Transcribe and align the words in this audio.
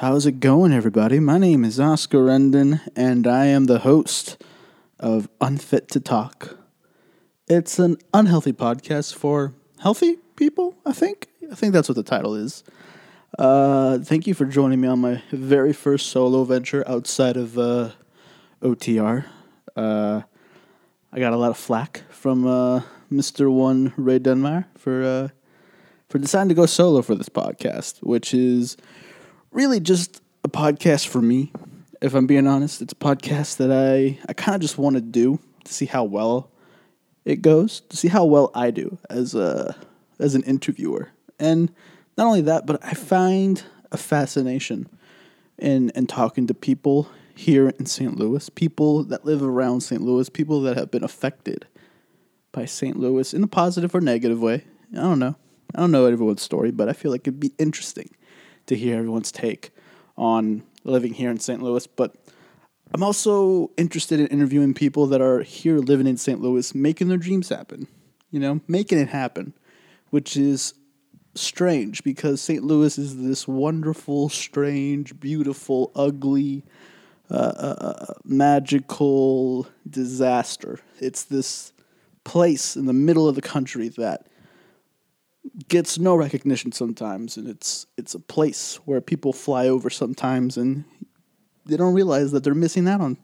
How's 0.00 0.24
it 0.24 0.40
going, 0.40 0.72
everybody? 0.72 1.20
My 1.20 1.36
name 1.36 1.62
is 1.62 1.78
Oscar 1.78 2.20
Rendon, 2.20 2.80
and 2.96 3.26
I 3.26 3.44
am 3.44 3.66
the 3.66 3.80
host 3.80 4.42
of 4.98 5.28
Unfit 5.42 5.88
to 5.90 6.00
Talk. 6.00 6.56
It's 7.48 7.78
an 7.78 7.98
unhealthy 8.14 8.54
podcast 8.54 9.14
for 9.14 9.52
healthy 9.80 10.16
people, 10.36 10.74
I 10.86 10.92
think. 10.92 11.26
I 11.52 11.54
think 11.54 11.74
that's 11.74 11.86
what 11.86 11.96
the 11.96 12.02
title 12.02 12.34
is. 12.34 12.64
Uh, 13.38 13.98
thank 13.98 14.26
you 14.26 14.32
for 14.32 14.46
joining 14.46 14.80
me 14.80 14.88
on 14.88 15.00
my 15.00 15.22
very 15.32 15.74
first 15.74 16.06
solo 16.06 16.44
venture 16.44 16.82
outside 16.88 17.36
of 17.36 17.58
uh, 17.58 17.90
OTR. 18.62 19.26
Uh, 19.76 20.22
I 21.12 21.18
got 21.20 21.34
a 21.34 21.36
lot 21.36 21.50
of 21.50 21.58
flack 21.58 22.04
from 22.08 22.46
uh, 22.46 22.80
Mr. 23.12 23.52
One 23.52 23.92
Ray 23.98 24.18
Dunmire 24.18 24.64
for 24.78 25.02
uh, 25.02 25.28
for 26.08 26.18
deciding 26.18 26.48
to 26.48 26.54
go 26.54 26.64
solo 26.64 27.02
for 27.02 27.14
this 27.14 27.28
podcast, 27.28 27.98
which 27.98 28.32
is 28.32 28.78
really 29.52 29.80
just 29.80 30.22
a 30.44 30.48
podcast 30.48 31.08
for 31.08 31.20
me. 31.20 31.52
If 32.00 32.14
I'm 32.14 32.26
being 32.26 32.46
honest, 32.46 32.80
it's 32.80 32.92
a 32.92 32.96
podcast 32.96 33.58
that 33.58 33.70
I 33.70 34.18
I 34.28 34.32
kind 34.32 34.54
of 34.54 34.60
just 34.60 34.78
want 34.78 34.96
to 34.96 35.02
do 35.02 35.38
to 35.64 35.74
see 35.74 35.86
how 35.86 36.04
well 36.04 36.50
it 37.24 37.42
goes, 37.42 37.80
to 37.90 37.96
see 37.96 38.08
how 38.08 38.24
well 38.24 38.50
I 38.54 38.70
do 38.70 38.98
as 39.08 39.34
a 39.34 39.76
as 40.18 40.34
an 40.34 40.42
interviewer, 40.44 41.10
and 41.38 41.72
not 42.16 42.26
only 42.26 42.42
that, 42.42 42.66
but 42.66 42.84
I 42.84 42.94
find 42.94 43.62
a 43.92 43.96
fascination 43.96 44.88
in 45.58 45.90
in 45.90 46.06
talking 46.06 46.46
to 46.46 46.54
people 46.54 47.08
here 47.34 47.70
in 47.78 47.86
St. 47.86 48.16
Louis, 48.16 48.48
people 48.50 49.04
that 49.04 49.24
live 49.24 49.42
around 49.42 49.80
St. 49.80 50.00
Louis, 50.00 50.28
people 50.28 50.60
that 50.62 50.76
have 50.76 50.90
been 50.90 51.04
affected 51.04 51.66
by 52.52 52.64
St. 52.64 52.98
Louis 52.98 53.32
in 53.32 53.42
a 53.42 53.46
positive 53.46 53.94
or 53.94 54.00
negative 54.00 54.40
way. 54.40 54.64
I 54.92 55.02
don't 55.02 55.18
know. 55.18 55.36
I 55.74 55.80
don't 55.80 55.92
know 55.92 56.06
everyone's 56.06 56.42
story, 56.42 56.70
but 56.70 56.88
I 56.88 56.92
feel 56.92 57.10
like 57.10 57.22
it'd 57.22 57.38
be 57.38 57.52
interesting 57.58 58.10
to 58.70 58.76
hear 58.76 58.96
everyone's 58.96 59.32
take 59.32 59.70
on 60.16 60.62
living 60.84 61.12
here 61.12 61.28
in 61.28 61.40
St. 61.40 61.60
Louis. 61.60 61.86
But 61.88 62.14
I'm 62.94 63.02
also 63.02 63.72
interested 63.76 64.20
in 64.20 64.28
interviewing 64.28 64.74
people 64.74 65.08
that 65.08 65.20
are 65.20 65.42
here 65.42 65.78
living 65.78 66.06
in 66.06 66.16
St. 66.16 66.40
Louis, 66.40 66.72
making 66.72 67.08
their 67.08 67.18
dreams 67.18 67.48
happen, 67.48 67.88
you 68.30 68.38
know, 68.38 68.60
making 68.68 68.98
it 68.98 69.08
happen, 69.08 69.54
which 70.10 70.36
is 70.36 70.74
strange 71.34 72.04
because 72.04 72.40
St. 72.40 72.62
Louis 72.62 72.96
is 72.96 73.20
this 73.20 73.48
wonderful, 73.48 74.28
strange, 74.28 75.18
beautiful, 75.18 75.90
ugly, 75.96 76.64
uh, 77.28 77.34
uh, 77.34 77.76
uh, 77.80 78.14
magical 78.24 79.66
disaster. 79.88 80.78
It's 81.00 81.24
this 81.24 81.72
place 82.22 82.76
in 82.76 82.86
the 82.86 82.92
middle 82.92 83.28
of 83.28 83.34
the 83.34 83.42
country 83.42 83.88
that 83.88 84.28
gets 85.68 85.98
no 85.98 86.14
recognition 86.14 86.70
sometimes 86.72 87.36
and 87.36 87.48
it's 87.48 87.86
it's 87.96 88.14
a 88.14 88.18
place 88.18 88.76
where 88.84 89.00
people 89.00 89.32
fly 89.32 89.68
over 89.68 89.88
sometimes 89.88 90.56
and 90.56 90.84
they 91.66 91.76
don't 91.76 91.94
realize 91.94 92.32
that 92.32 92.44
they're 92.44 92.54
missing 92.54 92.88
out 92.88 93.00
on 93.00 93.16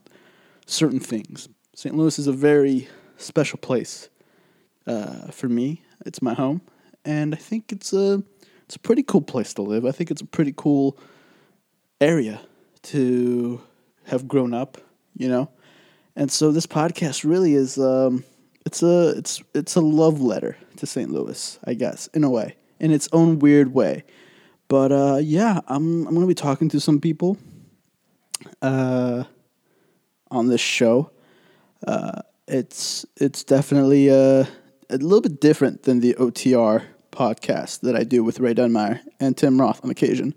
certain 0.67 1.01
things. 1.01 1.49
St. 1.75 1.95
Louis 1.95 2.19
is 2.19 2.27
a 2.27 2.33
very 2.33 2.89
special 3.17 3.59
place 3.59 4.09
uh, 4.87 5.31
for 5.31 5.49
me. 5.49 5.83
It's 6.05 6.23
my 6.23 6.35
home, 6.35 6.61
and 7.05 7.35
I 7.35 7.39
think 7.39 7.73
it's 7.73 7.93
a 7.93 8.23
it's 8.65 8.77
a 8.77 8.81
pretty 8.81 9.03
cool 9.03 9.23
place 9.23 9.55
to 9.55 9.63
live. 9.63 9.85
I 9.85 9.93
think 9.93 10.11
it's 10.11 10.21
a 10.21 10.27
pretty 10.27 10.53
cool 10.57 10.99
area 12.01 12.41
to 12.83 13.61
have 14.05 14.29
grown 14.29 14.55
up, 14.55 14.79
you 15.17 15.29
know. 15.29 15.51
And 16.15 16.31
so 16.31 16.53
this 16.53 16.67
podcast 16.67 17.29
really 17.29 17.55
is 17.55 17.79
um, 17.79 18.25
it's 18.67 18.83
a 18.83 19.11
it's 19.17 19.43
it's 19.55 19.77
a 19.77 19.81
love 19.81 20.21
letter 20.21 20.57
to 20.77 20.87
St. 20.87 21.09
Louis, 21.11 21.59
I 21.65 21.75
guess, 21.75 22.09
in 22.09 22.25
a 22.25 22.29
way, 22.29 22.57
in 22.81 22.91
its 22.91 23.09
own 23.13 23.39
weird 23.39 23.73
way. 23.73 24.05
But 24.69 24.91
uh, 24.91 25.19
yeah, 25.23 25.61
I'm 25.69 26.07
I'm 26.07 26.15
gonna 26.15 26.27
be 26.27 26.35
talking 26.35 26.69
to 26.71 26.81
some 26.81 27.01
people 27.01 27.39
uh, 28.61 29.23
on 30.33 30.49
this 30.49 30.61
show. 30.61 31.13
Uh, 31.87 32.23
it's 32.49 33.07
it's 33.17 33.45
definitely 33.45 34.09
a, 34.09 34.41
uh, 34.41 34.47
a 34.91 34.97
little 34.97 35.21
bit 35.21 35.41
different 35.41 35.85
than 35.85 36.01
the 36.01 36.15
OTR 36.15 36.83
podcast 37.13 37.81
that 37.81 37.95
I 37.95 38.03
do 38.03 38.25
with 38.25 38.41
Ray 38.41 38.55
Dunmire 38.55 39.01
and 39.21 39.37
Tim 39.37 39.61
Roth 39.61 39.83
on 39.85 39.91
occasion. 39.91 40.35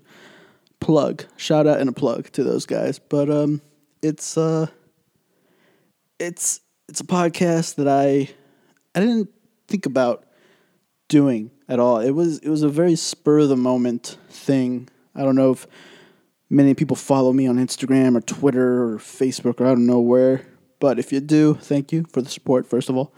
Plug, 0.78 1.24
shout 1.36 1.66
out 1.66 1.80
and 1.80 1.90
a 1.90 1.92
plug 1.92 2.30
to 2.32 2.44
those 2.44 2.64
guys. 2.64 3.00
But 3.00 3.28
um, 3.28 3.60
it's 4.02 4.38
uh, 4.38 4.68
it's 6.20 6.60
it's 6.90 7.00
a 7.00 7.04
podcast 7.04 7.76
that 7.76 7.86
I 7.86 8.28
I 8.96 9.00
didn't 9.00 9.30
think 9.68 9.86
about 9.86 10.26
doing 11.08 11.52
at 11.68 11.78
all. 11.78 12.00
It 12.00 12.10
was 12.10 12.40
it 12.40 12.48
was 12.48 12.64
a 12.64 12.68
very 12.68 12.96
spur 12.96 13.38
of 13.38 13.48
the 13.48 13.56
moment 13.56 14.18
thing. 14.28 14.88
I 15.14 15.22
don't 15.22 15.36
know 15.36 15.52
if 15.52 15.68
many 16.50 16.74
people 16.74 16.96
follow 16.96 17.32
me 17.32 17.46
on 17.46 17.58
Instagram 17.58 18.16
or 18.16 18.20
Twitter 18.20 18.82
or 18.82 18.98
Facebook 18.98 19.60
or 19.60 19.66
I 19.66 19.68
don't 19.68 19.86
know 19.86 20.00
where, 20.00 20.44
but 20.80 20.98
if 20.98 21.12
you 21.12 21.20
do, 21.20 21.54
thank 21.54 21.92
you 21.92 22.06
for 22.12 22.22
the 22.22 22.28
support 22.28 22.66
first 22.66 22.88
of 22.88 22.96
all. 22.96 23.14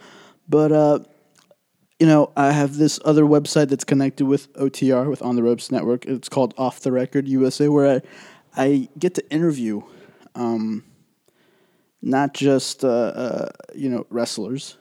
But 0.47 0.71
uh, 0.71 0.99
you 1.99 2.07
know, 2.07 2.31
I 2.37 2.53
have 2.53 2.77
this 2.77 3.01
other 3.07 3.25
website 3.25 3.71
that's 3.71 3.85
connected 3.85 4.27
with 4.27 4.53
OTR 4.53 5.09
with 5.09 5.23
On 5.23 5.35
the 5.35 5.43
Ropes 5.43 5.73
Network. 5.73 6.05
It's 6.05 6.29
called 6.29 6.53
Off 6.59 6.81
the 6.81 6.93
Record 6.93 7.27
USA, 7.27 7.69
where 7.69 7.97
I 7.97 8.03
I 8.55 8.89
get 8.99 9.15
to 9.15 9.31
interview. 9.31 9.81
Um, 10.35 10.85
not 12.03 12.35
just 12.35 12.85
uh, 12.85 12.89
uh, 12.89 13.49
you 13.75 13.89
know 13.89 14.07
wrestlers, 14.11 14.77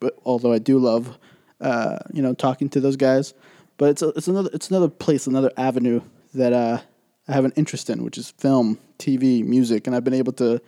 but 0.00 0.18
although 0.24 0.52
I 0.52 0.58
do 0.58 0.78
love 0.78 1.18
uh, 1.60 1.98
you 2.12 2.22
know 2.22 2.34
talking 2.34 2.68
to 2.70 2.80
those 2.80 2.96
guys, 2.96 3.32
but 3.78 3.90
it's 3.90 4.02
a, 4.02 4.08
it's 4.10 4.28
another 4.28 4.50
it's 4.52 4.70
another 4.70 4.88
place, 4.88 5.26
another 5.26 5.52
avenue 5.56 6.00
that 6.34 6.52
uh, 6.52 6.80
I 7.28 7.32
have 7.32 7.44
an 7.44 7.52
interest 7.56 7.88
in, 7.88 8.02
which 8.04 8.18
is 8.18 8.30
film, 8.32 8.78
TV, 8.98 9.44
music, 9.44 9.86
and 9.86 9.94
I've 9.94 10.04
been 10.04 10.14
able 10.14 10.32
to 10.34 10.60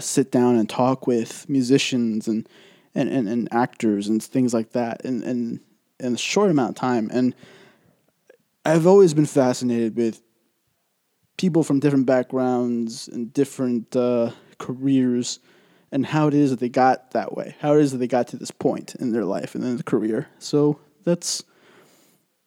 sit 0.00 0.30
down 0.30 0.56
and 0.56 0.68
talk 0.68 1.06
with 1.06 1.48
musicians 1.48 2.28
and 2.28 2.48
and, 2.94 3.08
and, 3.08 3.28
and 3.28 3.48
actors 3.52 4.08
and 4.08 4.22
things 4.22 4.54
like 4.54 4.72
that 4.72 5.00
in, 5.04 5.22
in 5.22 5.60
in 6.00 6.14
a 6.14 6.18
short 6.18 6.50
amount 6.50 6.70
of 6.70 6.74
time, 6.74 7.08
and 7.12 7.34
I've 8.64 8.86
always 8.86 9.14
been 9.14 9.26
fascinated 9.26 9.96
with 9.96 10.22
people 11.36 11.62
from 11.62 11.80
different 11.80 12.06
backgrounds 12.06 13.08
and 13.08 13.32
different 13.32 13.94
uh, 13.94 14.30
careers 14.58 15.40
and 15.92 16.06
how 16.06 16.26
it 16.26 16.34
is 16.34 16.50
that 16.50 16.60
they 16.60 16.68
got 16.68 17.12
that 17.12 17.36
way, 17.36 17.54
how 17.60 17.74
it 17.74 17.80
is 17.80 17.92
that 17.92 17.98
they 17.98 18.08
got 18.08 18.28
to 18.28 18.36
this 18.36 18.50
point 18.50 18.94
in 18.96 19.12
their 19.12 19.24
life 19.24 19.54
and 19.54 19.62
in 19.64 19.76
their 19.76 19.82
career. 19.82 20.28
So 20.38 20.80
that's 21.04 21.44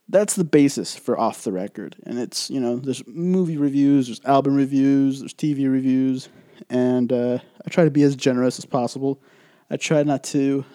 that's 0.10 0.36
the 0.36 0.44
basis 0.44 0.96
for 0.96 1.20
off 1.20 1.44
the 1.44 1.52
record. 1.52 1.96
And 2.06 2.20
it's 2.20 2.50
you 2.50 2.60
know 2.60 2.78
there's 2.78 3.06
movie 3.08 3.58
reviews, 3.58 4.08
there's 4.08 4.24
album 4.26 4.56
reviews, 4.56 5.20
there's 5.20 5.34
TV 5.34 5.72
reviews, 5.72 6.30
and 6.70 7.12
uh, 7.12 7.40
I 7.66 7.70
try 7.70 7.84
to 7.84 7.92
be 7.92 8.04
as 8.04 8.16
generous 8.16 8.60
as 8.60 8.66
possible. 8.66 9.22
I 9.70 9.78
try 9.78 10.04
not 10.04 10.24
to 10.26 10.66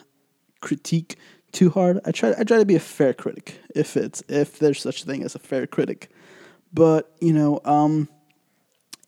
critique 0.61 1.17
too 1.53 1.71
hard. 1.71 2.01
I 2.05 2.13
try 2.13 2.35
I 2.39 2.45
try 2.45 2.59
to 2.59 2.65
be 2.65 2.77
a 2.77 2.81
fair 2.81 3.13
critic 3.13 3.61
if 3.75 3.97
it's 3.97 4.23
if 4.29 4.59
there's 4.59 4.81
such 4.81 5.03
a 5.03 5.07
thing 5.07 5.23
as 5.23 5.35
a 5.35 5.39
fair 5.39 5.67
critic. 5.67 6.11
But 6.73 7.15
you 7.21 7.33
know, 7.33 7.61
um, 7.65 8.09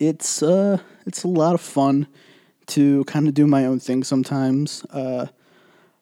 it's 0.09 0.43
uh, 0.43 0.79
it's 1.07 1.25
a 1.25 1.29
lot 1.29 1.55
of 1.55 1.61
fun 1.61 2.07
to 2.67 3.05
kind 3.05 3.29
of 3.29 3.35
do 3.35 3.47
my 3.47 3.67
own 3.67 3.81
thing 3.81 4.05
sometimes. 4.05 4.85
Uh, 4.91 5.27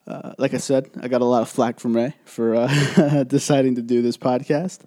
uh, 0.06 0.32
like 0.38 0.54
I 0.54 0.58
said, 0.58 0.90
I 1.00 1.08
got 1.08 1.20
a 1.20 1.24
lot 1.24 1.42
of 1.42 1.48
flack 1.48 1.80
from 1.80 1.94
Ray 1.94 2.14
for 2.24 2.54
uh, 2.54 3.24
deciding 3.26 3.76
to 3.76 3.82
do 3.82 4.02
this 4.02 4.16
podcast. 4.16 4.80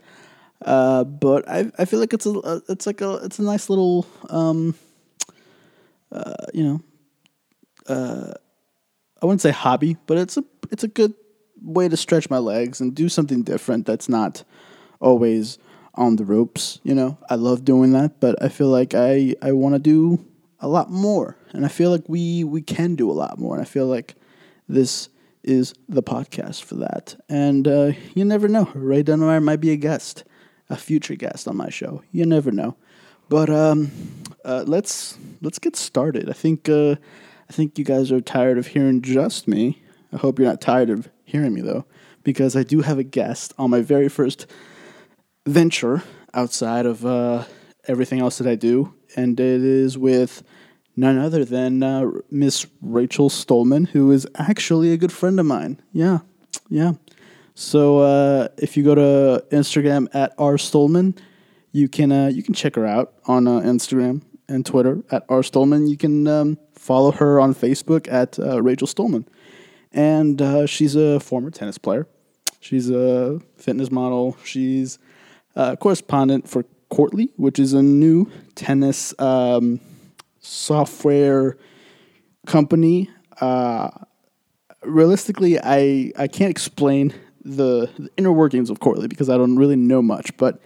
Uh, 0.63 1.03
but 1.03 1.47
I 1.49 1.71
I 1.77 1.85
feel 1.85 1.99
like 1.99 2.13
it's 2.13 2.25
a 2.25 2.61
it's 2.69 2.87
like 2.87 3.01
a 3.01 3.15
it's 3.23 3.39
a 3.39 3.43
nice 3.43 3.69
little 3.69 4.05
um, 4.29 4.75
uh, 6.11 6.45
you 6.53 6.63
know 6.63 6.81
uh, 7.87 8.33
I 9.21 9.25
wouldn't 9.25 9.41
say 9.41 9.51
hobby, 9.51 9.97
but 10.05 10.17
it's 10.17 10.37
a 10.37 10.43
it's 10.71 10.83
a 10.83 10.87
good 10.87 11.13
way 11.61 11.87
to 11.87 11.97
stretch 11.97 12.29
my 12.29 12.37
legs 12.37 12.81
and 12.81 12.93
do 12.93 13.09
something 13.09 13.43
different 13.43 13.85
that's 13.85 14.09
not 14.09 14.43
always 14.99 15.57
on 15.95 16.15
the 16.15 16.25
ropes. 16.25 16.79
You 16.83 16.95
know, 16.95 17.17
I 17.29 17.35
love 17.35 17.65
doing 17.65 17.91
that, 17.93 18.19
but 18.19 18.41
I 18.41 18.49
feel 18.49 18.67
like 18.69 18.93
I 18.93 19.35
I 19.41 19.51
want 19.51 19.75
to 19.75 19.79
do 19.79 20.25
a 20.59 20.67
lot 20.67 20.89
more, 20.89 21.37
and 21.51 21.65
I 21.65 21.69
feel 21.69 21.91
like 21.91 22.07
we 22.07 22.43
we 22.43 22.61
can 22.61 22.95
do 22.95 23.09
a 23.09 23.13
lot 23.13 23.39
more. 23.39 23.55
And 23.55 23.61
I 23.61 23.65
feel 23.65 23.87
like 23.87 24.15
this 24.67 25.09
is 25.43 25.73
the 25.87 26.03
podcast 26.03 26.63
for 26.63 26.75
that. 26.75 27.15
And 27.29 27.67
uh, 27.67 27.91
you 28.15 28.25
never 28.25 28.47
know, 28.47 28.69
Ray 28.73 29.03
Dunmire 29.03 29.43
might 29.43 29.61
be 29.61 29.71
a 29.71 29.75
guest, 29.75 30.23
a 30.69 30.75
future 30.75 31.15
guest 31.15 31.47
on 31.47 31.55
my 31.55 31.69
show. 31.69 32.01
You 32.11 32.25
never 32.25 32.51
know. 32.51 32.75
But 33.29 33.49
um, 33.49 33.91
uh, 34.43 34.63
let's 34.67 35.17
let's 35.41 35.59
get 35.59 35.75
started. 35.75 36.29
I 36.29 36.33
think 36.33 36.69
uh, 36.69 36.95
I 37.49 37.53
think 37.53 37.77
you 37.77 37.85
guys 37.85 38.11
are 38.11 38.21
tired 38.21 38.57
of 38.57 38.67
hearing 38.67 39.01
just 39.01 39.47
me. 39.47 39.81
I 40.11 40.17
hope 40.17 40.39
you're 40.39 40.47
not 40.47 40.61
tired 40.61 40.89
of 40.89 41.09
hearing 41.25 41.53
me 41.53 41.61
though, 41.61 41.85
because 42.23 42.55
I 42.55 42.63
do 42.63 42.81
have 42.81 42.97
a 42.97 43.03
guest 43.03 43.53
on 43.57 43.69
my 43.69 43.81
very 43.81 44.09
first 44.09 44.47
venture 45.45 46.03
outside 46.33 46.85
of 46.85 47.05
uh, 47.05 47.45
everything 47.87 48.19
else 48.19 48.37
that 48.37 48.47
I 48.47 48.55
do, 48.55 48.93
and 49.15 49.39
it 49.39 49.61
is 49.61 49.97
with 49.97 50.43
none 50.95 51.17
other 51.17 51.45
than 51.45 51.83
uh, 51.83 52.09
Miss 52.31 52.65
Rachel 52.81 53.29
Stolman, 53.29 53.89
who 53.89 54.11
is 54.11 54.27
actually 54.35 54.91
a 54.91 54.97
good 54.97 55.11
friend 55.11 55.39
of 55.39 55.45
mine. 55.45 55.81
Yeah, 55.91 56.19
yeah. 56.69 56.93
So 57.53 57.99
uh, 57.99 58.47
if 58.57 58.75
you 58.75 58.83
go 58.83 58.95
to 58.95 59.45
Instagram 59.51 60.07
at 60.13 60.33
r 60.37 60.57
Stolman, 60.57 61.17
You 61.71 61.89
can 61.89 62.11
uh, 62.11 62.27
you 62.27 62.41
can 62.41 62.53
check 62.53 62.75
her 62.75 62.85
out 62.85 63.13
on 63.25 63.47
uh, 63.47 63.59
Instagram 63.59 64.21
and 64.47 64.65
Twitter 64.65 65.03
at 65.11 65.25
R 65.27 65.43
Stolman. 65.43 65.89
You 65.89 65.97
can 65.97 66.25
um, 66.25 66.57
follow 66.73 67.11
her 67.11 67.37
on 67.37 67.53
Facebook 67.53 68.07
at 68.09 68.39
uh, 68.39 68.61
Rachel 68.63 68.87
Stolman, 68.87 69.25
and 69.91 70.41
uh, 70.41 70.67
she's 70.67 70.95
a 70.95 71.19
former 71.19 71.51
tennis 71.51 71.77
player. 71.77 72.07
She's 72.61 72.89
a 72.89 73.41
fitness 73.57 73.91
model. 73.91 74.37
She's 74.45 74.99
a 75.55 75.77
correspondent 75.77 76.47
for 76.47 76.65
Courtly, 76.89 77.31
which 77.35 77.57
is 77.59 77.73
a 77.73 77.81
new 77.81 78.29
tennis 78.53 79.13
um, 79.19 79.81
software 80.39 81.57
company. 82.45 83.09
Uh, 83.41 83.89
realistically, 84.83 85.59
I 85.59 86.11
I 86.17 86.27
can't 86.27 86.51
explain 86.51 87.13
the, 87.43 87.89
the 87.97 88.09
inner 88.17 88.31
workings 88.31 88.69
of 88.69 88.79
Courtly 88.79 89.07
because 89.07 89.29
I 89.29 89.37
don't 89.37 89.57
really 89.57 89.75
know 89.75 90.01
much. 90.01 90.37
But 90.37 90.61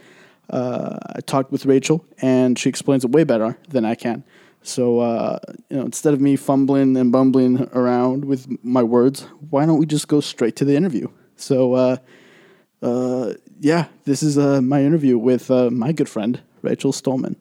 uh, 0.50 0.98
I 1.16 1.22
talked 1.22 1.52
with 1.52 1.66
Rachel, 1.66 2.06
and 2.22 2.60
she 2.60 2.70
explains 2.70 3.06
it 3.06 3.12
way 3.12 3.24
better 3.24 3.58
than 3.70 3.86
I 3.86 3.96
can. 3.96 4.24
So 4.62 5.00
uh, 5.00 5.40
you 5.70 5.78
know, 5.78 5.86
instead 5.86 6.14
of 6.14 6.22
me 6.22 6.36
fumbling 6.36 6.98
and 6.98 7.12
bumbling 7.12 7.70
around 7.74 8.26
with 8.26 8.48
my 8.64 8.84
words, 8.84 9.22
why 9.50 9.66
don't 9.66 9.80
we 9.80 9.86
just 9.86 10.08
go 10.08 10.20
straight 10.20 10.56
to 10.58 10.66
the 10.66 10.76
interview? 10.76 11.08
So 11.38 11.74
uh, 11.74 11.98
uh, 12.82 13.34
yeah, 13.60 13.86
this 14.06 14.24
is 14.24 14.38
uh, 14.38 14.62
my 14.62 14.84
interview 14.84 15.18
with 15.18 15.52
uh, 15.52 15.70
my 15.70 15.92
good 15.92 16.10
friend 16.10 16.42
Rachel 16.62 16.92
Stolman. 16.92 17.36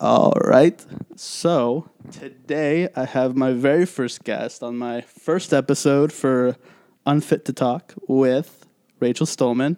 All 0.00 0.32
right. 0.42 0.82
So 1.14 1.90
today 2.10 2.88
I 2.96 3.04
have 3.04 3.36
my 3.36 3.52
very 3.52 3.84
first 3.84 4.24
guest 4.24 4.62
on 4.62 4.78
my 4.78 5.02
first 5.02 5.52
episode 5.52 6.10
for 6.10 6.56
Unfit 7.04 7.44
to 7.44 7.52
Talk 7.52 7.92
with 8.08 8.64
Rachel 8.98 9.26
Stolman. 9.26 9.76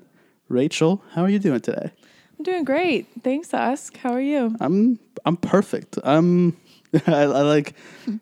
Rachel, 0.48 1.02
how 1.10 1.22
are 1.22 1.28
you 1.28 1.40
doing 1.40 1.58
today? 1.58 1.90
I'm 2.38 2.44
doing 2.44 2.62
great. 2.62 3.08
Thanks, 3.24 3.52
Ask. 3.52 3.96
How 3.96 4.12
are 4.12 4.20
you? 4.20 4.54
I'm 4.60 5.00
I'm 5.24 5.36
perfect. 5.36 5.98
I'm 6.04 6.56
I, 7.08 7.22
I 7.22 7.24
like 7.24 7.74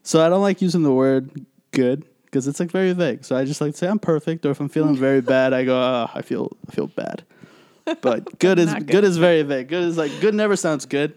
so 0.03 0.25
I 0.25 0.31
don't 0.31 0.41
like 0.41 0.63
using 0.63 0.83
the 0.83 0.95
word 0.95 1.45
good 1.73 2.07
because 2.25 2.49
it's 2.49 2.61
like 2.61 2.71
very 2.71 2.95
vague. 2.95 3.27
So 3.27 3.37
I 3.37 3.45
just 3.45 3.61
like 3.61 3.73
to 3.73 3.77
say 3.77 3.89
I'm 3.89 3.99
perfect, 3.99 4.47
or 4.47 4.53
if 4.53 4.61
I'm 4.61 4.71
feeling 4.71 4.97
very 4.97 5.21
bad, 5.37 5.53
I 5.53 5.67
go 5.67 5.77
oh, 5.77 6.09
I 6.15 6.23
feel 6.23 6.57
I 6.67 6.73
feel 6.73 6.87
bad. 6.87 7.25
But 8.01 8.39
good 8.39 8.59
is 8.59 8.73
good. 8.75 8.87
good. 8.87 9.05
is 9.05 9.17
very 9.17 9.43
vague. 9.43 9.69
Good 9.69 9.85
is 9.85 9.97
like 9.97 10.13
good 10.21 10.35
never 10.35 10.57
sounds 10.57 10.87
good. 10.87 11.15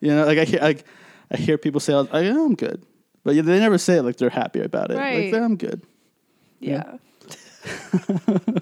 You 0.00 0.10
know, 0.14 0.24
like 0.26 0.38
I 0.38 0.44
hear 0.44 0.60
like 0.60 0.84
I 1.30 1.36
hear 1.36 1.56
people 1.58 1.80
say 1.80 1.92
I, 1.94 2.06
I'm 2.20 2.54
good, 2.54 2.84
but 3.24 3.34
they 3.34 3.58
never 3.60 3.78
say 3.78 3.96
it 3.98 4.02
like 4.02 4.16
they're 4.16 4.30
happy 4.30 4.60
about 4.60 4.90
it. 4.90 4.94
Like 4.94 5.02
Right. 5.04 5.32
"Yeah, 5.32 5.44
I'm 5.44 5.56
good. 5.56 5.82
Yeah. 6.60 6.98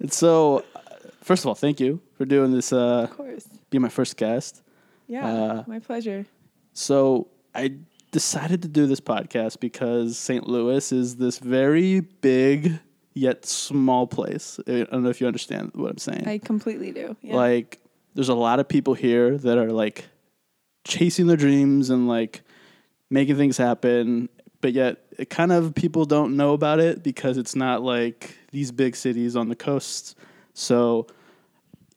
And 0.00 0.10
so, 0.12 0.64
uh, 0.74 0.80
first 1.20 1.42
of 1.44 1.48
all, 1.48 1.54
thank 1.54 1.78
you 1.78 2.00
for 2.16 2.24
doing 2.24 2.52
this. 2.52 2.72
Uh, 2.72 3.02
Of 3.10 3.16
course. 3.16 3.46
being 3.68 3.82
my 3.82 3.88
first 3.90 4.16
guest. 4.16 4.62
Yeah. 5.08 5.26
Uh, 5.26 5.64
my 5.66 5.78
pleasure. 5.78 6.24
So 6.72 7.28
I 7.54 7.74
decided 8.10 8.62
to 8.62 8.68
do 8.68 8.86
this 8.86 9.00
podcast 9.00 9.60
because 9.60 10.16
St. 10.18 10.46
Louis 10.48 10.90
is 10.92 11.16
this 11.16 11.38
very 11.38 12.00
big 12.00 12.78
yet 13.14 13.44
small 13.44 14.06
place. 14.06 14.60
I 14.66 14.84
don't 14.84 15.02
know 15.02 15.10
if 15.10 15.20
you 15.20 15.26
understand 15.26 15.72
what 15.74 15.90
I'm 15.90 15.98
saying. 15.98 16.26
I 16.26 16.38
completely 16.38 16.92
do. 16.92 17.16
Yeah. 17.22 17.36
Like, 17.36 17.80
there's 18.14 18.28
a 18.28 18.34
lot 18.34 18.60
of 18.60 18.68
people 18.68 18.94
here 18.94 19.36
that 19.38 19.58
are 19.58 19.70
like 19.70 20.06
chasing 20.84 21.26
their 21.26 21.36
dreams 21.36 21.90
and 21.90 22.08
like 22.08 22.42
making 23.08 23.36
things 23.36 23.56
happen, 23.56 24.28
but 24.60 24.72
yet 24.72 24.98
it 25.18 25.30
kind 25.30 25.52
of 25.52 25.74
people 25.74 26.04
don't 26.04 26.36
know 26.36 26.52
about 26.52 26.80
it 26.80 27.02
because 27.02 27.36
it's 27.36 27.54
not 27.56 27.82
like 27.82 28.36
these 28.52 28.72
big 28.72 28.96
cities 28.96 29.36
on 29.36 29.48
the 29.48 29.56
coast. 29.56 30.16
So 30.54 31.06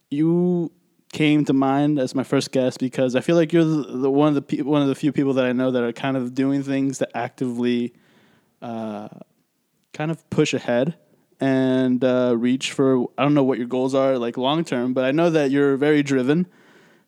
you 0.10 0.72
came 1.12 1.46
to 1.46 1.54
mind 1.54 2.00
as 2.00 2.16
my 2.16 2.24
first 2.24 2.52
guest 2.52 2.80
because 2.80 3.16
I 3.16 3.22
feel 3.22 3.36
like 3.36 3.54
you're 3.54 3.64
the, 3.64 3.98
the 3.98 4.12
one 4.12 4.30
of 4.30 4.36
the 4.36 4.42
pe- 4.42 4.62
one 4.62 4.82
of 4.82 4.88
the 4.88 4.96
few 4.96 5.12
people 5.12 5.34
that 5.34 5.46
I 5.46 5.54
know 5.54 5.72
that 5.72 5.84
are 5.84 5.94
kind 5.94 6.18
of 6.18 6.34
doing 6.34 6.64
things 6.64 6.98
that 7.00 7.12
actively 7.14 7.94
uh, 8.62 9.10
kind 9.94 10.10
of 10.10 10.28
push 10.30 10.54
ahead 10.54 10.96
and 11.44 12.04
uh, 12.06 12.34
reach 12.38 12.72
for 12.72 13.04
I 13.18 13.24
don't 13.24 13.34
know 13.34 13.44
what 13.44 13.58
your 13.58 13.68
goals 13.68 13.94
are 13.94 14.18
like 14.18 14.38
long 14.38 14.64
term, 14.64 14.94
but 14.94 15.04
I 15.04 15.12
know 15.12 15.30
that 15.30 15.52
you're 15.52 15.76
very 15.76 16.02
driven. 16.02 16.48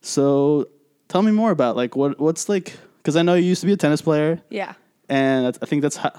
So 0.01 0.67
tell 1.07 1.21
me 1.21 1.31
more 1.31 1.51
about 1.51 1.77
like 1.77 1.95
what 1.95 2.19
what's 2.19 2.49
like 2.49 2.75
because 2.97 3.15
I 3.15 3.21
know 3.21 3.35
you 3.35 3.47
used 3.47 3.61
to 3.61 3.67
be 3.67 3.73
a 3.73 3.77
tennis 3.77 4.01
player 4.01 4.41
yeah. 4.49 4.73
and 5.07 5.57
I 5.61 5.65
think 5.65 5.81
that's 5.83 5.95
how, 5.95 6.11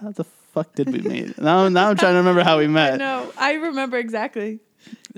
how 0.00 0.10
the 0.10 0.24
fuck 0.24 0.74
did 0.74 0.92
we 0.92 1.00
meet? 1.00 1.38
now 1.50 1.68
now 1.68 1.88
I'm 1.88 1.96
trying 1.96 2.12
to 2.12 2.18
remember 2.18 2.42
how 2.44 2.58
we 2.58 2.66
met. 2.80 2.98
No, 2.98 3.32
I 3.38 3.54
remember 3.54 3.96
exactly. 3.96 4.60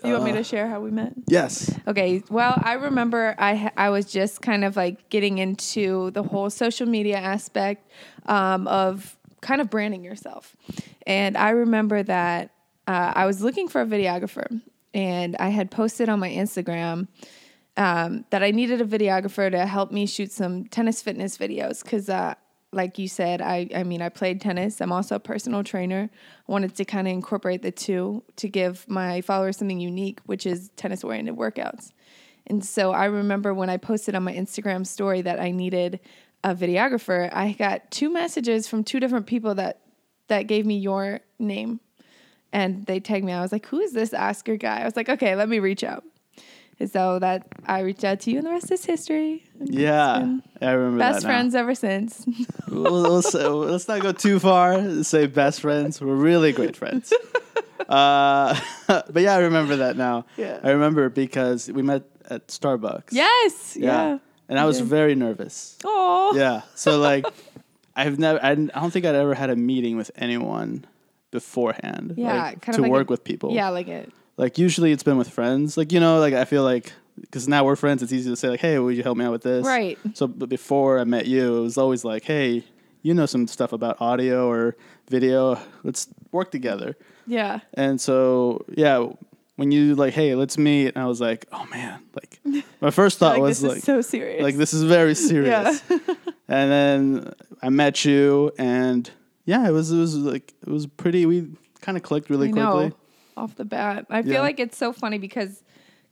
You 0.05 0.13
want 0.13 0.25
me 0.25 0.31
Uh, 0.31 0.37
to 0.37 0.45
share 0.45 0.69
how 0.69 0.81
we 0.81 0.93
met? 0.93 1.13
Yes. 1.27 1.75
Okay. 1.89 2.23
Well, 2.31 2.55
I 2.63 2.75
remember 2.75 3.35
I 3.37 3.73
I 3.77 3.91
was 3.91 4.07
just 4.07 4.41
kind 4.43 4.65
of 4.65 4.77
like 4.77 5.11
getting 5.11 5.39
into 5.39 6.13
the 6.13 6.23
whole 6.23 6.51
social 6.51 6.87
media 6.87 7.17
aspect 7.19 7.91
um, 8.27 8.69
of 8.69 9.18
kind 9.41 9.61
of 9.61 9.71
branding 9.71 10.05
yourself, 10.05 10.57
and 11.07 11.37
I 11.37 11.51
remember 11.51 12.03
that 12.03 12.51
uh, 12.87 13.13
I 13.15 13.27
was 13.27 13.43
looking 13.43 13.69
for 13.69 13.81
a 13.81 13.87
videographer, 13.87 14.61
and 14.95 15.37
I 15.37 15.49
had 15.49 15.71
posted 15.71 16.09
on 16.09 16.21
my 16.21 16.31
Instagram 16.31 17.09
um, 17.77 18.25
that 18.31 18.43
I 18.43 18.51
needed 18.51 18.81
a 18.81 18.85
videographer 18.85 19.51
to 19.51 19.67
help 19.67 19.93
me 19.93 20.07
shoot 20.07 20.33
some 20.33 20.67
tennis 20.67 21.03
fitness 21.03 21.39
videos 21.39 21.83
because. 21.83 22.09
Uh, 22.09 22.35
like 22.71 22.99
you 22.99 23.09
said, 23.09 23.41
I, 23.41 23.69
I 23.75 23.83
mean, 23.83 24.03
I 24.03 24.11
played 24.11 24.43
tennis. 24.43 24.83
I'm 24.83 24.93
also 24.93 25.15
a 25.15 25.21
personal 25.21 25.65
trainer. 25.65 26.11
I 26.13 26.53
wanted 26.53 26.75
to 26.77 26.85
kind 26.85 27.09
of 27.09 27.13
incorporate 27.15 27.63
the 27.63 27.71
two 27.71 28.23
to 28.37 28.47
give 28.47 28.87
my 28.89 29.23
followers 29.23 29.57
something 29.57 29.81
unique, 29.81 30.21
which 30.27 30.45
is 30.45 30.71
tennis 30.77 31.03
oriented 31.03 31.37
workouts. 31.37 31.93
And 32.47 32.65
so 32.65 32.93
I 32.93 33.07
remember 33.07 33.55
when 33.55 33.71
I 33.71 33.77
posted 33.77 34.15
on 34.15 34.23
my 34.23 34.33
Instagram 34.33 34.87
story 34.87 35.23
that 35.23 35.39
I 35.39 35.51
needed 35.51 36.01
a 36.45 36.55
videographer, 36.55 37.29
I 37.33 37.53
got 37.53 37.91
two 37.91 38.11
messages 38.13 38.69
from 38.69 38.85
two 38.85 39.01
different 39.01 39.27
people 39.27 39.55
that 39.57 39.81
that 40.29 40.43
gave 40.47 40.67
me 40.67 40.79
your 40.79 41.21
name. 41.39 41.81
And 42.53 42.87
they 42.87 43.01
tagged 43.01 43.25
me. 43.25 43.33
I 43.33 43.41
was 43.43 43.53
like, 43.53 43.67
"Who 43.67 43.81
is 43.81 43.93
this 43.93 44.15
Oscar 44.15 44.57
guy?" 44.57 44.81
I 44.81 44.85
was 44.85 44.97
like, 44.97 45.09
"Okay, 45.09 45.35
let 45.37 45.49
me 45.49 45.59
reach 45.59 45.85
out." 45.85 46.05
And 46.81 46.91
so 46.91 47.19
that 47.19 47.47
I 47.67 47.81
reached 47.81 48.05
out 48.05 48.21
to 48.21 48.31
you, 48.31 48.39
and 48.39 48.47
the 48.47 48.51
rest 48.51 48.71
is 48.71 48.85
history. 48.85 49.45
Yeah, 49.61 50.39
I 50.63 50.71
remember 50.71 50.99
best 50.99 51.23
that 51.23 51.27
now. 51.27 51.35
friends 51.35 51.55
ever 51.55 51.75
since. 51.75 52.25
We'll- 52.69 53.03
we'll 53.03 53.23
say- 53.23 53.45
let's 53.47 53.89
not 53.89 54.01
go 54.01 54.13
too 54.13 54.39
far. 54.39 55.03
Say 55.03 55.27
best 55.27 55.61
friends. 55.61 56.01
We're 56.01 56.15
really 56.15 56.53
great 56.53 56.77
friends. 56.77 57.13
Uh, 57.89 58.55
but 58.87 59.23
yeah, 59.23 59.35
I 59.35 59.39
remember 59.39 59.77
that 59.77 59.97
now. 59.97 60.27
Yeah. 60.37 60.61
I 60.63 60.73
remember 60.73 61.09
because 61.09 61.71
we 61.73 61.81
met 61.81 62.03
at 62.29 62.49
Starbucks. 62.49 63.13
yes. 63.13 63.77
Yeah. 63.81 64.19
And 64.49 64.59
I 64.59 64.65
was 64.65 64.81
very 64.81 65.15
nervous. 65.15 65.77
Oh. 65.85 66.33
Yeah. 66.35 66.63
So 66.75 66.99
like, 66.99 67.27
I've 67.97 68.19
never. 68.19 68.43
I, 68.43 68.53
I 68.53 68.55
don't 68.55 68.91
think 68.91 69.05
I'd 69.05 69.15
ever 69.15 69.35
had 69.35 69.51
a 69.51 69.57
meeting 69.57 69.97
with 69.97 70.11
anyone 70.17 70.85
beforehand. 71.31 72.15
Yeah, 72.17 72.43
like, 72.45 72.63
kind 72.63 72.75
to 72.77 72.81
of 72.81 72.85
like 72.85 72.93
work 72.93 73.11
a- 73.11 73.13
with 73.13 73.25
people. 73.25 73.53
Yeah, 73.53 73.69
like 73.71 73.89
it. 73.89 74.13
Like 74.37 74.57
usually 74.59 74.93
it's 74.93 75.03
been 75.03 75.19
with 75.19 75.29
friends. 75.29 75.77
Like 75.77 75.93
you 75.93 76.01
know, 76.01 76.21
like 76.21 76.35
I 76.35 76.45
feel 76.45 76.63
like 76.63 76.93
because 77.21 77.49
now 77.49 77.65
we're 77.65 77.77
friends, 77.77 78.03
it's 78.03 78.13
easy 78.13 78.31
to 78.31 78.37
say 78.37 78.49
like, 78.49 78.61
"Hey, 78.61 78.79
would 78.79 78.97
you 78.97 79.03
help 79.03 79.19
me 79.19 79.25
out 79.25 79.33
with 79.33 79.43
this?" 79.43 79.67
Right. 79.67 79.99
So, 80.15 80.27
but 80.29 80.49
before 80.49 80.99
I 81.01 81.05
met 81.05 81.27
you, 81.27 81.57
it 81.59 81.61
was 81.61 81.77
always 81.77 82.05
like, 82.05 82.25
"Hey, 82.25 82.65
you 83.03 83.15
know 83.15 83.27
some 83.27 83.47
stuff 83.49 83.73
about 83.73 84.01
audio 84.01 84.49
or 84.49 84.77
video. 85.11 85.59
Let's 85.83 86.07
work 86.31 86.51
together." 86.53 86.97
Yeah. 87.27 87.61
And 87.75 88.01
so, 88.01 88.65
yeah, 88.75 89.09
when 89.59 89.73
you 89.73 89.95
like, 89.97 90.15
"Hey, 90.15 90.35
let's 90.35 90.57
meet," 90.57 90.89
and 90.95 90.99
I 90.99 91.07
was 91.07 91.21
like, 91.21 91.47
"Oh 91.53 91.67
man!" 91.67 92.01
Like 92.15 92.41
my 92.81 92.91
first 92.91 93.19
thought 93.19 93.35
Like 93.35 93.43
was 93.43 93.61
this 93.61 93.69
like, 93.69 93.79
is 93.79 93.85
so 93.85 94.01
serious. 94.01 94.43
like 94.43 94.57
this 94.57 94.73
is 94.73 94.85
very 94.85 95.15
serious. 95.31 95.83
and 95.91 96.71
then 96.71 97.33
I 97.61 97.69
met 97.69 98.05
you, 98.05 98.53
and 98.59 99.11
yeah, 99.45 99.69
it 99.69 99.73
was 99.73 99.91
it 99.93 99.99
was 99.99 100.17
like 100.17 100.55
it 100.67 100.71
was 100.71 100.87
pretty. 100.87 101.27
We 101.27 101.49
kind 101.81 101.97
of 101.99 102.03
clicked 102.05 102.31
really 102.31 102.49
I 102.49 102.53
quickly. 102.53 102.89
know. 102.89 102.97
Off 103.37 103.55
the 103.57 103.65
bat. 103.65 104.07
I 104.11 104.23
feel 104.23 104.33
Yeah. 104.33 104.41
like 104.41 104.59
it's 104.61 104.77
so 104.79 104.93
funny 104.93 105.19
because 105.19 105.63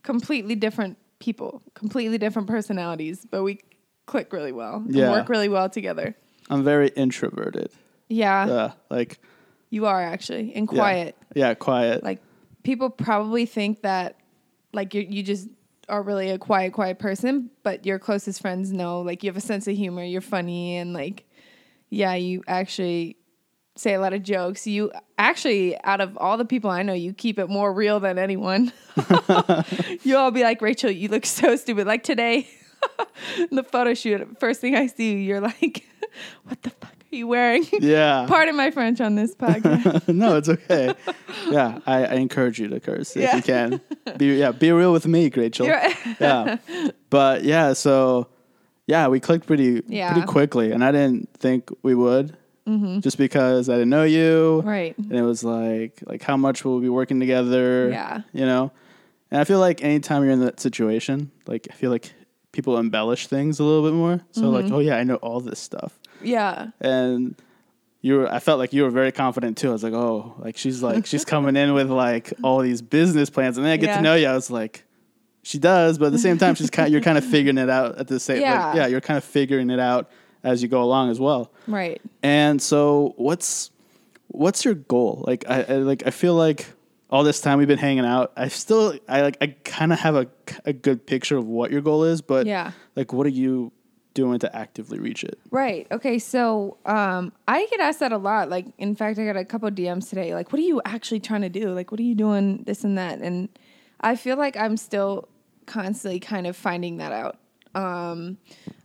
completely 0.03 0.55
different 0.55 0.97
people, 1.19 1.61
completely 1.73 2.17
different 2.17 2.47
personalities, 2.47 3.25
but 3.29 3.43
we 3.43 3.59
click 4.05 4.31
really 4.31 4.51
well. 4.53 4.83
Yeah. 4.87 5.11
work 5.11 5.27
really 5.29 5.49
well 5.49 5.69
together. 5.69 6.15
I'm 6.49 6.63
very 6.63 6.87
introverted. 6.89 7.69
Yeah, 8.09 8.45
Uh, 8.45 8.71
like 8.89 9.19
you 9.69 9.85
are 9.87 10.01
actually 10.01 10.53
and 10.55 10.69
yeah. 10.71 10.77
quiet. 10.77 11.15
Yeah, 11.35 11.53
quiet. 11.55 12.01
Like 12.03 12.21
people 12.67 12.89
probably 12.89 13.45
think 13.45 13.81
that 13.81 14.17
like 14.73 14.93
you 14.93 15.01
you 15.01 15.23
just 15.23 15.47
are 15.87 16.03
really 16.03 16.31
a 16.31 16.37
quiet, 16.37 16.73
quiet 16.73 16.99
person, 16.99 17.49
but 17.63 17.85
your 17.85 17.97
closest 17.97 18.41
friends 18.41 18.73
know 18.73 18.99
like 18.99 19.23
you 19.23 19.29
have 19.29 19.37
a 19.37 19.41
sense 19.41 19.69
of 19.69 19.77
humor, 19.77 20.03
you're 20.03 20.19
funny, 20.19 20.75
and 20.75 20.91
like 20.91 21.23
yeah, 21.89 22.13
you 22.15 22.43
actually 22.45 23.15
say 23.77 23.93
a 23.93 24.01
lot 24.01 24.11
of 24.11 24.21
jokes. 24.21 24.67
You 24.67 24.91
actually, 25.17 25.81
out 25.85 26.01
of 26.01 26.17
all 26.17 26.37
the 26.37 26.43
people 26.43 26.69
I 26.69 26.83
know, 26.83 26.91
you 26.91 27.13
keep 27.13 27.39
it 27.39 27.47
more 27.47 27.71
real 27.71 28.01
than 28.01 28.19
anyone. 28.19 28.73
you 30.03 30.17
all 30.17 30.31
be 30.31 30.43
like, 30.43 30.61
Rachel, 30.61 30.91
you 30.91 31.07
look 31.07 31.25
so 31.25 31.55
stupid. 31.55 31.87
Like 31.87 32.03
today, 32.03 32.49
the 33.49 33.63
photo 33.63 33.93
shoot, 33.93 34.41
first 34.41 34.59
thing 34.59 34.75
I 34.75 34.87
see 34.87 35.13
you, 35.13 35.19
you're 35.19 35.39
like, 35.39 35.87
what 36.43 36.61
the 36.63 36.71
fuck 36.71 36.96
you 37.11 37.27
wearing? 37.27 37.65
yeah. 37.73 38.25
Pardon 38.27 38.55
my 38.55 38.71
French 38.71 38.99
on 39.01 39.15
this 39.15 39.33
podcast. 39.35 40.07
no, 40.13 40.37
it's 40.37 40.49
okay. 40.49 40.93
yeah, 41.49 41.79
I, 41.85 42.05
I 42.05 42.13
encourage 42.15 42.59
you 42.59 42.67
to 42.69 42.79
curse 42.79 43.15
if 43.15 43.21
Yeah. 43.23 43.35
you 43.37 43.41
can. 43.41 43.81
Be 44.17 44.35
yeah, 44.37 44.51
be 44.51 44.71
real 44.71 44.91
with 44.93 45.07
me, 45.07 45.29
Rachel. 45.35 45.67
Yeah, 46.19 46.57
but 47.09 47.43
yeah, 47.43 47.73
so 47.73 48.27
yeah, 48.87 49.07
we 49.07 49.19
clicked 49.19 49.45
pretty 49.47 49.83
Yeah. 49.87 50.11
pretty 50.13 50.27
quickly, 50.27 50.71
and 50.71 50.83
I 50.83 50.91
didn't 50.91 51.29
think 51.37 51.69
we 51.83 51.93
would, 51.95 52.35
just 53.01 53.17
because 53.17 53.69
I 53.69 53.73
didn't 53.73 53.89
know 53.89 54.03
you, 54.03 54.59
Mm-hmm. 54.59 54.67
right. 54.67 54.97
and 54.97 55.13
it 55.13 55.21
was 55.23 55.43
like 55.43 56.01
like 56.05 56.21
how 56.23 56.37
much 56.37 56.65
will 56.65 56.75
we 56.77 56.83
be 56.83 56.89
working 56.89 57.19
together? 57.19 57.89
Yeah. 57.89 58.21
you 58.33 58.45
know, 58.45 58.71
and 59.31 59.39
I 59.41 59.43
feel 59.43 59.59
like 59.59 59.83
anytime 59.83 60.23
you're 60.23 60.31
in 60.33 60.41
that 60.41 60.59
situation, 60.59 61.31
like 61.47 61.67
I 61.69 61.73
feel 61.73 61.91
like 61.91 62.13
people 62.53 62.77
embellish 62.77 63.27
things 63.27 63.59
a 63.59 63.63
little 63.63 63.83
bit 63.89 63.93
more. 63.95 64.21
So 64.31 64.41
Mm-hmm. 64.43 64.51
like, 64.53 64.71
oh 64.71 64.79
yeah, 64.79 64.97
I 64.97 65.03
know 65.03 65.15
all 65.15 65.39
this 65.41 65.59
stuff 65.59 65.99
Yeah. 66.21 66.67
and 66.81 67.35
you 68.01 68.17
were 68.19 68.31
I 68.31 68.39
felt 68.39 68.59
like 68.59 68.73
you 68.73 68.83
were 68.83 68.89
very 68.91 69.11
confident 69.11 69.57
too. 69.57 69.69
I 69.69 69.73
was 69.73 69.83
like, 69.83 69.93
oh, 69.93 70.35
like 70.39 70.57
she's 70.57 70.81
like 70.83 71.05
she's 71.05 71.25
coming 71.33 71.55
in 71.55 71.73
with 71.73 71.89
like 71.89 72.31
all 72.43 72.59
these 72.59 72.81
business 72.81 73.29
plans, 73.29 73.57
and 73.57 73.65
then 73.65 73.73
I 73.73 73.77
get 73.77 73.87
Yeah. 73.87 73.95
to 73.97 74.01
know 74.03 74.15
you. 74.15 74.27
I 74.27 74.33
was 74.33 74.49
like, 74.51 74.83
she 75.43 75.57
does, 75.59 75.97
but 75.97 76.07
at 76.07 76.11
the 76.11 76.19
same 76.19 76.37
time, 76.37 76.55
she's 76.55 76.69
kind 76.69 76.91
you're 76.91 77.01
kind 77.01 77.17
of 77.17 77.25
figuring 77.35 77.57
it 77.57 77.69
out 77.69 77.97
at 77.97 78.07
the 78.07 78.19
same. 78.19 78.41
Yeah. 78.41 78.67
Like, 78.67 78.75
yeah, 78.75 78.87
you're 78.87 79.01
kind 79.01 79.17
of 79.17 79.23
figuring 79.23 79.69
it 79.69 79.79
out 79.79 80.09
as 80.43 80.61
you 80.61 80.67
go 80.69 80.83
along 80.83 81.09
as 81.09 81.19
well. 81.19 81.51
Right. 81.67 82.01
And 82.23 82.61
so, 82.61 83.13
what's 83.17 83.71
what's 84.27 84.63
your 84.63 84.75
goal? 84.75 85.23
Like, 85.25 85.45
I, 85.49 85.63
I 85.63 85.73
like 85.77 86.03
I 86.05 86.11
feel 86.11 86.35
like 86.35 86.67
all 87.09 87.23
this 87.23 87.39
time 87.41 87.57
we've 87.57 87.67
been 87.67 87.77
hanging 87.79 88.05
out, 88.05 88.31
I 88.37 88.49
still 88.49 88.93
I 89.09 89.21
like 89.21 89.37
I 89.41 89.47
kind 89.63 89.91
of 89.91 89.99
have 89.99 90.15
a 90.15 90.27
a 90.65 90.71
good 90.73 91.05
picture 91.05 91.35
of 91.37 91.45
what 91.47 91.71
your 91.71 91.81
goal 91.81 92.03
is, 92.03 92.21
but 92.21 92.45
Yeah. 92.45 92.71
like, 92.95 93.11
what 93.11 93.25
are 93.25 93.29
you 93.31 93.71
doing 94.17 94.39
to 94.39 94.55
actively 94.55 94.97
reach 94.97 95.23
it? 95.23 95.37
Right. 95.51 95.85
Okay. 95.91 96.17
So 96.17 96.77
um, 96.87 97.31
I 97.47 97.67
get 97.67 97.79
asked 97.79 97.99
that 97.99 98.11
a 98.11 98.17
lot. 98.17 98.49
Like, 98.49 98.65
in 98.79 98.95
fact, 98.95 99.19
I 99.19 99.25
got 99.25 99.37
a 99.37 99.45
couple 99.45 99.69
DMs 99.69 100.09
today. 100.09 100.33
Like, 100.33 100.51
what 100.51 100.59
are 100.59 100.63
you 100.65 100.81
actually 100.85 101.19
trying 101.19 101.43
to 101.43 101.49
do? 101.49 101.69
Like, 101.69 101.91
what 101.91 101.99
are 101.99 102.03
you 102.03 102.15
doing? 102.15 102.63
This 102.63 102.83
and 102.83 102.97
that. 102.97 103.19
And 103.19 103.47
I 104.01 104.15
feel 104.15 104.35
like 104.35 104.57
I'm 104.57 104.75
still 104.75 105.29
constantly 105.67 106.19
kind 106.19 106.47
of 106.47 106.57
finding 106.57 106.97
that 106.97 107.11
out. 107.11 107.37
Um, 107.75 108.39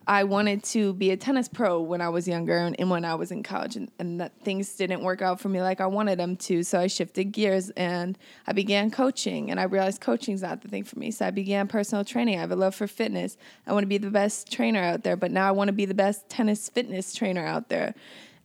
I 0.06 0.24
wanted 0.24 0.64
to 0.64 0.92
be 0.94 1.10
a 1.10 1.16
tennis 1.16 1.48
pro 1.48 1.80
when 1.80 2.00
I 2.00 2.08
was 2.08 2.26
younger 2.26 2.58
and, 2.58 2.74
and 2.78 2.90
when 2.90 3.04
I 3.04 3.14
was 3.14 3.30
in 3.30 3.42
college, 3.42 3.76
and, 3.76 3.90
and 3.98 4.20
that 4.20 4.32
things 4.40 4.74
didn't 4.74 5.02
work 5.02 5.22
out 5.22 5.40
for 5.40 5.48
me 5.48 5.60
like 5.62 5.80
I 5.80 5.86
wanted 5.86 6.18
them 6.18 6.36
to. 6.36 6.62
So 6.62 6.80
I 6.80 6.86
shifted 6.88 7.26
gears 7.32 7.70
and 7.70 8.18
I 8.46 8.52
began 8.52 8.90
coaching, 8.90 9.50
and 9.50 9.60
I 9.60 9.64
realized 9.64 10.00
coaching's 10.00 10.42
not 10.42 10.62
the 10.62 10.68
thing 10.68 10.84
for 10.84 10.98
me. 10.98 11.10
So 11.10 11.26
I 11.26 11.30
began 11.30 11.68
personal 11.68 12.04
training. 12.04 12.36
I 12.38 12.40
have 12.40 12.50
a 12.50 12.56
love 12.56 12.74
for 12.74 12.86
fitness. 12.86 13.36
I 13.66 13.72
want 13.72 13.84
to 13.84 13.88
be 13.88 13.98
the 13.98 14.10
best 14.10 14.50
trainer 14.50 14.82
out 14.82 15.04
there, 15.04 15.16
but 15.16 15.30
now 15.30 15.46
I 15.46 15.52
want 15.52 15.68
to 15.68 15.72
be 15.72 15.84
the 15.84 15.94
best 15.94 16.28
tennis 16.28 16.68
fitness 16.68 17.14
trainer 17.14 17.46
out 17.46 17.68
there. 17.68 17.94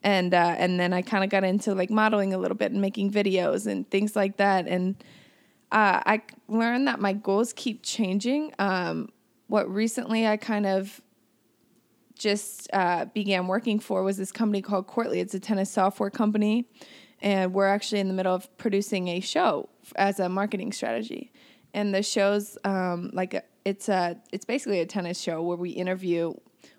And 0.03 0.33
uh, 0.33 0.55
and 0.57 0.79
then 0.79 0.93
I 0.93 1.01
kind 1.01 1.23
of 1.23 1.29
got 1.29 1.43
into 1.43 1.73
like 1.73 1.89
modeling 1.89 2.33
a 2.33 2.37
little 2.37 2.57
bit 2.57 2.71
and 2.71 2.81
making 2.81 3.11
videos 3.11 3.65
and 3.65 3.89
things 3.89 4.15
like 4.15 4.37
that. 4.37 4.67
And 4.67 4.95
uh, 5.71 6.01
I 6.05 6.21
learned 6.47 6.87
that 6.87 6.99
my 6.99 7.13
goals 7.13 7.51
keep 7.53 7.83
changing. 7.83 8.53
Um, 8.59 9.09
what 9.47 9.69
recently 9.69 10.27
I 10.27 10.37
kind 10.37 10.65
of 10.65 11.01
just 12.17 12.69
uh, 12.73 13.05
began 13.05 13.47
working 13.47 13.79
for 13.79 14.03
was 14.03 14.17
this 14.17 14.31
company 14.31 14.61
called 14.61 14.87
Courtly. 14.87 15.19
It's 15.19 15.33
a 15.33 15.39
tennis 15.39 15.71
software 15.71 16.09
company, 16.09 16.67
and 17.21 17.53
we're 17.53 17.67
actually 17.67 17.99
in 17.99 18.07
the 18.07 18.13
middle 18.13 18.33
of 18.33 18.55
producing 18.57 19.07
a 19.07 19.19
show 19.19 19.69
as 19.95 20.19
a 20.19 20.29
marketing 20.29 20.71
strategy. 20.71 21.31
And 21.73 21.93
the 21.93 22.03
show's 22.03 22.57
um, 22.63 23.11
like 23.13 23.33
a, 23.33 23.43
it's 23.65 23.89
a 23.89 24.19
it's 24.31 24.45
basically 24.45 24.79
a 24.79 24.85
tennis 24.85 25.19
show 25.19 25.41
where 25.41 25.57
we 25.57 25.71
interview, 25.71 26.33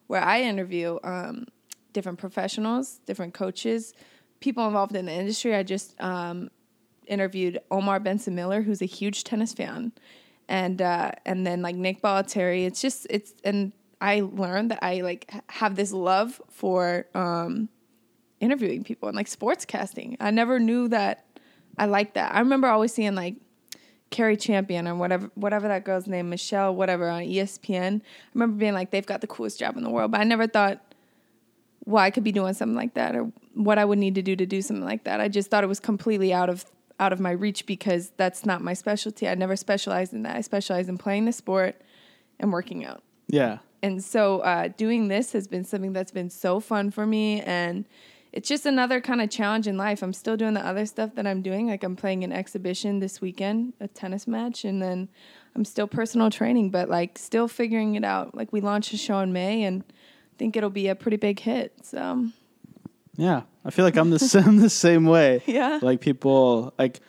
where 0.06 0.22
I 0.22 0.42
interview 0.42 0.98
um, 1.04 1.46
different 1.92 2.18
professionals, 2.18 3.00
different 3.06 3.34
coaches, 3.34 3.92
people 4.40 4.66
involved 4.66 4.94
in 4.96 5.06
the 5.06 5.12
industry. 5.12 5.54
I 5.54 5.62
just 5.62 6.00
um, 6.00 6.50
interviewed 7.06 7.58
Omar 7.70 8.00
Benson 8.00 8.34
Miller, 8.34 8.62
who's 8.62 8.82
a 8.82 8.86
huge 8.86 9.24
tennis 9.24 9.52
fan, 9.52 9.92
and 10.48 10.80
uh, 10.80 11.12
and 11.26 11.46
then 11.46 11.62
like 11.62 11.76
Nick 11.76 12.02
Bollettieri. 12.02 12.66
It's 12.66 12.80
just 12.80 13.06
it's 13.10 13.34
and 13.44 13.72
I 14.00 14.20
learned 14.20 14.70
that 14.70 14.78
I 14.82 15.00
like 15.00 15.30
have 15.50 15.76
this 15.76 15.92
love 15.92 16.40
for 16.50 17.06
um, 17.14 17.68
interviewing 18.40 18.84
people 18.84 19.08
and 19.08 19.16
like 19.16 19.28
sportscasting. 19.28 20.16
I 20.20 20.30
never 20.30 20.58
knew 20.58 20.88
that 20.88 21.24
I 21.76 21.86
liked 21.86 22.14
that. 22.14 22.34
I 22.34 22.40
remember 22.40 22.68
always 22.68 22.92
seeing 22.92 23.14
like 23.14 23.36
Cari 24.10 24.36
Champion 24.36 24.88
or 24.88 24.94
whatever 24.94 25.30
whatever 25.34 25.68
that 25.68 25.84
girl's 25.84 26.06
name, 26.06 26.30
Michelle, 26.30 26.74
whatever 26.74 27.08
on 27.08 27.22
ESPN. 27.22 28.00
I 28.00 28.02
remember 28.34 28.56
being 28.56 28.74
like, 28.74 28.90
they've 28.90 29.06
got 29.06 29.20
the 29.20 29.26
coolest 29.26 29.58
job 29.58 29.76
in 29.76 29.82
the 29.82 29.90
world, 29.90 30.10
but 30.12 30.20
I 30.20 30.24
never 30.24 30.46
thought 30.46 30.82
well, 31.88 32.04
I 32.04 32.10
could 32.10 32.24
be 32.24 32.32
doing 32.32 32.52
something 32.52 32.76
like 32.76 32.94
that 32.94 33.16
or 33.16 33.32
what 33.54 33.78
I 33.78 33.84
would 33.84 33.98
need 33.98 34.14
to 34.16 34.22
do 34.22 34.36
to 34.36 34.44
do 34.44 34.60
something 34.60 34.84
like 34.84 35.04
that. 35.04 35.22
I 35.22 35.28
just 35.28 35.50
thought 35.50 35.64
it 35.64 35.68
was 35.68 35.80
completely 35.80 36.34
out 36.34 36.50
of 36.50 36.66
out 37.00 37.12
of 37.12 37.20
my 37.20 37.30
reach 37.30 37.64
because 37.64 38.12
that's 38.16 38.44
not 38.44 38.60
my 38.60 38.74
specialty. 38.74 39.26
I 39.26 39.34
never 39.34 39.56
specialized 39.56 40.12
in 40.12 40.22
that. 40.24 40.36
I 40.36 40.42
specialized 40.42 40.88
in 40.88 40.98
playing 40.98 41.24
the 41.24 41.32
sport 41.32 41.80
and 42.38 42.52
working 42.52 42.84
out. 42.84 43.02
Yeah, 43.28 43.58
And 43.82 44.02
so 44.02 44.40
uh, 44.40 44.68
doing 44.76 45.08
this 45.08 45.32
has 45.32 45.46
been 45.46 45.64
something 45.64 45.92
that's 45.92 46.10
been 46.10 46.30
so 46.30 46.60
fun 46.60 46.90
for 46.90 47.06
me 47.06 47.40
and 47.42 47.84
it's 48.32 48.48
just 48.48 48.66
another 48.66 49.00
kind 49.00 49.22
of 49.22 49.30
challenge 49.30 49.66
in 49.66 49.76
life. 49.76 50.02
I'm 50.02 50.12
still 50.12 50.36
doing 50.36 50.54
the 50.54 50.64
other 50.64 50.84
stuff 50.84 51.14
that 51.14 51.26
I'm 51.26 51.40
doing. 51.40 51.68
Like 51.68 51.82
I'm 51.82 51.96
playing 51.96 52.24
an 52.24 52.32
exhibition 52.32 52.98
this 52.98 53.20
weekend, 53.20 53.72
a 53.80 53.88
tennis 53.88 54.26
match, 54.26 54.64
and 54.64 54.82
then 54.82 55.08
I'm 55.56 55.64
still 55.64 55.86
personal 55.86 56.30
training, 56.30 56.70
but 56.70 56.88
like 56.88 57.18
still 57.18 57.48
figuring 57.48 57.94
it 57.94 58.04
out. 58.04 58.34
Like 58.34 58.52
we 58.52 58.60
launched 58.60 58.92
a 58.92 58.98
show 58.98 59.18
in 59.20 59.32
May 59.32 59.62
and 59.62 59.82
I 59.88 60.36
think 60.38 60.56
it'll 60.56 60.70
be 60.70 60.88
a 60.88 60.94
pretty 60.94 61.16
big 61.16 61.40
hit. 61.40 61.72
So 61.82 62.28
yeah. 63.16 63.42
I 63.64 63.70
feel 63.70 63.84
like 63.84 63.96
I'm 63.96 64.10
the 64.10 64.18
same 64.20 64.58
the 64.58 64.70
same 64.70 65.04
way. 65.06 65.42
Yeah. 65.46 65.78
Like 65.80 66.00
people 66.00 66.74
like 66.78 67.00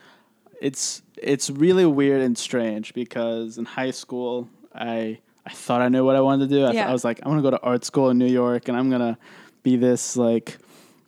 it's 0.61 1.01
it's 1.17 1.49
really 1.49 1.85
weird 1.85 2.21
and 2.21 2.37
strange 2.37 2.93
because 2.93 3.57
in 3.57 3.65
high 3.65 3.91
school 3.91 4.49
I 4.73 5.19
I 5.49 5.53
thought 5.53 5.81
I 5.81 5.89
knew 5.89 6.05
what 6.05 6.15
I 6.15 6.21
wanted 6.21 6.49
to 6.49 6.55
do. 6.55 6.65
I, 6.65 6.71
th- 6.71 6.75
I 6.89 6.93
was 6.93 7.03
like, 7.03 7.19
I'm 7.23 7.31
gonna 7.31 7.41
go 7.41 7.51
to 7.51 7.59
art 7.61 7.83
school 7.83 8.09
in 8.11 8.17
New 8.17 8.27
York 8.27 8.67
and 8.67 8.77
I'm 8.77 8.89
gonna 8.89 9.17
be 9.63 9.75
this 9.77 10.15
like 10.15 10.57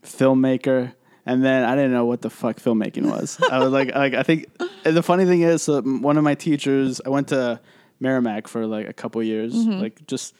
filmmaker. 0.03 0.93
And 1.25 1.43
then 1.45 1.63
I 1.63 1.75
didn't 1.75 1.91
know 1.93 2.05
what 2.05 2.21
the 2.21 2.29
fuck 2.31 2.57
filmmaking 2.57 3.05
was. 3.09 3.39
I 3.51 3.59
was 3.59 3.71
like, 3.71 3.93
like 3.93 4.13
I 4.15 4.23
think 4.23 4.47
and 4.83 4.97
the 4.97 5.03
funny 5.03 5.25
thing 5.25 5.41
is, 5.43 5.69
m- 5.69 6.01
one 6.01 6.17
of 6.17 6.23
my 6.23 6.33
teachers, 6.35 6.99
I 7.05 7.09
went 7.09 7.27
to 7.29 7.59
Meramec 8.01 8.47
for 8.47 8.65
like 8.65 8.87
a 8.89 8.93
couple 8.93 9.21
years, 9.21 9.53
like 9.79 10.05
just 10.07 10.33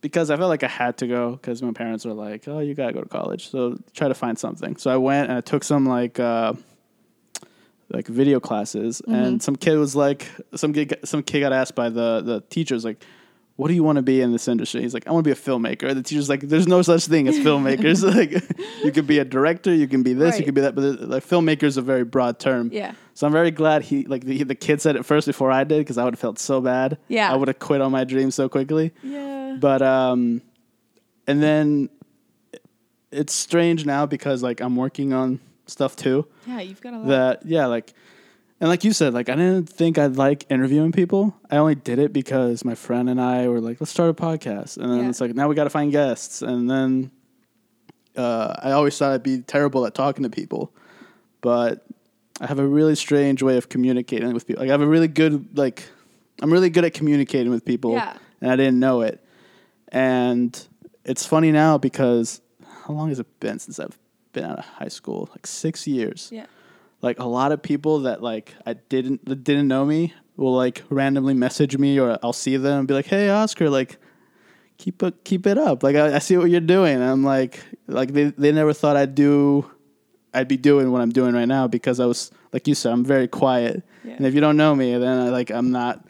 because 0.00 0.30
I 0.30 0.36
felt 0.38 0.48
like 0.48 0.62
I 0.62 0.68
had 0.68 0.96
to 0.98 1.06
go 1.06 1.32
because 1.32 1.62
my 1.62 1.72
parents 1.72 2.06
were 2.06 2.14
like, 2.14 2.48
"Oh, 2.48 2.60
you 2.60 2.72
gotta 2.74 2.94
go 2.94 3.02
to 3.02 3.08
college, 3.08 3.50
so 3.50 3.78
try 3.92 4.08
to 4.08 4.14
find 4.14 4.38
something." 4.38 4.76
So 4.76 4.90
I 4.90 4.96
went 4.96 5.28
and 5.28 5.36
I 5.36 5.42
took 5.42 5.62
some 5.62 5.84
like 5.84 6.18
uh, 6.18 6.54
like 7.90 8.06
video 8.06 8.40
classes, 8.40 9.00
and 9.06 9.42
some 9.42 9.56
kid 9.56 9.76
was 9.76 9.94
like, 9.96 10.28
some 10.54 10.72
kid, 10.72 10.98
some 11.04 11.22
kid 11.22 11.40
got 11.40 11.52
asked 11.52 11.74
by 11.74 11.88
the 11.88 12.20
the 12.24 12.40
teachers 12.50 12.84
like, 12.84 13.02
"What 13.56 13.68
do 13.68 13.74
you 13.74 13.82
want 13.82 13.96
to 13.96 14.02
be 14.02 14.20
in 14.20 14.32
this 14.32 14.46
industry?" 14.48 14.80
He's 14.82 14.94
like, 14.94 15.06
"I 15.08 15.10
want 15.12 15.24
to 15.24 15.28
be 15.28 15.32
a 15.32 15.42
filmmaker." 15.42 15.92
The 15.94 16.02
teacher's 16.02 16.28
like, 16.28 16.40
"There's 16.42 16.68
no 16.68 16.82
such 16.82 17.06
thing 17.06 17.26
as 17.28 17.36
filmmakers. 17.38 18.02
like, 18.16 18.30
you 18.84 18.92
could 18.92 19.06
be 19.06 19.18
a 19.18 19.24
director, 19.24 19.74
you 19.74 19.88
can 19.88 20.02
be 20.02 20.12
this, 20.12 20.34
you 20.36 20.40
Right. 20.40 20.44
could 20.46 20.54
be 20.54 20.60
that, 20.60 20.74
but 20.74 20.82
the- 21.00 21.06
like 21.06 21.26
filmmaker 21.26 21.64
is 21.64 21.76
a 21.76 21.82
very 21.82 22.04
broad 22.04 22.38
term." 22.38 22.70
Yeah. 22.72 22.92
So 23.14 23.26
I'm 23.26 23.32
very 23.32 23.50
glad 23.50 23.82
he 23.82 24.04
like 24.04 24.24
the, 24.24 24.44
the 24.44 24.54
kid 24.54 24.80
said 24.80 24.96
it 24.96 25.04
first 25.04 25.26
before 25.26 25.50
I 25.50 25.64
did 25.64 25.78
because 25.78 25.98
I 25.98 26.04
would 26.04 26.14
have 26.14 26.20
felt 26.20 26.38
so 26.38 26.60
bad. 26.60 26.96
Yeah. 27.08 27.32
I 27.32 27.36
would 27.36 27.48
have 27.48 27.58
quit 27.58 27.80
on 27.80 27.90
my 27.92 28.04
dream 28.04 28.30
so 28.30 28.48
quickly. 28.48 28.92
Yeah. 29.02 29.56
But 29.60 29.82
um, 29.82 30.42
and 31.26 31.42
then 31.42 31.90
it's 33.12 33.34
strange 33.34 33.84
now 33.84 34.06
because 34.06 34.42
like 34.42 34.60
I'm 34.60 34.76
working 34.76 35.12
on 35.12 35.40
stuff 35.70 35.96
too. 35.96 36.26
Yeah, 36.46 36.60
you've 36.60 36.80
got 36.80 36.94
a 36.94 36.98
lot. 36.98 37.06
That 37.08 37.46
yeah, 37.46 37.66
like 37.66 37.92
and 38.60 38.68
like 38.68 38.84
you 38.84 38.92
said, 38.92 39.14
like 39.14 39.28
I 39.28 39.34
didn't 39.36 39.68
think 39.68 39.96
I'd 39.98 40.16
like 40.16 40.44
interviewing 40.50 40.92
people. 40.92 41.34
I 41.50 41.56
only 41.56 41.74
did 41.74 41.98
it 41.98 42.12
because 42.12 42.64
my 42.64 42.74
friend 42.74 43.08
and 43.08 43.20
I 43.20 43.48
were 43.48 43.60
like, 43.60 43.80
let's 43.80 43.90
start 43.90 44.10
a 44.10 44.14
podcast, 44.14 44.76
and 44.76 44.90
then 44.90 45.00
Yeah. 45.00 45.08
it's 45.08 45.20
like 45.20 45.34
now 45.34 45.48
we 45.48 45.54
got 45.54 45.64
to 45.64 45.70
find 45.70 45.90
guests, 45.90 46.42
and 46.42 46.68
then 46.70 47.10
uh, 48.16 48.54
I 48.62 48.72
always 48.72 48.96
thought 48.98 49.12
I'd 49.12 49.22
be 49.22 49.40
terrible 49.40 49.86
at 49.86 49.94
talking 49.94 50.24
to 50.24 50.30
people, 50.30 50.74
but 51.40 51.86
I 52.40 52.46
have 52.46 52.58
a 52.58 52.66
really 52.66 52.94
strange 52.96 53.42
way 53.42 53.56
of 53.56 53.68
communicating 53.68 54.32
with 54.34 54.46
people. 54.46 54.62
Like 54.62 54.70
I 54.70 54.72
have 54.72 54.82
a 54.82 54.86
really 54.86 55.08
good 55.08 55.56
like 55.56 55.84
I'm 56.42 56.52
really 56.52 56.70
good 56.70 56.84
at 56.84 56.92
communicating 56.94 57.50
with 57.50 57.64
people, 57.64 57.92
Yeah. 57.92 58.16
and 58.40 58.50
I 58.50 58.56
didn't 58.56 58.78
know 58.80 59.02
it. 59.02 59.24
And 59.92 60.58
it's 61.04 61.26
funny 61.26 61.50
now 61.52 61.78
because 61.78 62.40
how 62.84 62.94
long 62.94 63.08
has 63.08 63.18
it 63.18 63.40
been 63.40 63.58
since 63.58 63.78
I've 63.80 63.98
been 64.32 64.44
out 64.44 64.58
of 64.58 64.64
high 64.64 64.88
school 64.88 65.28
like 65.30 65.46
six 65.46 65.86
years. 65.86 66.28
Yeah. 66.32 66.46
Like 67.02 67.18
a 67.18 67.24
lot 67.24 67.52
of 67.52 67.62
people 67.62 68.00
that 68.00 68.22
like 68.22 68.54
I 68.66 68.74
didn't 68.74 69.24
that 69.24 69.44
didn't 69.44 69.68
know 69.68 69.84
me 69.84 70.14
will 70.36 70.54
like 70.54 70.82
randomly 70.90 71.34
message 71.34 71.76
me 71.76 71.98
or 71.98 72.18
I'll 72.22 72.32
see 72.32 72.56
them 72.56 72.80
and 72.80 72.88
be 72.88 72.94
like, 72.94 73.06
"Hey, 73.06 73.30
Oscar, 73.30 73.70
like 73.70 73.98
keep 74.76 75.02
it 75.02 75.24
keep 75.24 75.46
it 75.46 75.58
up. 75.58 75.82
Like 75.82 75.96
I, 75.96 76.16
I 76.16 76.18
see 76.18 76.36
what 76.36 76.50
you're 76.50 76.60
doing." 76.60 76.96
And 76.96 77.04
I'm 77.04 77.24
like, 77.24 77.64
like 77.86 78.12
they 78.12 78.24
they 78.24 78.52
never 78.52 78.72
thought 78.72 78.96
I'd 78.96 79.14
do, 79.14 79.70
I'd 80.34 80.48
be 80.48 80.58
doing 80.58 80.92
what 80.92 81.00
I'm 81.00 81.10
doing 81.10 81.34
right 81.34 81.48
now 81.48 81.66
because 81.68 82.00
I 82.00 82.06
was 82.06 82.30
like 82.52 82.68
you 82.68 82.74
said, 82.74 82.92
I'm 82.92 83.04
very 83.04 83.28
quiet. 83.28 83.82
Yeah. 84.04 84.14
And 84.14 84.26
if 84.26 84.34
you 84.34 84.40
don't 84.40 84.56
know 84.56 84.74
me, 84.74 84.96
then 84.98 85.20
I, 85.20 85.28
like 85.30 85.50
I'm 85.50 85.70
not. 85.70 86.04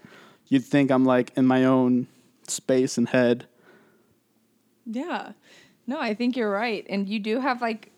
You'd 0.48 0.64
think 0.64 0.90
I'm 0.90 1.04
like 1.04 1.32
in 1.36 1.46
my 1.46 1.64
own 1.64 2.08
space 2.48 2.98
and 2.98 3.08
head. 3.08 3.46
Yeah. 4.84 5.32
No, 5.86 6.00
I 6.00 6.14
think 6.14 6.36
you're 6.36 6.50
right. 6.50 6.84
And 6.88 7.08
you 7.08 7.20
do 7.20 7.40
have 7.40 7.62
like 7.62 7.89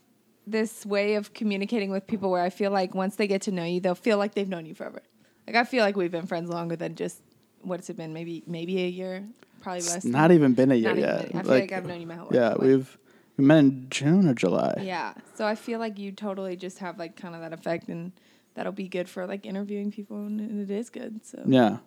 this 0.47 0.85
way 0.85 1.15
of 1.15 1.33
communicating 1.35 1.91
with 1.91 2.07
people 2.07 2.31
where 2.31 2.43
I 2.43 2.51
feel 2.51 2.71
like 2.71 2.95
once 2.95 3.17
they 3.17 3.27
get 3.27 3.43
to 3.43 3.53
know 3.53 3.65
you, 3.65 3.81
they'll 3.81 3.95
feel 3.95 4.19
like 4.19 4.35
they've 4.35 4.49
known 4.49 4.67
you 4.67 4.75
forever. 4.75 5.03
Like 5.47 5.57
I 5.57 5.65
feel 5.65 5.85
like 5.85 5.97
we've 5.97 6.11
been 6.11 6.27
friends 6.27 6.51
longer 6.51 6.77
than 6.77 6.95
just 6.95 7.23
what's 7.63 7.89
it 7.91 7.97
been? 7.97 8.13
Maybe 8.13 8.43
maybe 8.47 8.83
a 8.83 8.89
year, 8.89 9.25
probably 9.61 9.83
less. 9.83 9.97
It's 9.97 10.05
not 10.05 10.31
even 10.33 10.55
been 10.55 10.73
a 10.73 10.75
year 10.75 10.91
even 10.91 11.03
yet. 11.03 11.31
a- 11.35 11.37
I 11.37 11.43
feel 11.43 11.51
like, 11.53 11.73
I've 11.73 11.87
known 11.87 12.01
you 12.01 12.07
my 12.07 12.15
whole 12.17 12.27
life. 12.27 12.35
Yeah, 12.35 12.49
Like, 12.51 12.61
we've 12.61 12.99
we 13.37 13.45
met 13.45 13.59
in 13.59 13.87
June 13.91 14.29
or 14.29 14.35
July. 14.35 14.83
Yeah. 14.83 15.15
So 15.37 15.47
I 15.47 15.55
feel 15.55 15.79
like 15.79 15.99
you 15.99 16.13
totally 16.13 16.57
just 16.57 16.79
have 16.79 16.99
like 16.99 17.17
kind 17.17 17.35
of 17.35 17.41
that 17.41 17.53
effect 17.53 17.89
and 17.89 18.13
that'll 18.55 18.73
be 18.73 18.89
good 18.89 19.09
for 19.09 19.27
like 19.27 19.47
interviewing 19.47 19.91
people 19.91 20.17
and 20.27 20.61
it 20.61 20.71
is 20.71 20.91
good. 20.91 21.25
So 21.25 21.43
Yeah. 21.47 21.79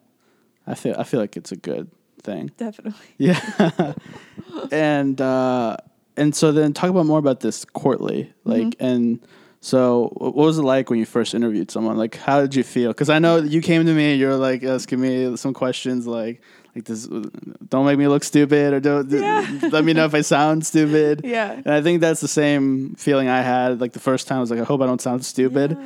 I 0.66 0.74
feel 0.76 0.96
I 0.98 1.04
feel 1.04 1.20
like 1.20 1.36
it's 1.38 1.52
a 1.52 1.56
good 1.58 1.92
thing. 2.24 2.52
definitely. 2.58 3.06
Yeah. 3.18 3.94
and 4.72 5.20
uh 5.22 5.78
and 6.18 6.34
so 6.36 6.52
then 6.52 6.74
talk 6.74 6.90
about 6.90 7.06
more 7.06 7.20
about 7.20 7.40
this 7.42 7.66
courtly. 7.66 8.32
Like 8.44 8.62
Mm-hmm. 8.78 8.86
and 8.86 9.20
so 9.62 10.10
what 10.18 10.36
was 10.36 10.60
it 10.60 10.62
like 10.64 10.90
when 10.92 11.00
you 11.00 11.06
first 11.06 11.34
interviewed 11.34 11.72
someone? 11.72 11.98
Like 11.98 12.16
how 12.18 12.42
did 12.42 12.54
you 12.56 12.64
feel? 12.64 12.94
Cuz 12.94 13.10
I 13.10 13.20
know 13.20 13.38
you 13.38 13.62
came 13.62 13.86
to 13.86 13.94
me 13.94 14.12
and 14.12 14.20
you're 14.20 14.36
like 14.38 14.64
asking 14.64 15.02
me 15.02 15.36
some 15.38 15.54
questions 15.54 16.06
like 16.08 16.42
like 16.76 16.86
this 16.86 17.08
don't 17.70 17.86
make 17.86 17.98
me 17.98 18.08
look 18.08 18.24
stupid 18.24 18.74
or 18.74 18.80
don't 18.80 19.10
Yeah. 19.10 19.48
let 19.72 19.84
me 19.86 19.94
know 19.94 20.06
if 20.06 20.14
I 20.14 20.22
sound 20.22 20.66
stupid. 20.66 21.22
Yeah. 21.24 21.54
And 21.54 21.70
I 21.74 21.82
think 21.82 22.02
that's 22.02 22.22
the 22.22 22.28
same 22.28 22.96
feeling 22.96 23.28
I 23.28 23.42
had 23.42 23.82
like 23.82 23.94
the 23.94 24.00
first 24.00 24.28
time 24.28 24.38
I 24.38 24.42
was 24.42 24.52
like 24.52 24.60
I 24.60 24.64
hope 24.66 24.82
I 24.82 24.86
don't 24.86 25.02
sound 25.02 25.26
stupid. 25.26 25.78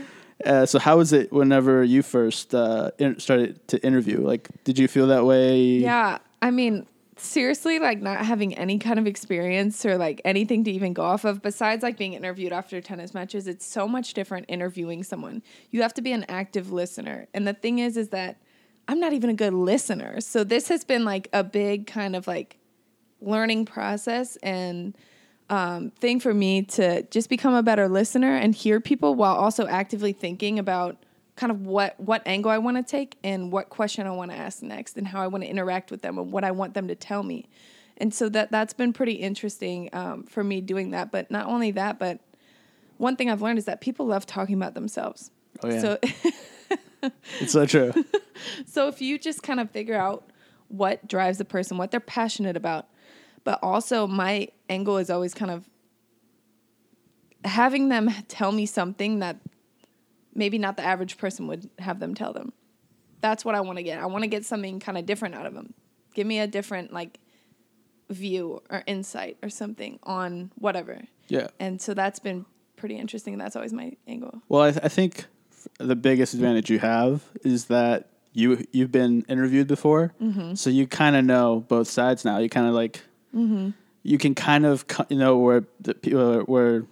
Uh, 0.45 0.65
so 0.65 0.79
how 0.79 0.97
was 0.97 1.11
it 1.13 1.31
whenever 1.33 1.83
you 1.83 2.01
first 2.01 2.55
uh, 2.55 2.91
in- 2.97 3.19
started 3.19 3.59
to 3.67 3.75
interview? 3.85 4.21
Like, 4.25 4.47
did 4.63 4.79
you 4.79 4.87
feel 4.87 5.07
that 5.07 5.25
way? 5.25 5.59
Yeah. 5.59 6.19
I 6.41 6.49
mean, 6.51 6.85
seriously, 7.23 7.79
like 7.79 8.01
not 8.01 8.25
having 8.25 8.53
any 8.55 8.79
kind 8.79 8.99
of 8.99 9.07
experience 9.07 9.85
or 9.85 9.97
like 9.97 10.21
anything 10.25 10.63
to 10.63 10.71
even 10.71 10.93
go 10.93 11.03
off 11.03 11.25
of 11.25 11.41
besides 11.41 11.83
like 11.83 11.97
being 11.97 12.13
interviewed 12.13 12.51
after 12.51 12.81
tennis 12.81 13.13
matches, 13.13 13.47
it's 13.47 13.65
so 13.65 13.87
much 13.87 14.13
different 14.13 14.45
interviewing 14.47 15.03
someone. 15.03 15.41
You 15.71 15.81
have 15.81 15.93
to 15.95 16.01
be 16.01 16.11
an 16.11 16.25
active 16.29 16.71
listener. 16.71 17.27
And 17.33 17.47
the 17.47 17.53
thing 17.53 17.79
is, 17.79 17.97
is 17.97 18.09
that 18.09 18.37
I'm 18.87 18.99
not 18.99 19.13
even 19.13 19.29
a 19.29 19.35
good 19.35 19.53
listener. 19.53 20.19
So 20.19 20.43
this 20.43 20.67
has 20.69 20.83
been 20.83 21.05
like 21.05 21.29
a 21.31 21.43
big 21.43 21.87
kind 21.87 22.15
of 22.15 22.27
like 22.27 22.57
learning 23.21 23.65
process 23.65 24.35
and 24.37 24.97
um, 25.49 25.91
thing 25.91 26.19
for 26.19 26.33
me 26.33 26.63
to 26.63 27.03
just 27.03 27.29
become 27.29 27.53
a 27.53 27.63
better 27.63 27.87
listener 27.87 28.35
and 28.35 28.53
hear 28.53 28.79
people 28.79 29.15
while 29.15 29.35
also 29.35 29.67
actively 29.67 30.13
thinking 30.13 30.59
about 30.59 30.97
kind 31.39 31.51
of 31.51 31.61
what 31.65 31.97
what 31.97 32.21
angle 32.25 32.51
I 32.51 32.57
want 32.57 32.75
to 32.75 32.83
take 32.83 33.17
and 33.23 33.49
what 33.49 33.69
question 33.69 34.05
I 34.05 34.11
want 34.11 34.31
to 34.31 34.37
ask 34.37 34.61
next 34.61 34.97
and 34.97 35.07
how 35.07 35.21
I 35.21 35.27
want 35.27 35.45
to 35.45 35.49
interact 35.49 35.89
with 35.89 36.01
them 36.01 36.17
and 36.17 36.33
what 36.33 36.43
I 36.43 36.51
want 36.51 36.73
them 36.73 36.89
to 36.89 36.95
tell 36.95 37.23
me. 37.23 37.47
And 37.95 38.13
so 38.13 38.27
that 38.29 38.51
that's 38.51 38.73
been 38.73 38.91
pretty 38.91 39.13
interesting 39.13 39.89
um, 39.93 40.23
for 40.23 40.43
me 40.43 40.59
doing 40.59 40.91
that. 40.91 41.11
But 41.11 41.31
not 41.31 41.47
only 41.47 41.71
that, 41.71 41.97
but 41.97 42.19
one 42.97 43.15
thing 43.15 43.29
I've 43.29 43.41
learned 43.41 43.57
is 43.57 43.65
that 43.65 43.79
people 43.79 44.05
love 44.05 44.25
talking 44.25 44.55
about 44.55 44.73
themselves. 44.73 45.31
Oh, 45.63 45.69
yeah. 45.69 45.79
So 45.79 45.99
It's 47.39 47.53
so 47.53 47.65
true. 47.65 47.93
so 48.65 48.89
if 48.89 49.01
you 49.01 49.17
just 49.17 49.41
kind 49.41 49.61
of 49.61 49.71
figure 49.71 49.95
out 49.95 50.29
what 50.67 51.07
drives 51.07 51.39
a 51.39 51.45
person, 51.45 51.77
what 51.77 51.89
they're 51.91 52.01
passionate 52.01 52.57
about, 52.57 52.87
but 53.45 53.59
also 53.63 54.07
my 54.07 54.49
angle 54.67 54.97
is 54.97 55.09
always 55.09 55.33
kind 55.33 55.51
of 55.51 55.69
having 57.45 57.87
them 57.87 58.11
tell 58.27 58.51
me 58.51 58.65
something 58.65 59.19
that 59.19 59.37
maybe 60.33 60.57
not 60.57 60.77
the 60.77 60.83
average 60.83 61.17
person 61.17 61.47
would 61.47 61.69
have 61.79 61.99
them 61.99 62.13
tell 62.15 62.33
them. 62.33 62.53
That's 63.21 63.43
what 63.43 63.55
I 63.55 63.61
want 63.61 63.77
to 63.77 63.83
get. 63.83 63.99
I 63.99 64.05
want 64.05 64.23
to 64.23 64.27
get 64.29 64.45
something 64.45 64.79
kind 64.79 64.97
of 64.97 65.05
different 65.05 65.35
out 65.35 65.45
of 65.45 65.53
them. 65.53 65.73
Give 66.13 66.25
me 66.25 66.39
a 66.39 66.47
different 66.47 66.93
like 66.93 67.19
view 68.09 68.61
or 68.69 68.83
insight 68.87 69.37
or 69.43 69.49
something 69.49 69.99
on 70.03 70.51
whatever. 70.55 71.01
yeah. 71.27 71.47
And 71.59 71.81
so 71.81 71.93
that's 71.93 72.19
been 72.19 72.45
pretty 72.75 72.95
interesting. 72.97 73.37
That's 73.37 73.55
always 73.55 73.73
my 73.73 73.95
angle. 74.07 74.41
Well, 74.49 74.63
I, 74.63 74.71
th- 74.71 74.85
I 74.85 74.87
think 74.87 75.25
the 75.77 75.95
biggest 75.95 76.33
advantage 76.33 76.69
you 76.69 76.79
have 76.79 77.21
is 77.43 77.65
that 77.65 78.09
you 78.33 78.65
you've 78.71 78.91
been 78.91 79.25
interviewed 79.27 79.67
before, 79.67 80.13
Mm-hmm. 80.21 80.53
so 80.55 80.69
you 80.69 80.87
kind 80.87 81.15
of 81.15 81.25
know 81.25 81.65
both 81.67 81.87
sides 81.89 82.23
now. 82.23 82.37
You 82.37 82.49
kind 82.49 82.67
of 82.67 82.73
like 82.73 83.01
Mm-hmm. 83.35 83.71
you 84.03 84.17
can 84.17 84.33
kind 84.33 84.65
of 84.65 84.85
you 85.09 85.17
know 85.17 85.37
where 85.37 85.65
the 85.79 85.93
people 85.93 86.39
where 86.41 86.85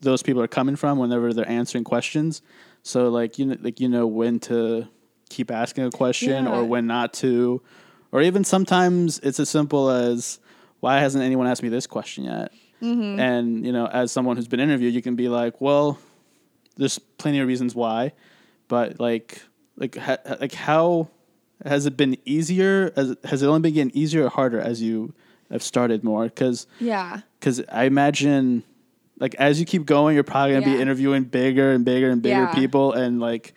those 0.00 0.22
people 0.22 0.40
are 0.42 0.48
coming 0.48 0.74
from 0.76 0.98
whenever 0.98 1.32
they're 1.32 1.48
answering 1.48 1.84
questions. 1.84 2.42
So 2.88 3.08
like 3.10 3.38
you 3.38 3.44
know, 3.46 3.56
like 3.60 3.80
you 3.80 3.88
know 3.88 4.06
when 4.06 4.40
to 4.40 4.88
keep 5.28 5.50
asking 5.50 5.84
a 5.84 5.90
question 5.90 6.44
Yeah. 6.46 6.50
or 6.52 6.64
when 6.64 6.86
not 6.86 7.12
to, 7.14 7.60
or 8.12 8.22
even 8.22 8.44
sometimes 8.44 9.18
it's 9.18 9.38
as 9.38 9.50
simple 9.50 9.90
as 9.90 10.38
why 10.80 10.98
hasn't 11.00 11.22
anyone 11.22 11.46
asked 11.46 11.62
me 11.62 11.68
this 11.68 11.86
question 11.86 12.24
yet? 12.24 12.50
Mm-hmm. 12.80 13.20
And 13.20 13.66
you 13.66 13.72
know, 13.72 13.86
as 13.86 14.10
someone 14.10 14.36
who's 14.36 14.48
been 14.48 14.60
interviewed, 14.60 14.94
you 14.94 15.02
can 15.02 15.16
be 15.16 15.28
like, 15.28 15.60
well, 15.60 15.98
there's 16.76 16.98
plenty 17.18 17.40
of 17.40 17.46
reasons 17.48 17.74
why, 17.74 18.12
but 18.68 18.98
like 18.98 19.42
like 19.76 19.96
ha- 19.96 20.18
like 20.40 20.54
how 20.54 21.08
has 21.66 21.84
it 21.86 21.96
been 21.96 22.16
easier? 22.24 22.92
Has, 22.96 23.16
has 23.24 23.42
it 23.42 23.46
only 23.48 23.60
been 23.60 23.74
getting 23.74 23.90
easier 23.94 24.24
or 24.24 24.28
harder 24.30 24.60
as 24.60 24.80
you 24.80 25.12
have 25.50 25.62
started 25.62 26.02
more? 26.04 26.24
Because 26.24 26.66
Yeah. 26.80 27.20
because 27.38 27.60
I 27.70 27.84
imagine 27.84 28.62
like 29.20 29.34
as 29.36 29.58
you 29.60 29.66
keep 29.66 29.84
going, 29.86 30.14
you're 30.14 30.24
probably 30.24 30.54
gonna 30.54 30.66
be 30.76 30.80
interviewing 30.80 31.24
bigger 31.24 31.72
and 31.72 31.84
bigger 31.84 32.10
and 32.10 32.22
bigger 32.22 32.42
Yeah. 32.44 32.54
people, 32.54 32.92
and 32.92 33.20
like 33.20 33.54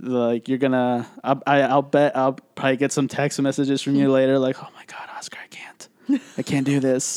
like 0.00 0.48
you're 0.48 0.58
gonna 0.58 1.06
I'll, 1.24 1.42
I, 1.46 1.62
I'll 1.62 1.82
bet 1.82 2.16
I'll 2.16 2.34
probably 2.54 2.76
get 2.76 2.92
some 2.92 3.08
text 3.08 3.40
messages 3.40 3.80
from 3.82 3.94
you 3.94 4.10
later, 4.18 4.38
like, 4.38 4.62
oh 4.62 4.68
my 4.74 4.84
god, 4.86 5.08
Oscar, 5.16 5.38
I 5.42 5.48
can't, 5.48 5.88
I 6.36 6.42
can't 6.42 6.66
do 6.66 6.80
this. 6.80 7.16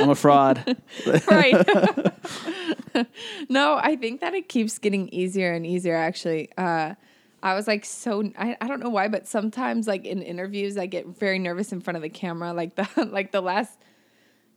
I'm 0.00 0.10
a 0.10 0.14
fraud. 0.14 0.76
right. 1.28 1.54
no, 3.48 3.76
I 3.80 3.96
think 3.96 4.20
that 4.20 4.34
it 4.34 4.48
keeps 4.48 4.78
getting 4.78 5.08
easier 5.10 5.52
and 5.52 5.64
easier. 5.66 5.94
Actually, 5.96 6.50
uh, 6.58 6.94
I 7.42 7.54
was 7.54 7.66
like 7.68 7.84
so 7.84 8.30
I, 8.36 8.56
I 8.60 8.66
don't 8.68 8.80
know 8.80 8.90
why, 8.90 9.08
but 9.08 9.26
sometimes 9.28 9.86
like 9.86 10.04
in 10.04 10.22
interviews, 10.22 10.76
I 10.76 10.86
get 10.86 11.06
very 11.06 11.38
nervous 11.38 11.72
in 11.72 11.80
front 11.80 11.96
of 11.96 12.02
the 12.02 12.08
camera. 12.08 12.52
Like 12.52 12.74
the 12.74 12.88
like 13.12 13.32
the 13.32 13.40
last 13.40 13.78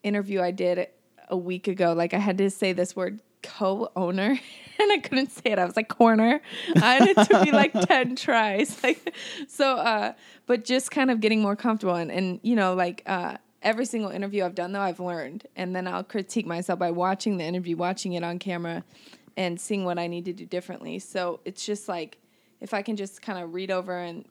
interview 0.03 0.41
I 0.41 0.51
did 0.51 0.87
a 1.31 1.37
week 1.37 1.67
ago, 1.67 1.93
like 1.93 2.13
I 2.13 2.19
had 2.19 2.37
to 2.39 2.49
say 2.49 2.73
this 2.73 2.95
word 2.95 3.21
co-owner 3.41 4.39
and 4.79 4.91
I 4.91 4.97
couldn't 4.99 5.31
say 5.31 5.51
it. 5.51 5.57
I 5.57 5.65
was 5.65 5.75
like 5.75 5.87
corner. 5.87 6.41
And 6.75 7.07
it 7.07 7.17
took 7.27 7.43
me 7.43 7.51
like 7.51 7.73
10 7.87 8.15
tries. 8.15 8.77
Like 8.83 9.15
so 9.47 9.75
uh 9.77 10.13
but 10.45 10.65
just 10.65 10.91
kind 10.91 11.09
of 11.09 11.19
getting 11.19 11.41
more 11.41 11.55
comfortable 11.55 11.95
and 11.95 12.11
and 12.11 12.39
you 12.43 12.55
know 12.55 12.73
like 12.73 13.03
uh 13.05 13.37
every 13.61 13.85
single 13.85 14.11
interview 14.11 14.43
I've 14.43 14.55
done 14.55 14.71
though 14.71 14.81
I've 14.81 14.99
learned 14.99 15.47
and 15.55 15.75
then 15.75 15.87
I'll 15.87 16.03
critique 16.03 16.45
myself 16.45 16.79
by 16.79 16.91
watching 16.91 17.37
the 17.37 17.43
interview, 17.43 17.77
watching 17.77 18.13
it 18.13 18.23
on 18.23 18.39
camera 18.39 18.83
and 19.37 19.59
seeing 19.59 19.85
what 19.85 19.97
I 19.97 20.07
need 20.07 20.25
to 20.25 20.33
do 20.33 20.45
differently. 20.45 20.99
So 20.99 21.39
it's 21.45 21.65
just 21.65 21.87
like 21.87 22.17
if 22.59 22.73
I 22.73 22.81
can 22.81 22.95
just 22.95 23.21
kind 23.21 23.43
of 23.43 23.53
read 23.53 23.71
over 23.71 23.97
and 23.97 24.25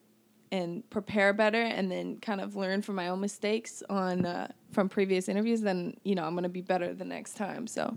and 0.53 0.89
prepare 0.91 1.33
better 1.33 1.63
and 1.63 1.91
then 1.91 2.19
kind 2.21 2.41
of 2.41 2.57
learn 2.57 2.83
from 2.83 2.95
my 2.97 3.09
own 3.09 3.21
mistakes 3.21 3.83
on 3.89 4.27
uh, 4.27 4.51
from 4.73 4.89
previous 4.89 5.29
interviews 5.29 5.61
then 5.61 5.97
you 6.05 6.15
know 6.15 6.25
i'm 6.25 6.33
going 6.35 6.43
to 6.43 6.49
be 6.49 6.61
better 6.63 6.93
the 6.95 7.05
next 7.05 7.35
time 7.37 7.67
so 7.67 7.97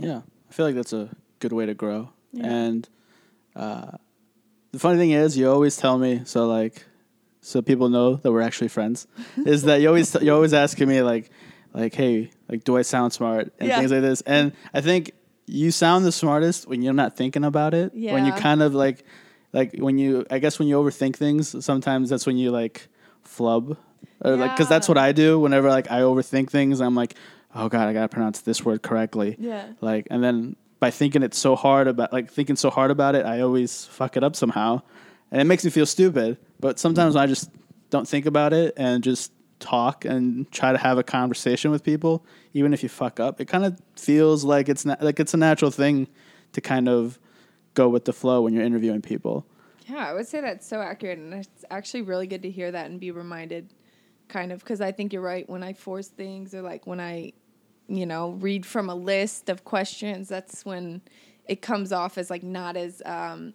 Yeah, 0.00 0.20
I 0.48 0.52
feel 0.52 0.66
like 0.66 0.74
that's 0.74 0.92
a 0.92 1.08
good 1.40 1.52
way 1.52 1.66
to 1.66 1.74
grow. 1.74 2.10
Yeah. 2.32 2.46
And 2.46 2.88
uh, 3.56 3.92
the 4.72 4.78
funny 4.78 4.98
thing 4.98 5.10
is, 5.10 5.36
you 5.36 5.50
always 5.50 5.76
tell 5.76 5.98
me 5.98 6.22
so 6.24 6.46
like 6.46 6.84
so 7.40 7.62
people 7.62 7.88
know 7.88 8.16
that 8.16 8.30
we're 8.32 8.42
actually 8.42 8.68
friends. 8.68 9.06
is 9.44 9.62
that 9.64 9.80
you 9.80 9.88
always 9.88 10.14
you're 10.22 10.34
always 10.34 10.54
asking 10.54 10.88
me 10.88 11.02
like 11.02 11.30
like 11.74 11.94
hey 11.94 12.30
like 12.48 12.64
do 12.64 12.76
I 12.76 12.82
sound 12.82 13.12
smart 13.12 13.52
and 13.58 13.68
Yeah. 13.68 13.78
things 13.78 13.90
like 13.92 14.02
this. 14.02 14.20
And 14.22 14.52
I 14.72 14.80
think 14.80 15.12
you 15.46 15.70
sound 15.70 16.04
the 16.04 16.12
smartest 16.12 16.66
when 16.68 16.82
you're 16.82 16.92
not 16.94 17.16
thinking 17.16 17.44
about 17.44 17.74
it. 17.74 17.92
When 17.92 18.24
you 18.24 18.32
Yeah. 18.32 18.40
kind 18.40 18.62
of 18.62 18.74
like 18.74 19.04
like 19.52 19.76
when 19.78 19.98
you 19.98 20.26
I 20.30 20.38
guess 20.38 20.58
when 20.58 20.68
you 20.68 20.76
overthink 20.76 21.16
things, 21.16 21.64
sometimes 21.64 22.10
that's 22.10 22.26
when 22.26 22.36
you 22.36 22.50
like 22.50 22.88
flub 23.22 23.76
or 24.22 24.36
like 24.36 24.52
because 24.52 24.68
that's 24.68 24.88
what 24.88 24.98
I 24.98 25.12
do 25.12 25.38
whenever 25.38 25.68
like 25.68 25.90
I 25.90 26.00
overthink 26.00 26.50
things. 26.50 26.80
I'm 26.80 26.94
like, 26.94 27.14
oh 27.54 27.68
god, 27.68 27.88
I 27.88 27.92
gotta 27.92 28.08
pronounce 28.08 28.40
this 28.40 28.64
word 28.64 28.82
correctly. 28.82 29.36
Yeah. 29.38 29.66
Like, 29.80 30.06
and 30.10 30.22
then 30.22 30.56
by 30.80 30.90
thinking 30.90 31.22
it 31.22 31.34
so 31.34 31.56
hard 31.56 31.88
about 31.88 32.12
like 32.12 32.30
thinking 32.30 32.56
so 32.56 32.70
hard 32.70 32.90
about 32.90 33.14
it, 33.14 33.26
I 33.26 33.40
always 33.40 33.86
fuck 33.86 34.16
it 34.16 34.24
up 34.24 34.36
somehow, 34.36 34.82
and 35.30 35.40
it 35.40 35.44
makes 35.44 35.64
me 35.64 35.70
feel 35.70 35.86
stupid. 35.86 36.38
But 36.60 36.78
sometimes 36.78 37.16
I 37.16 37.26
just 37.26 37.50
don't 37.90 38.06
think 38.06 38.26
about 38.26 38.52
it 38.52 38.74
and 38.76 39.02
just 39.02 39.32
talk 39.60 40.04
and 40.04 40.50
try 40.52 40.72
to 40.72 40.78
have 40.78 40.98
a 40.98 41.02
conversation 41.02 41.70
with 41.70 41.82
people, 41.82 42.24
even 42.54 42.72
if 42.72 42.82
you 42.82 42.88
fuck 42.88 43.18
up, 43.20 43.40
it 43.40 43.46
kind 43.46 43.64
of 43.64 43.80
feels 43.96 44.44
like 44.44 44.68
it's 44.68 44.84
na- 44.84 44.96
like 45.00 45.18
it's 45.20 45.34
a 45.34 45.36
natural 45.36 45.70
thing 45.70 46.08
to 46.52 46.60
kind 46.60 46.88
of 46.88 47.18
go 47.82 47.88
with 47.88 48.04
the 48.04 48.12
flow 48.12 48.42
when 48.42 48.52
you're 48.54 48.64
interviewing 48.64 49.00
people. 49.02 49.46
Yeah, 49.86 50.06
I 50.10 50.12
would 50.14 50.26
say 50.26 50.40
that's 50.40 50.66
so 50.66 50.80
accurate, 50.80 51.18
and 51.18 51.32
it's 51.32 51.64
actually 51.70 52.02
really 52.02 52.26
good 52.26 52.42
to 52.42 52.50
hear 52.50 52.70
that 52.72 52.90
and 52.90 52.98
be 53.00 53.10
reminded, 53.10 53.72
kind 54.28 54.52
of, 54.52 54.58
because 54.60 54.80
I 54.80 54.92
think 54.92 55.12
you're 55.12 55.22
right. 55.34 55.48
When 55.48 55.62
I 55.62 55.72
force 55.72 56.08
things, 56.08 56.54
or 56.54 56.60
like 56.62 56.86
when 56.86 57.00
I, 57.00 57.32
you 57.88 58.04
know, 58.04 58.30
read 58.32 58.66
from 58.66 58.90
a 58.90 58.94
list 58.94 59.48
of 59.48 59.64
questions, 59.64 60.28
that's 60.28 60.64
when 60.66 61.00
it 61.46 61.62
comes 61.62 61.90
off 61.92 62.18
as 62.18 62.28
like 62.28 62.42
not 62.42 62.76
as 62.76 63.00
um, 63.06 63.54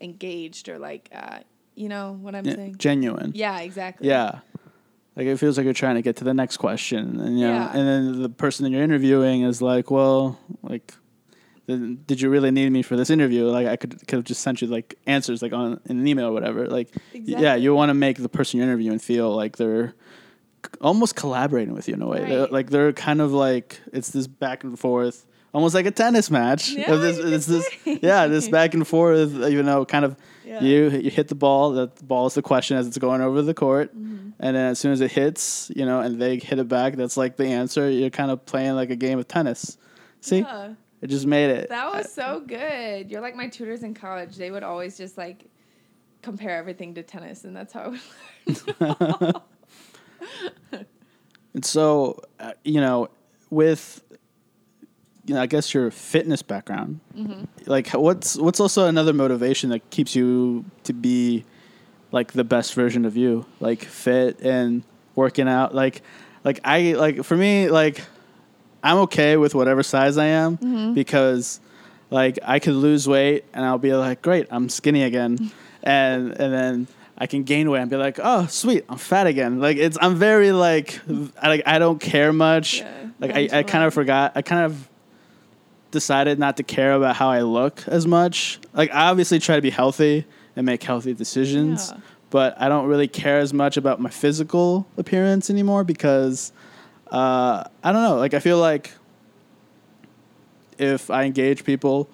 engaged 0.00 0.68
or 0.68 0.78
like, 0.78 1.08
uh, 1.14 1.38
you 1.74 1.88
know 1.88 2.12
what 2.20 2.34
I'm 2.34 2.44
Yeah, 2.44 2.54
saying? 2.56 2.74
genuine. 2.78 3.32
Yeah, 3.34 3.58
exactly. 3.60 4.08
Yeah. 4.08 4.40
Like 5.16 5.26
it 5.26 5.38
feels 5.38 5.56
like 5.56 5.64
you're 5.64 5.72
trying 5.74 5.94
to 5.94 6.02
get 6.02 6.16
to 6.16 6.24
the 6.24 6.34
next 6.34 6.56
question, 6.58 7.20
and 7.20 7.38
you 7.38 7.46
know, 7.46 7.52
Yeah. 7.54 7.70
and 7.76 7.88
then 7.88 8.22
the 8.22 8.28
person 8.28 8.64
that 8.64 8.70
you're 8.70 8.82
interviewing 8.82 9.42
is 9.42 9.62
like, 9.62 9.90
"Well, 9.90 10.38
like, 10.62 10.92
did 11.66 12.20
you 12.20 12.28
really 12.30 12.50
need 12.50 12.70
me 12.70 12.82
for 12.82 12.96
this 12.96 13.10
interview? 13.10 13.46
Like, 13.46 13.66
I 13.66 13.76
could 13.76 13.98
could 14.06 14.16
have 14.16 14.24
just 14.24 14.42
sent 14.42 14.60
you 14.62 14.68
like 14.68 14.96
answers 15.06 15.42
like 15.42 15.52
on 15.52 15.80
in 15.86 15.98
an 15.98 16.06
email 16.06 16.26
or 16.26 16.32
whatever. 16.32 16.66
Like, 16.66 16.90
yeah, 17.12 17.54
you 17.54 17.74
want 17.74 17.90
to 17.90 17.94
make 17.94 18.18
the 18.18 18.28
person 18.28 18.58
you're 18.58 18.66
interviewing 18.68 18.98
feel 18.98 19.34
like 19.34 19.56
they're 19.56 19.94
almost 20.80 21.14
collaborating 21.16 21.74
with 21.74 21.88
you 21.88 21.94
in 21.94 22.02
a 22.02 22.06
way. 22.06 22.24
They're, 22.24 22.46
like 22.48 22.70
they're 22.70 22.92
kind 22.92 23.20
of 23.20 23.32
like 23.32 23.80
it's 23.92 24.10
this 24.10 24.26
back 24.26 24.64
and 24.64 24.78
forth, 24.78 25.26
almost 25.52 25.74
like 25.74 25.86
a 25.86 25.90
tennis 25.90 26.30
match. 26.30 26.70
Yeah, 26.70 26.94
this, 26.96 27.18
it's 27.18 27.46
this, 27.46 27.66
say. 27.84 27.98
yeah, 28.02 28.26
this 28.26 28.48
back 28.48 28.74
and 28.74 28.86
forth. 28.86 29.32
You 29.32 29.62
know, 29.62 29.84
kind 29.84 30.04
of 30.04 30.16
Yeah. 30.44 30.62
you 30.62 30.90
you 30.90 31.10
hit 31.10 31.28
the 31.28 31.34
ball. 31.34 31.72
That 31.72 31.96
the 31.96 32.04
ball 32.04 32.26
is 32.26 32.34
the 32.34 32.42
question 32.42 32.76
as 32.76 32.86
it's 32.86 32.98
going 32.98 33.20
over 33.22 33.40
the 33.42 33.54
court, 33.54 33.94
Mm-hmm. 33.96 34.30
and 34.40 34.56
then 34.56 34.70
as 34.72 34.78
soon 34.78 34.92
as 34.92 35.00
it 35.00 35.12
hits, 35.12 35.70
you 35.74 35.86
know, 35.86 36.00
and 36.00 36.20
they 36.20 36.36
hit 36.38 36.58
it 36.58 36.68
back, 36.68 36.96
that's 36.96 37.16
like 37.16 37.36
the 37.36 37.46
answer. 37.46 37.88
You're 37.90 38.10
kind 38.10 38.30
of 38.30 38.44
playing 38.46 38.74
like 38.74 38.90
a 38.90 38.96
game 38.96 39.18
of 39.18 39.26
tennis. 39.28 39.78
See, 40.20 40.40
Yeah. 40.40 40.74
It 41.04 41.10
just 41.10 41.26
made 41.26 41.50
it. 41.50 41.68
That 41.68 41.92
was 41.92 42.10
so 42.10 42.40
good. 42.40 43.10
You're 43.10 43.20
like 43.20 43.36
my 43.36 43.46
tutors 43.48 43.82
in 43.82 43.92
college. 43.92 44.36
They 44.36 44.50
would 44.50 44.62
always 44.62 44.96
just 44.96 45.18
like 45.18 45.44
compare 46.22 46.56
everything 46.56 46.94
to 46.94 47.02
tennis, 47.02 47.44
and 47.44 47.54
that's 47.54 47.74
how 47.74 47.92
I 48.80 48.80
learned. 48.80 49.34
And 51.52 51.64
so, 51.64 52.20
uh, 52.40 52.52
you 52.64 52.80
know, 52.80 53.08
with 53.50 54.02
you 55.26 55.34
know, 55.34 55.40
I 55.42 55.46
guess 55.46 55.72
your 55.74 55.90
fitness 55.90 56.42
background, 56.42 57.00
Mm-hmm. 57.16 57.44
like 57.70 57.88
what's 57.90 58.36
what's 58.36 58.60
also 58.60 58.86
another 58.86 59.12
motivation 59.12 59.70
that 59.70 59.88
keeps 59.90 60.14
you 60.16 60.64
to 60.84 60.92
be 60.92 61.44
like 62.12 62.32
the 62.32 62.44
best 62.44 62.74
version 62.74 63.04
of 63.04 63.16
you, 63.16 63.44
like 63.60 63.84
fit 63.84 64.40
and 64.40 64.84
working 65.14 65.48
out. 65.48 65.74
Like, 65.74 66.02
like 66.44 66.60
I 66.64 66.92
like 66.92 67.24
for 67.24 67.36
me, 67.36 67.68
like 67.68 68.02
I'm 68.84 68.98
okay 68.98 69.36
with 69.36 69.54
whatever 69.54 69.82
size 69.82 70.16
I 70.18 70.26
am 70.26 70.58
Mm-hmm. 70.58 70.94
because 70.94 71.58
like 72.10 72.38
I 72.44 72.58
could 72.60 72.74
lose 72.74 73.08
weight 73.08 73.44
and 73.52 73.64
I'll 73.64 73.78
be 73.78 73.92
like, 73.94 74.22
great, 74.22 74.46
I'm 74.50 74.68
skinny 74.68 75.02
again, 75.02 75.50
and 75.82 76.30
and 76.32 76.52
then 76.52 76.86
I 77.18 77.26
can 77.26 77.42
gain 77.44 77.70
weight 77.70 77.80
and 77.80 77.90
be 77.90 77.96
like, 77.96 78.20
oh 78.22 78.46
sweet, 78.46 78.84
I'm 78.88 78.98
fat 78.98 79.26
again. 79.26 79.58
Like 79.60 79.78
it's 79.78 79.96
I'm 80.00 80.14
very 80.16 80.52
like 80.52 81.00
I 81.42 81.48
like 81.48 81.62
I 81.66 81.78
don't 81.78 82.00
care 82.00 82.32
much. 82.32 82.78
Yeah, 82.80 83.06
like 83.20 83.30
I, 83.34 83.58
I 83.58 83.62
kind 83.62 83.84
of 83.84 83.94
forgot. 83.94 84.32
I 84.36 84.42
kind 84.42 84.64
of 84.66 84.88
decided 85.90 86.38
not 86.38 86.56
to 86.56 86.62
care 86.62 86.92
about 86.92 87.16
how 87.16 87.28
I 87.30 87.42
look 87.42 87.86
as 87.86 88.06
much. 88.06 88.58
Like 88.72 88.90
I 88.92 89.08
obviously 89.10 89.38
try 89.38 89.56
to 89.56 89.62
be 89.62 89.70
healthy 89.70 90.24
and 90.56 90.66
make 90.66 90.82
healthy 90.82 91.14
decisions, 91.14 91.90
Yeah. 91.92 92.00
but 92.30 92.60
I 92.60 92.68
don't 92.68 92.86
really 92.86 93.08
care 93.08 93.38
as 93.38 93.52
much 93.54 93.76
about 93.76 94.00
my 94.00 94.10
physical 94.10 94.86
appearance 94.96 95.50
anymore 95.50 95.84
because 95.84 96.52
uh, 97.14 97.64
I 97.82 97.92
don't 97.92 98.02
know. 98.02 98.16
Like 98.16 98.34
I 98.34 98.40
feel 98.40 98.58
like 98.58 98.90
if 100.78 101.10
I 101.10 101.24
engage 101.24 101.64
people 101.64 102.08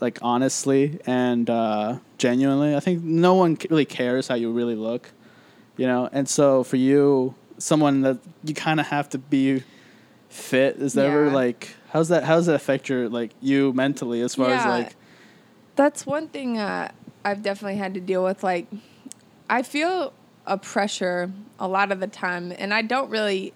like 0.00 0.18
honestly 0.20 0.98
and 1.06 1.48
uh, 1.48 1.98
genuinely, 2.18 2.74
I 2.74 2.80
think 2.80 3.02
no 3.02 3.34
one 3.34 3.56
really 3.70 3.84
cares 3.84 4.28
how 4.28 4.34
you 4.34 4.50
really 4.50 4.74
look, 4.74 5.10
you 5.76 5.86
know. 5.86 6.08
And 6.12 6.28
so 6.28 6.64
for 6.64 6.76
you, 6.76 7.34
someone 7.58 8.00
that 8.02 8.18
you 8.44 8.54
kind 8.54 8.80
of 8.80 8.86
have 8.88 9.08
to 9.10 9.18
be 9.18 9.62
fit 10.28 10.76
is 10.76 10.94
that 10.94 11.06
ever 11.06 11.26
Yeah. 11.26 11.32
like 11.32 11.76
how's 11.90 12.08
that 12.08 12.24
how's 12.24 12.46
that 12.46 12.54
affect 12.54 12.88
your 12.88 13.08
like 13.08 13.30
you 13.40 13.72
mentally 13.72 14.20
as 14.20 14.34
far 14.34 14.50
as 14.50 14.66
like 14.66 14.96
That's 15.76 16.04
one 16.04 16.28
thing 16.28 16.58
uh, 16.58 16.90
I've 17.24 17.42
definitely 17.42 17.78
had 17.78 17.94
to 17.94 18.00
deal 18.00 18.24
with. 18.24 18.42
Like, 18.42 18.66
I 19.48 19.62
feel 19.62 20.12
a 20.46 20.58
pressure 20.58 21.30
a 21.58 21.68
lot 21.68 21.92
of 21.92 22.00
the 22.00 22.06
time, 22.06 22.52
and 22.58 22.72
I 22.74 22.82
don't 22.82 23.10
really 23.10 23.52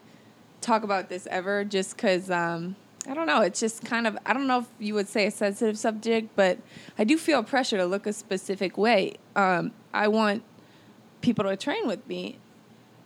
talk 0.61 0.83
about 0.83 1.09
this 1.09 1.27
ever 1.31 1.65
just 1.65 1.97
because 1.97 2.31
um, 2.31 2.77
I 3.09 3.15
don't 3.15 3.27
know. 3.27 3.41
It's 3.43 3.61
just 3.61 3.85
kind 3.85 4.07
of, 4.07 4.19
I 4.27 4.33
don't 4.33 4.47
know 4.47 4.61
if 4.61 4.67
you 4.79 4.95
would 4.95 5.09
say 5.09 5.27
a 5.27 5.31
sensitive 5.31 5.79
subject, 5.79 6.31
but 6.37 6.59
I 6.99 7.05
do 7.05 7.17
feel 7.17 7.43
pressure 7.43 7.79
to 7.79 7.87
look 7.87 8.07
a 8.07 8.13
specific 8.13 8.77
way. 8.77 9.15
Um, 9.37 9.73
I 9.93 10.09
want 10.09 10.43
people 11.21 11.45
to 11.45 11.57
train 11.57 11.87
with 11.87 12.07
me. 12.07 12.39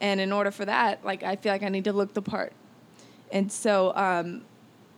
And 0.00 0.20
in 0.20 0.32
order 0.32 0.50
for 0.50 0.64
that, 0.64 1.04
like, 1.04 1.22
I 1.22 1.36
feel 1.36 1.52
like 1.52 1.62
I 1.62 1.68
need 1.68 1.84
to 1.84 1.92
look 1.92 2.14
the 2.14 2.22
part. 2.22 2.52
And 3.30 3.50
so, 3.50 3.94
um, 3.96 4.42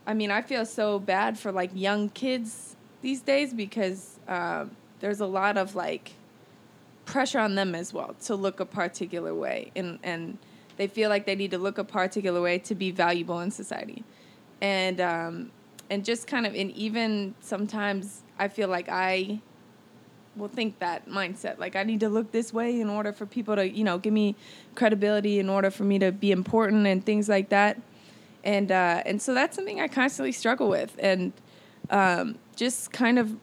I 0.07 0.15
mean, 0.15 0.31
I 0.31 0.43
feel 0.43 0.65
so 0.65 0.99
bad 0.99 1.39
for 1.39 1.53
like 1.53 1.71
young 1.75 2.09
kids 2.11 2.77
these 3.03 3.21
days 3.21 3.53
because 3.53 4.19
um, 4.29 4.71
there's 5.01 5.21
a 5.21 5.27
lot 5.27 5.57
of 5.57 5.75
like 5.75 6.13
pressure 7.05 7.39
on 7.39 7.55
them 7.55 7.75
as 7.75 7.93
well 7.93 8.15
to 8.25 8.35
look 8.35 8.61
a 8.61 8.67
particular 8.67 9.35
way, 9.35 9.73
and 9.75 9.99
and 10.03 10.39
they 10.77 10.87
feel 10.87 11.09
like 11.09 11.27
they 11.27 11.35
need 11.35 11.51
to 11.53 11.59
look 11.59 11.79
a 11.79 11.85
particular 11.85 12.41
way 12.41 12.59
to 12.59 12.75
be 12.75 12.91
valuable 12.91 13.41
in 13.41 13.51
society, 13.51 14.05
and 14.61 15.01
um, 15.01 15.51
and 15.91 16.05
just 16.05 16.27
kind 16.27 16.47
of 16.47 16.55
and 16.55 16.71
even 16.73 17.35
sometimes 17.41 18.23
I 18.39 18.49
feel 18.49 18.69
like 18.69 18.89
I 18.89 19.41
will 20.37 20.49
think 20.49 20.79
that 20.81 21.09
mindset 21.09 21.59
like 21.59 21.77
I 21.77 21.83
need 21.83 22.01
to 22.01 22.09
look 22.09 22.31
this 22.31 22.53
way 22.53 22.81
in 22.81 22.91
order 22.91 23.13
for 23.13 23.25
people 23.25 23.57
to 23.57 23.69
you 23.69 23.85
know 23.85 23.99
give 23.99 24.13
me 24.13 24.37
credibility 24.75 25.39
in 25.39 25.49
order 25.49 25.71
for 25.71 25.85
me 25.85 25.99
to 25.99 26.13
be 26.13 26.31
important 26.31 26.87
and 26.87 27.05
things 27.05 27.29
like 27.29 27.49
that. 27.49 27.81
And 28.45 28.71
uh, 28.71 29.03
and 29.05 29.21
so 29.21 29.35
that's 29.35 29.57
something 29.57 29.81
I 29.81 29.89
constantly 29.89 30.33
struggle 30.33 30.69
with, 30.69 30.95
and 31.01 31.33
um, 31.91 32.39
just 32.55 32.93
kind 32.93 33.19
of 33.19 33.37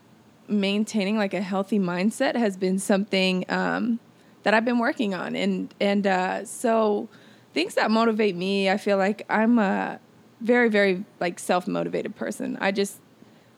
maintaining 0.47 1.17
like 1.17 1.33
a 1.33 1.41
healthy 1.41 1.79
mindset 1.79 2.35
has 2.35 2.57
been 2.57 2.79
something 2.79 3.45
um, 3.49 3.99
that 4.43 4.53
I've 4.53 4.63
been 4.63 4.79
working 4.79 5.13
on, 5.13 5.35
and 5.35 5.73
and 5.81 6.07
uh, 6.07 6.45
so 6.45 7.09
things 7.53 7.75
that 7.75 7.91
motivate 7.91 8.35
me, 8.35 8.69
I 8.69 8.77
feel 8.77 8.97
like 8.97 9.25
I'm 9.29 9.59
a 9.59 9.99
very 10.41 10.69
very 10.69 11.05
like 11.19 11.39
self 11.39 11.67
motivated 11.67 12.15
person. 12.15 12.57
I 12.59 12.71
just 12.71 12.99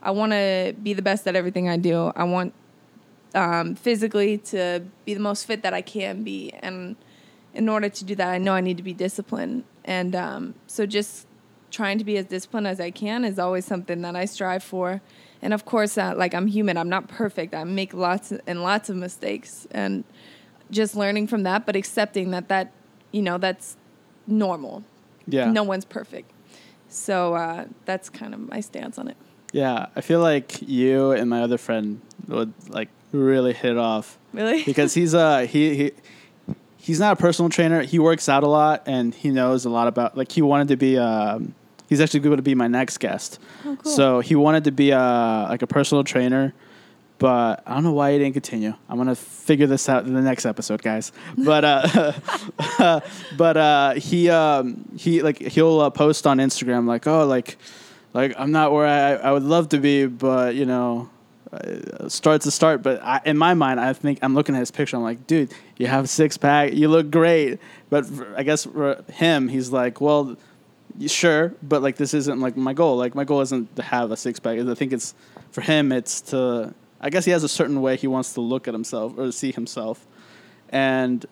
I 0.02 0.12
want 0.12 0.34
to 0.34 0.76
be 0.82 0.94
the 0.94 1.02
best 1.02 1.28
at 1.28 1.36
everything 1.36 1.68
I 1.68 1.78
do. 1.78 2.12
I 2.16 2.26
want 2.26 2.54
um, 3.34 3.76
physically 3.76 4.38
to 4.38 4.84
be 5.04 5.14
the 5.14 5.20
most 5.20 5.46
fit 5.46 5.64
that 5.64 5.74
I 5.74 5.82
can 5.82 6.24
be, 6.24 6.52
and 6.62 6.96
in 7.54 7.70
order 7.70 7.90
to 7.90 8.06
do 8.06 8.16
that, 8.16 8.30
I 8.30 8.38
know 8.38 8.54
I 8.54 8.62
need 8.62 8.78
to 8.78 8.84
be 8.84 8.94
disciplined. 8.94 9.64
And 9.86 10.16
um, 10.16 10.56
so 10.68 10.86
just 10.86 11.26
trying 11.72 11.98
to 11.98 12.04
be 12.04 12.18
as 12.18 12.26
disciplined 12.26 12.68
as 12.68 12.80
I 12.80 12.92
can 12.92 13.26
is 13.26 13.40
always 13.40 13.66
something 13.66 14.02
that 14.02 14.16
I 14.16 14.26
strive 14.26 14.64
for. 14.64 15.02
And 15.42 15.54
of 15.54 15.66
course, 15.66 15.98
uh, 15.98 16.14
like 16.16 16.34
I'm 16.34 16.48
human, 16.48 16.78
I'm 16.78 16.90
not 16.90 17.08
perfect. 17.08 17.56
I 17.56 17.64
make 17.64 17.94
lots 17.94 18.32
and 18.46 18.62
lots 18.62 18.90
of 18.90 18.96
mistakes, 18.96 19.68
and 19.72 20.04
just 20.70 20.96
learning 20.96 21.28
from 21.28 21.44
that, 21.44 21.66
but 21.66 21.76
accepting 21.76 22.32
that 22.32 22.50
that 22.50 22.72
you 23.12 23.22
know 23.22 23.38
that's 23.38 23.78
normal. 24.28 24.84
yeah 25.28 25.52
No 25.52 25.64
one's 25.64 25.86
perfect. 25.86 26.32
So 26.90 27.34
uh, 27.36 27.66
that's 27.86 28.10
kind 28.10 28.34
of 28.34 28.40
my 28.50 28.60
stance 28.62 28.98
on 28.98 29.08
it. 29.08 29.18
yeah 29.54 29.88
I 29.96 30.02
feel 30.02 30.20
like 30.22 30.62
you 30.68 31.12
and 31.12 31.30
my 31.30 31.42
other 31.42 31.58
friend 31.58 32.02
would 32.28 32.54
like 32.70 32.90
really 33.12 33.54
hit 33.54 33.72
it 33.72 33.78
off 33.78 34.18
Really? 34.34 34.64
because 34.72 34.94
he's 34.94 35.14
uh 35.14 35.40
he 35.42 35.76
he 35.76 35.92
he's 36.78 37.00
not 37.00 37.14
a 37.14 37.16
personal 37.16 37.50
trainer. 37.50 37.82
He 37.82 37.98
works 38.00 38.28
out 38.30 38.44
a 38.44 38.48
lot 38.48 38.84
and 38.86 39.14
he 39.16 39.30
knows 39.30 39.66
a 39.66 39.70
lot 39.70 39.88
about 39.88 40.18
like 40.18 40.32
he 40.32 40.42
wanted 40.42 40.68
to 40.70 40.78
be 40.78 40.98
um 40.98 41.54
he's 41.90 42.02
actually 42.02 42.20
going 42.22 42.36
to 42.38 42.42
be 42.44 42.56
my 42.56 42.68
next 42.68 42.98
guest. 43.00 43.40
Oh, 43.66 43.78
cool. 43.82 43.92
So 43.92 44.20
he 44.20 44.36
wanted 44.36 44.64
to 44.66 44.72
be 44.72 44.92
a 44.92 45.48
like 45.50 45.62
a 45.62 45.68
personal 45.68 46.04
trainer, 46.04 46.54
but 47.18 47.64
I 47.66 47.74
don't 47.74 47.84
know 47.84 47.94
why 47.94 48.12
he 48.12 48.20
didn't 48.20 48.34
continue. 48.34 48.74
I'm 48.90 48.98
gonna 48.98 49.16
figure 49.16 49.68
this 49.68 49.88
out 49.88 50.06
in 50.06 50.14
the 50.14 50.22
next 50.22 50.46
episode, 50.46 50.82
guys. 50.82 51.12
But 51.38 51.64
uh, 51.64 53.00
but 53.38 53.58
uh, 53.58 53.94
he 53.94 54.30
um 54.30 54.86
he 54.98 55.22
like 55.22 55.40
he'll 55.40 55.80
uh, 55.80 55.90
post 55.90 56.28
on 56.28 56.38
Instagram 56.38 56.88
like 56.88 57.08
oh 57.08 57.26
like 57.26 57.58
like 58.14 58.34
I'm 58.38 58.52
not 58.52 58.72
where 58.72 58.88
I 58.88 59.14
I 59.14 59.32
would 59.32 59.44
love 59.44 59.70
to 59.70 59.78
be, 59.78 60.06
but 60.06 60.56
you 60.56 60.66
know 60.66 61.10
uh, 61.52 62.10
start's 62.10 62.46
a 62.46 62.52
start. 62.52 62.82
But 62.82 63.02
I, 63.02 63.22
in 63.26 63.38
my 63.38 63.54
mind, 63.54 63.80
I 63.80 63.94
think 63.94 64.20
I'm 64.22 64.34
looking 64.34 64.56
at 64.56 64.60
his 64.60 64.72
picture. 64.72 64.98
I'm 64.98 65.04
like, 65.04 65.28
dude, 65.28 65.54
you 65.78 65.88
have 65.88 66.06
a 66.06 66.08
six 66.08 66.38
pack, 66.38 66.74
you 66.74 66.88
look 66.88 67.12
great. 67.12 67.60
But 67.90 68.06
for, 68.06 68.36
I 68.38 68.44
guess 68.44 68.66
for 68.66 69.04
him, 69.14 69.48
he's 69.48 69.72
like, 69.72 70.02
well, 70.02 70.36
sure, 71.08 71.54
but 71.62 71.82
like 71.82 71.98
this 71.98 72.14
isn't 72.14 72.40
like 72.40 72.58
my 72.58 72.74
goal. 72.74 72.98
Like 72.98 73.16
my 73.16 73.24
goal 73.24 73.42
isn't 73.42 73.76
to 73.76 73.82
have 73.84 74.12
a 74.12 74.18
six 74.18 74.40
pack. 74.40 74.60
I 74.60 74.74
think 74.74 74.94
it's 74.94 75.14
for 75.52 75.62
him. 75.62 75.92
It's 75.92 76.22
to. 76.22 76.74
I 77.06 77.10
guess 77.10 77.24
he 77.26 77.32
has 77.32 77.44
a 77.44 77.48
certain 77.50 77.82
way 77.82 77.96
he 77.98 78.08
wants 78.08 78.34
to 78.34 78.42
look 78.42 78.68
at 78.68 78.74
himself 78.74 79.14
or 79.18 79.32
see 79.32 79.52
himself, 79.52 80.06
and 80.70 81.26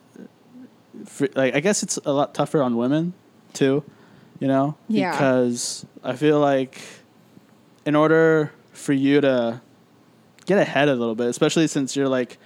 for, 1.05 1.27
like 1.35 1.55
I 1.55 1.59
guess 1.59 1.81
it's 1.83 1.97
a 2.05 2.11
lot 2.13 2.33
tougher 2.35 2.61
on 2.61 2.77
women 2.77 3.13
too, 3.53 3.83
you 4.39 4.47
know, 4.47 4.75
Yeah. 4.87 5.11
because 5.11 5.85
I 6.03 6.13
feel 6.15 6.39
like 6.39 6.79
in 7.85 7.95
order 7.95 8.51
for 8.71 8.93
you 8.93 9.19
to 9.21 9.61
get 10.45 10.59
ahead 10.59 10.89
a 10.89 10.95
little 10.95 11.15
bit, 11.15 11.27
especially 11.27 11.67
since 11.67 11.95
you're 11.95 12.07
like 12.09 12.37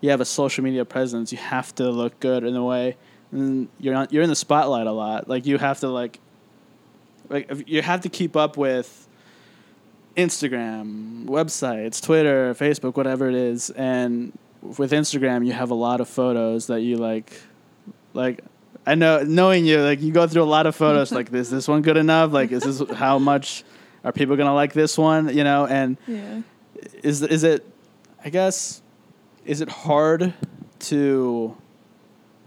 you 0.00 0.10
have 0.10 0.20
a 0.20 0.24
social 0.24 0.64
media 0.64 0.84
presence, 0.84 1.30
you 1.30 1.38
have 1.38 1.74
to 1.76 1.90
look 1.90 2.18
good 2.20 2.42
in 2.42 2.56
a 2.56 2.64
way, 2.64 2.96
and 3.32 3.68
you're 3.78 3.94
not 3.94 4.12
you're 4.12 4.22
in 4.24 4.28
the 4.30 4.34
spotlight 4.36 4.86
a 4.88 4.92
lot. 4.92 5.28
Like 5.28 5.46
you 5.46 5.58
have 5.58 5.78
to 5.80 5.88
like 5.88 6.18
like 7.28 7.46
if- 7.50 7.68
you 7.68 7.80
have 7.82 8.00
to 8.00 8.08
keep 8.08 8.34
up 8.36 8.56
with 8.56 9.06
Instagram, 10.16 11.26
websites, 11.26 12.02
Twitter, 12.02 12.54
Facebook, 12.54 12.96
whatever 12.96 13.28
it 13.28 13.34
is, 13.34 13.70
and 13.70 14.32
with 14.62 14.92
Instagram 14.92 15.46
you 15.46 15.52
have 15.52 15.70
a 15.70 15.74
lot 15.74 16.00
of 16.02 16.08
photos 16.08 16.66
that 16.66 16.82
you 16.82 16.96
like 16.98 17.40
like 18.12 18.44
I 18.86 18.94
know 18.94 19.22
knowing 19.22 19.64
you 19.64 19.80
like 19.80 20.02
you 20.02 20.12
go 20.12 20.26
through 20.26 20.42
a 20.42 20.44
lot 20.44 20.66
of 20.66 20.76
photos 20.76 21.10
like 21.12 21.32
is 21.32 21.48
this 21.48 21.66
one 21.66 21.80
good 21.80 21.96
enough 21.96 22.30
like 22.32 22.52
is 22.52 22.64
this 22.64 22.90
how 22.96 23.18
much 23.18 23.64
are 24.04 24.12
people 24.12 24.36
going 24.36 24.48
to 24.48 24.52
like 24.52 24.74
this 24.74 24.98
one 24.98 25.34
you 25.34 25.44
know 25.44 25.66
and 25.66 25.96
Yeah. 26.06 26.42
is 27.02 27.22
is 27.22 27.42
it 27.42 27.66
I 28.22 28.28
guess 28.28 28.82
is 29.46 29.62
it 29.62 29.70
hard 29.70 30.34
to 30.80 31.56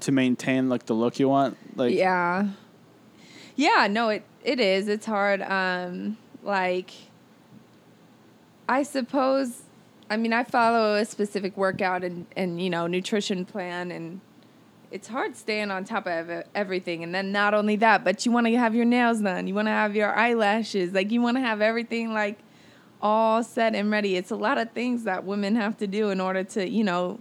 to 0.01 0.11
maintain 0.11 0.69
like 0.69 0.85
the 0.85 0.93
look 0.93 1.17
you 1.17 1.27
want 1.29 1.57
like 1.75 1.95
yeah. 1.95 2.47
Yeah, 3.55 3.87
no, 3.89 4.09
it, 4.09 4.23
it 4.43 4.59
is. 4.59 4.87
It's 4.87 5.05
hard. 5.05 5.39
Um, 5.43 6.17
like, 6.41 6.89
I 8.67 8.83
suppose, 8.83 9.63
I 10.09 10.17
mean, 10.17 10.33
I 10.33 10.43
follow 10.43 10.95
a 10.95 11.05
specific 11.05 11.57
workout 11.57 12.03
and, 12.03 12.25
and, 12.35 12.61
you 12.61 12.69
know, 12.69 12.87
nutrition 12.87 13.45
plan, 13.45 13.91
and 13.91 14.21
it's 14.91 15.07
hard 15.07 15.35
staying 15.35 15.71
on 15.71 15.83
top 15.85 16.07
of 16.07 16.43
everything. 16.55 17.03
And 17.03 17.13
then 17.13 17.31
not 17.31 17.53
only 17.53 17.75
that, 17.77 18.03
but 18.03 18.25
you 18.25 18.31
want 18.31 18.47
to 18.47 18.55
have 18.57 18.75
your 18.75 18.85
nails 18.85 19.21
done, 19.21 19.47
you 19.47 19.55
want 19.55 19.67
to 19.67 19.71
have 19.71 19.95
your 19.95 20.15
eyelashes, 20.15 20.93
like, 20.93 21.11
you 21.11 21.21
want 21.21 21.37
to 21.37 21.41
have 21.41 21.61
everything, 21.61 22.13
like, 22.13 22.39
all 23.01 23.43
set 23.43 23.75
and 23.75 23.91
ready. 23.91 24.15
It's 24.15 24.31
a 24.31 24.35
lot 24.35 24.57
of 24.57 24.71
things 24.71 25.03
that 25.03 25.25
women 25.25 25.55
have 25.55 25.77
to 25.77 25.87
do 25.87 26.09
in 26.09 26.21
order 26.21 26.43
to, 26.45 26.69
you 26.69 26.83
know, 26.83 27.19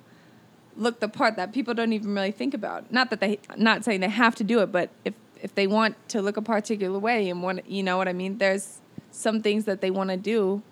look 0.76 1.00
the 1.00 1.08
part 1.08 1.36
that 1.36 1.52
people 1.52 1.74
don't 1.74 1.92
even 1.92 2.14
really 2.14 2.30
think 2.30 2.54
about. 2.54 2.92
Not 2.92 3.10
that 3.10 3.20
they, 3.20 3.40
not 3.56 3.84
saying 3.84 4.00
they 4.00 4.08
have 4.08 4.36
to 4.36 4.44
do 4.44 4.60
it, 4.60 4.70
but 4.70 4.90
if 5.04 5.14
if 5.42 5.54
they 5.56 5.66
want 5.66 5.96
to 6.08 6.22
look 6.22 6.36
a 6.36 6.42
particular 6.42 6.98
way 6.98 7.28
and 7.28 7.42
want, 7.42 7.68
you 7.68 7.82
know 7.82 7.96
what 7.96 8.08
I 8.08 8.12
mean. 8.12 8.38
There's 8.38 8.80
some 9.10 9.42
things 9.42 9.64
that 9.64 9.80
they 9.80 9.90
want 9.90 10.10
to 10.10 10.16
do 10.16 10.62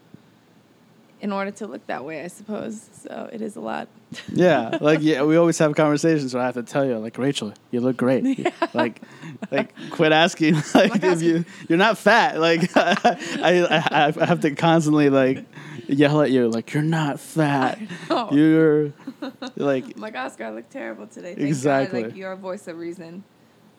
in 1.20 1.32
order 1.32 1.50
to 1.50 1.66
look 1.66 1.86
that 1.86 2.04
way, 2.04 2.24
I 2.24 2.28
suppose. 2.28 2.88
So 2.92 3.28
it 3.32 3.40
is 3.42 3.56
a 3.56 3.60
lot. 3.60 3.88
yeah 4.32 4.78
like 4.80 5.00
yeah 5.02 5.22
we 5.22 5.36
always 5.36 5.56
have 5.58 5.74
conversations 5.76 6.34
where 6.34 6.42
I 6.42 6.46
have 6.46 6.54
to 6.54 6.64
tell 6.64 6.84
you 6.84 6.98
like 6.98 7.16
Rachel 7.16 7.52
you 7.70 7.80
look 7.80 7.96
great 7.96 8.24
like 8.74 9.00
like 9.52 9.72
quit 9.92 10.10
asking 10.10 10.54
like 10.74 10.96
if 10.96 11.04
asking. 11.04 11.28
you 11.28 11.44
you're 11.68 11.78
not 11.78 11.96
fat 11.96 12.40
like 12.40 12.68
I, 12.76 13.06
I 13.70 14.12
I 14.20 14.26
have 14.26 14.40
to 14.40 14.50
constantly 14.56 15.10
like 15.10 15.44
yell 15.86 16.22
at 16.22 16.32
you 16.32 16.48
like 16.48 16.74
you're 16.74 16.82
not 16.82 17.20
fat 17.20 17.78
you're 18.32 18.92
like 19.56 19.96
like 19.96 20.16
Oscar, 20.16 20.46
I 20.46 20.50
look 20.50 20.68
terrible 20.70 21.06
today. 21.06 21.34
Thank 21.34 21.46
Exactly. 21.46 22.02
God, 22.02 22.08
like 22.08 22.16
you're 22.16 22.32
a 22.32 22.36
voice 22.36 22.66
of 22.68 22.78
reason. 22.78 23.22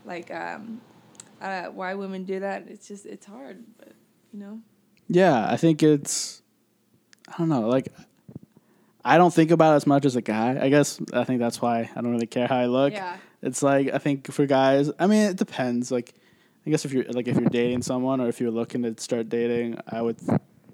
Like 0.06 0.32
um, 0.32 0.82
uh, 1.42 1.66
why 1.66 1.94
women 1.96 2.24
do 2.24 2.40
that? 2.40 2.68
It's 2.68 2.88
just 2.88 3.06
it's 3.06 3.26
hard, 3.26 3.64
but 3.78 3.94
you 4.34 4.40
know. 4.40 4.60
Yeah, 5.08 5.48
I 5.52 5.58
think 5.58 5.84
it's 5.84 6.41
I 7.32 7.38
don't 7.38 7.50
know, 7.50 7.62
like 7.62 7.94
I 9.04 9.18
don't 9.18 9.34
think 9.34 9.52
about 9.52 9.74
it 9.74 9.78
as 9.78 9.88
much 9.88 10.06
as 10.06 10.16
a 10.16 10.22
guy. 10.22 10.58
I 10.62 10.70
guess 10.70 11.00
I 11.14 11.24
think 11.24 11.40
that's 11.40 11.62
why 11.62 11.90
I 11.96 12.02
don't 12.02 12.12
really 12.12 12.28
care 12.28 12.48
how 12.48 12.58
I 12.58 12.66
look. 12.66 12.94
Yeah. 12.94 13.18
It's 13.42 13.64
like 13.64 13.92
I 13.94 13.98
think 13.98 14.32
for 14.32 14.46
guys, 14.46 14.92
I 15.00 15.08
mean 15.08 15.24
it 15.24 15.38
depends. 15.38 15.92
Like 15.92 16.14
I 16.66 16.70
guess 16.70 16.86
if 16.86 16.94
you're 16.94 17.06
like 17.06 17.28
if 17.28 17.38
you're 17.38 17.50
dating 17.50 17.82
someone 17.82 18.22
or 18.22 18.28
if 18.28 18.40
you're 18.40 18.52
looking 18.52 18.84
to 18.84 19.00
start 19.02 19.30
dating, 19.30 19.80
I 19.88 20.02
would 20.02 20.18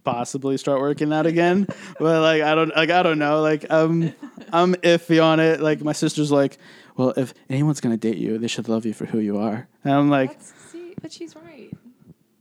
possibly 0.03 0.57
start 0.57 0.81
working 0.81 1.13
out 1.13 1.25
again. 1.25 1.67
but 1.99 2.21
like 2.21 2.41
I 2.41 2.55
don't 2.55 2.75
like 2.75 2.89
I 2.89 3.03
don't 3.03 3.19
know. 3.19 3.41
Like 3.41 3.65
um 3.69 4.13
I'm 4.51 4.75
iffy 4.75 5.23
on 5.23 5.39
it. 5.39 5.61
Like 5.61 5.81
my 5.81 5.93
sister's 5.93 6.31
like, 6.31 6.57
Well, 6.97 7.13
if 7.15 7.33
anyone's 7.49 7.79
gonna 7.79 7.97
date 7.97 8.17
you, 8.17 8.37
they 8.37 8.47
should 8.47 8.67
love 8.67 8.85
you 8.85 8.93
for 8.93 9.05
who 9.05 9.19
you 9.19 9.37
are. 9.37 9.67
And 9.85 9.93
I'm 9.93 10.09
like 10.09 10.33
That's, 10.33 10.53
see, 10.71 10.93
but 11.01 11.13
she's 11.13 11.35
right. 11.35 11.71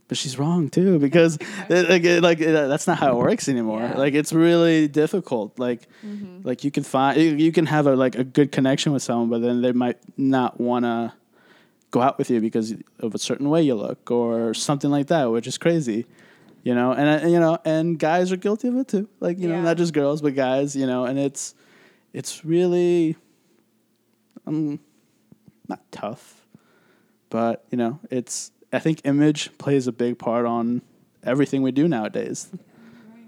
But 0.08 0.16
she's 0.16 0.38
wrong 0.38 0.68
too 0.68 0.98
because 0.98 1.36
it, 1.68 1.88
like 1.90 2.04
it, 2.04 2.22
like 2.22 2.38
that's 2.38 2.86
not 2.86 2.98
how 2.98 3.12
it 3.12 3.16
works 3.16 3.48
anymore. 3.48 3.80
Yeah. 3.80 3.96
Like 3.98 4.14
it's 4.14 4.32
really 4.32 4.88
difficult. 4.88 5.58
Like 5.58 5.88
Mm-hmm. 6.04 6.46
like 6.46 6.62
you 6.64 6.70
can 6.70 6.82
find 6.84 7.20
you, 7.20 7.34
you 7.36 7.50
can 7.52 7.66
have 7.66 7.86
a 7.86 7.96
like 7.96 8.14
a 8.14 8.24
good 8.24 8.52
connection 8.52 8.92
with 8.92 9.02
someone, 9.02 9.28
but 9.28 9.40
then 9.42 9.62
they 9.62 9.72
might 9.72 9.98
not 10.16 10.60
want 10.60 10.84
to 10.84 11.12
go 11.90 12.00
out 12.02 12.18
with 12.18 12.30
you 12.30 12.40
because 12.40 12.74
of 13.00 13.14
a 13.14 13.18
certain 13.18 13.48
way 13.48 13.62
you 13.62 13.74
look 13.74 14.10
or 14.10 14.52
something 14.54 14.90
like 14.90 15.06
that, 15.08 15.30
which 15.30 15.46
is 15.46 15.56
crazy. 15.58 16.06
You 16.62 16.74
know, 16.74 16.90
and, 16.92 17.24
uh, 17.24 17.28
you 17.28 17.38
know, 17.38 17.58
and 17.64 17.96
guys 17.96 18.32
are 18.32 18.36
guilty 18.36 18.66
of 18.68 18.76
it 18.76 18.88
too. 18.88 19.08
Like 19.20 19.38
you 19.38 19.48
know, 19.48 19.60
not 19.62 19.76
just 19.76 19.92
girls, 19.94 20.20
but 20.20 20.34
guys. 20.34 20.74
You 20.74 20.86
know, 20.86 21.04
and 21.04 21.18
it's 21.18 21.54
it's 22.12 22.44
really 22.44 23.16
um 24.46 24.78
not 25.68 25.80
tough, 25.92 26.46
but 27.30 27.64
you 27.70 27.78
know, 27.78 28.00
it's 28.10 28.50
I 28.72 28.78
think 28.78 29.00
image 29.04 29.56
plays 29.58 29.86
a 29.86 29.92
big 29.92 30.18
part 30.18 30.46
on 30.46 30.82
everything 31.22 31.62
we 31.62 31.72
do 31.72 31.88
nowadays. 31.88 32.48
Right. 32.52 33.24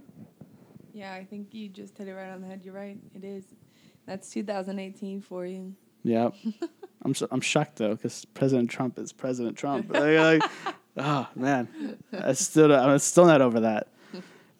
Yeah, 0.93 1.13
I 1.13 1.25
think 1.25 1.55
you 1.55 1.69
just 1.69 1.97
hit 1.97 2.09
it 2.09 2.15
right 2.15 2.31
on 2.31 2.41
the 2.41 2.47
head. 2.47 2.63
You're 2.65 2.75
right. 2.75 2.99
It 3.15 3.25
is. 3.25 3.45
That's 4.07 4.31
2018 4.31 5.21
for 5.21 5.47
you. 5.47 5.75
Yeah, 6.03 6.31
I'm 7.03 7.15
so, 7.15 7.29
I'm 7.31 7.41
shocked 7.41 7.77
though 7.77 7.95
because 7.95 8.25
President 8.27 8.71
Trump 8.71 8.99
is 8.99 9.13
President 9.13 9.57
Trump. 9.57 9.93
like, 9.93 10.41
like, 10.41 10.51
oh 10.97 11.29
man, 11.35 11.99
I 12.13 12.33
still 12.33 12.73
I'm 12.73 12.99
still 12.99 13.27
not 13.27 13.41
over 13.41 13.61
that. 13.61 13.89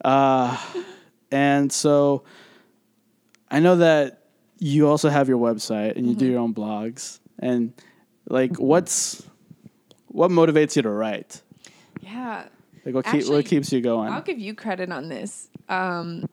Uh, 0.03 0.57
and 1.31 1.71
so 1.71 2.23
I 3.49 3.59
know 3.59 3.77
that 3.77 4.23
you 4.59 4.87
also 4.87 5.09
have 5.09 5.27
your 5.27 5.37
website 5.37 5.95
and 5.95 6.07
you 6.07 6.15
do 6.15 6.25
your 6.25 6.39
own 6.39 6.53
blogs 6.53 7.19
and 7.39 7.73
like 8.27 8.57
what's 8.57 9.23
what 10.09 10.31
motivates 10.31 10.75
you 10.75 10.81
to 10.83 10.89
write? 10.89 11.41
Yeah. 12.01 12.47
Like 12.85 12.95
what 12.95 13.05
keep, 13.05 13.27
what 13.27 13.45
keeps 13.45 13.71
you 13.71 13.81
going? 13.81 14.11
I'll 14.11 14.21
give 14.21 14.39
you 14.39 14.53
credit 14.53 14.91
on 14.91 15.09
this. 15.09 15.49
Um, 15.67 16.25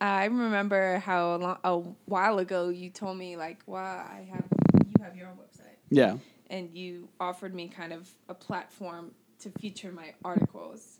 I 0.00 0.24
remember 0.24 0.98
how 0.98 1.36
a, 1.36 1.38
lo- 1.38 1.58
a 1.62 1.78
while 2.06 2.38
ago 2.38 2.68
you 2.70 2.90
told 2.90 3.16
me 3.16 3.36
like, 3.36 3.62
"Well, 3.66 3.84
I 3.84 4.26
have 4.32 4.44
you 4.84 5.02
have 5.04 5.16
your 5.16 5.28
own 5.28 5.34
website," 5.36 5.76
yeah, 5.90 6.16
and 6.50 6.70
you 6.76 7.08
offered 7.20 7.54
me 7.54 7.68
kind 7.68 7.92
of 7.92 8.10
a 8.28 8.34
platform 8.34 9.12
to 9.40 9.50
feature 9.60 9.92
my 9.92 10.12
articles, 10.24 10.98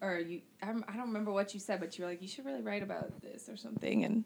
or 0.00 0.18
you 0.20 0.42
I, 0.62 0.66
don't- 0.66 0.84
remember 1.00 1.32
what 1.32 1.54
you 1.54 1.60
said, 1.60 1.80
but 1.80 1.98
you 1.98 2.04
were 2.04 2.10
like, 2.10 2.22
"You 2.22 2.28
should 2.28 2.44
really 2.44 2.62
write 2.62 2.84
about 2.84 3.20
this 3.20 3.48
or 3.48 3.56
something," 3.56 4.04
and 4.04 4.24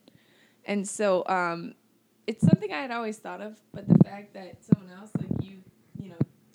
and 0.66 0.86
so 0.86 1.24
um, 1.26 1.74
it's 2.26 2.46
something 2.46 2.70
I 2.70 2.82
had 2.82 2.90
always 2.90 3.16
thought 3.16 3.40
of, 3.40 3.58
but 3.72 3.88
the 3.88 3.96
fact 4.04 4.34
that 4.34 4.62
someone 4.62 4.92
else 4.92 5.10
like 5.18 5.42
you, 5.42 5.59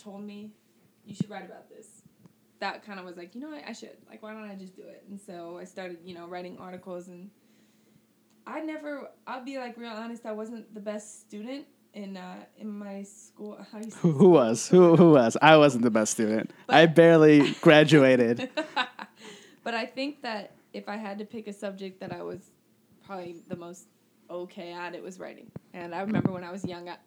told 0.05 0.23
me 0.23 0.51
you 1.05 1.15
should 1.15 1.29
write 1.29 1.45
about 1.45 1.69
this 1.69 2.03
that 2.59 2.85
kind 2.85 2.99
of 2.99 3.05
was 3.05 3.17
like, 3.17 3.35
you 3.35 3.41
know 3.41 3.49
what, 3.49 3.63
I 3.67 3.73
should. 3.73 3.97
Like, 4.09 4.23
why 4.23 4.33
don't 4.33 4.49
I 4.49 4.55
just 4.55 4.75
do 4.75 4.83
it? 4.83 5.03
And 5.09 5.19
so 5.19 5.57
I 5.59 5.65
started, 5.65 5.97
you 6.03 6.15
know, 6.15 6.27
writing 6.27 6.57
articles. 6.59 7.07
And 7.07 7.29
I 8.47 8.61
never, 8.61 9.09
I'll 9.27 9.43
be 9.43 9.57
like 9.57 9.77
real 9.77 9.91
honest, 9.91 10.25
I 10.25 10.31
wasn't 10.31 10.73
the 10.73 10.79
best 10.79 11.21
student 11.21 11.65
in 11.93 12.17
uh, 12.17 12.43
in 12.57 12.69
my 12.69 13.03
school. 13.03 13.57
How 13.71 13.79
do 13.79 13.85
you 13.85 13.91
say 13.91 13.99
who, 13.99 14.11
who 14.11 14.29
was 14.29 14.67
who 14.67 14.95
who 14.95 15.11
was? 15.11 15.37
I 15.41 15.57
wasn't 15.57 15.83
the 15.83 15.91
best 15.91 16.13
student. 16.13 16.51
I 16.69 16.85
barely 16.85 17.53
graduated. 17.61 18.49
but 19.63 19.73
I 19.73 19.85
think 19.85 20.21
that 20.23 20.55
if 20.73 20.89
I 20.89 20.97
had 20.97 21.19
to 21.19 21.25
pick 21.25 21.47
a 21.47 21.53
subject 21.53 21.99
that 22.01 22.11
I 22.11 22.21
was 22.21 22.51
probably 23.05 23.37
the 23.47 23.55
most 23.55 23.87
okay 24.29 24.73
at, 24.73 24.95
it 24.95 25.03
was 25.03 25.19
writing. 25.19 25.51
And 25.73 25.93
I 25.93 26.01
remember 26.01 26.31
when 26.31 26.43
I 26.43 26.51
was 26.51 26.65
young, 26.65 26.89
I, 26.89 26.97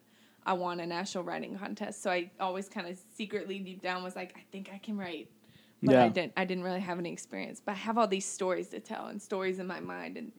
I 0.45 0.53
won 0.53 0.79
a 0.79 0.85
national 0.85 1.23
writing 1.23 1.57
contest. 1.57 2.01
So 2.01 2.11
I 2.11 2.31
always 2.39 2.69
kind 2.69 2.87
of 2.87 2.97
secretly 3.15 3.59
deep 3.59 3.81
down 3.81 4.03
was 4.03 4.15
like, 4.15 4.33
I 4.35 4.41
think 4.51 4.69
I 4.73 4.77
can 4.77 4.97
write. 4.97 5.29
But 5.81 5.93
Yeah. 5.93 6.05
I 6.05 6.09
didn't. 6.09 6.33
I 6.35 6.45
didn't 6.45 6.63
really 6.63 6.81
have 6.81 6.99
any 6.99 7.11
experience. 7.11 7.61
But 7.63 7.73
I 7.73 7.75
have 7.75 7.97
all 7.97 8.07
these 8.07 8.25
stories 8.25 8.69
to 8.69 8.79
tell 8.79 9.07
and 9.07 9.21
stories 9.21 9.59
in 9.59 9.67
my 9.67 9.79
mind 9.79 10.17
and 10.17 10.31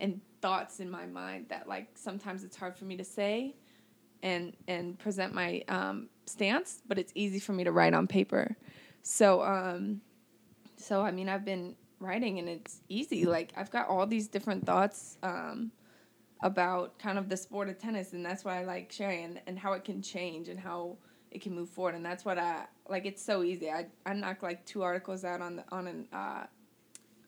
and 0.00 0.20
thoughts 0.40 0.80
in 0.80 0.90
my 0.90 1.06
mind 1.06 1.46
that 1.48 1.68
like 1.68 1.88
sometimes 1.94 2.44
it's 2.44 2.56
hard 2.56 2.76
for 2.76 2.84
me 2.84 2.96
to 2.96 3.04
say 3.04 3.54
and 4.22 4.56
and 4.66 4.98
present 4.98 5.34
my 5.34 5.62
um, 5.68 6.08
stance, 6.26 6.82
but 6.86 6.98
it's 6.98 7.12
easy 7.14 7.38
for 7.38 7.52
me 7.52 7.64
to 7.64 7.72
write 7.72 7.94
on 7.94 8.06
paper. 8.06 8.56
So 9.02 9.42
um, 9.42 10.00
so 10.76 11.02
I 11.02 11.10
mean, 11.10 11.28
I've 11.28 11.44
been 11.44 11.76
writing 12.00 12.38
and 12.38 12.48
it's 12.48 12.80
easy. 12.88 13.24
Like 13.24 13.52
I've 13.56 13.70
got 13.70 13.88
all 13.88 14.06
these 14.06 14.28
different 14.28 14.66
thoughts 14.66 15.16
um, 15.22 15.70
about 16.40 16.98
kind 16.98 17.18
of 17.18 17.28
the 17.28 17.36
sport 17.36 17.68
of 17.68 17.78
tennis, 17.78 18.12
and 18.12 18.24
that's 18.24 18.44
why 18.44 18.60
I 18.60 18.64
like 18.64 18.92
sharing 18.92 19.24
and, 19.24 19.40
and 19.46 19.58
how 19.58 19.72
it 19.72 19.84
can 19.84 20.02
change 20.02 20.48
and 20.48 20.58
how 20.58 20.96
it 21.30 21.40
can 21.42 21.54
move 21.54 21.68
forward. 21.68 21.94
And 21.94 22.04
that's 22.04 22.24
what 22.24 22.38
I 22.38 22.66
like. 22.88 23.06
It's 23.06 23.22
so 23.22 23.42
easy. 23.42 23.70
I 23.70 23.86
I 24.06 24.14
knocked 24.14 24.42
like 24.42 24.64
two 24.64 24.82
articles 24.82 25.24
out 25.24 25.40
on 25.40 25.56
the 25.56 25.64
on 25.70 25.86
an 25.86 26.08
uh, 26.12 26.44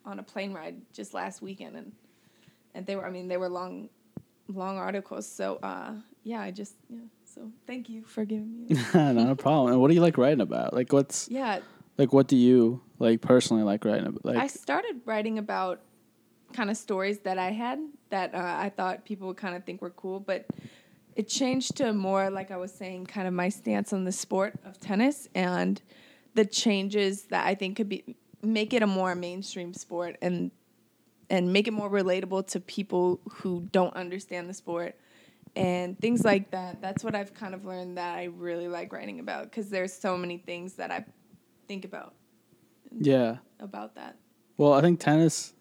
on 0.05 0.19
a 0.19 0.23
plane 0.23 0.53
ride 0.53 0.77
just 0.93 1.15
last 1.15 1.43
weekend, 1.43 1.77
and 1.77 1.93
and 2.75 2.87
they 2.87 2.97
were 2.97 3.07
I 3.07 3.11
mean 3.11 3.29
they 3.29 3.37
were 3.37 3.49
long 3.49 3.89
long 4.49 4.79
articles. 4.79 5.27
So 5.27 5.59
uh, 5.63 5.93
yeah, 6.23 6.41
I 6.41 6.51
just 6.51 6.77
yeah 6.89 6.99
So 7.25 7.51
thank 7.67 7.89
you 7.89 8.03
for 8.05 8.25
giving 8.25 8.67
me. 8.67 8.77
Not 8.95 9.31
a 9.31 9.37
problem. 9.37 9.73
And 9.73 9.81
what 9.81 9.89
do 9.89 9.95
you 9.95 10.01
like 10.01 10.19
writing 10.19 10.41
about? 10.41 10.73
Like, 10.73 10.93
what's 10.93 11.29
yeah, 11.29 11.61
like 11.99 12.13
what 12.13 12.29
do 12.29 12.37
you 12.37 12.81
like 12.99 13.21
personally 13.21 13.63
like 13.63 13.85
writing 13.85 14.07
about? 14.07 14.25
Like, 14.25 14.39
I 14.39 14.47
started 14.47 15.01
writing 15.05 15.39
about 15.39 15.81
kind 16.53 16.71
of 16.71 16.77
stories 16.77 17.21
that 17.21 17.39
I 17.39 17.51
had 17.51 17.79
that 18.11 18.35
uh, 18.35 18.57
I 18.59 18.71
thought 18.71 19.05
people 19.05 19.29
would 19.29 19.37
kind 19.37 19.57
of 19.57 19.65
think 19.65 19.83
were 19.83 19.91
cool, 19.91 20.21
but 20.21 20.47
it 21.17 21.29
changed 21.29 21.77
to 21.77 21.93
more 21.93 22.31
like 22.31 22.51
I 22.51 22.57
was 22.57 22.73
saying, 22.73 23.07
kind 23.07 23.27
of 23.27 23.35
my 23.35 23.49
stance 23.49 23.93
on 23.93 24.05
the 24.05 24.13
sport 24.13 24.55
of 24.65 24.79
tennis 24.79 25.29
and 25.35 25.81
the 26.35 26.45
changes 26.45 27.25
that 27.25 27.47
I 27.47 27.55
think 27.55 27.77
could 27.77 27.89
be 27.89 28.17
make 28.43 28.73
it 28.73 28.83
a 28.83 28.87
more 28.87 29.15
mainstream 29.15 29.75
sport 29.75 30.17
and 30.23 30.51
and 31.29 31.53
make 31.53 31.69
it 31.69 31.73
more 31.73 31.91
relatable 31.91 32.47
to 32.49 32.61
people 32.61 33.21
who 33.31 33.69
don't 33.71 33.95
understand 33.95 34.49
the 34.49 34.55
sport 34.55 34.97
and 35.55 35.99
things 35.99 36.25
like 36.25 36.51
that. 36.51 36.81
That's 36.81 37.05
what 37.05 37.15
I've 37.15 37.35
kind 37.35 37.55
of 37.55 37.65
learned 37.65 37.99
that 37.99 38.17
I 38.17 38.25
really 38.25 38.69
like 38.69 38.93
writing 38.93 39.21
about 39.21 39.45
because 39.45 39.71
there's 39.71 39.93
so 39.93 40.17
many 40.17 40.39
things 40.39 40.75
that 40.75 40.91
I 40.91 41.05
think 41.69 41.85
about 41.85 42.15
yeah. 42.99 43.37
about 43.59 43.95
that. 43.95 44.17
Well, 44.57 44.73
I 44.73 44.81
think 44.81 45.01
tennis 45.01 45.55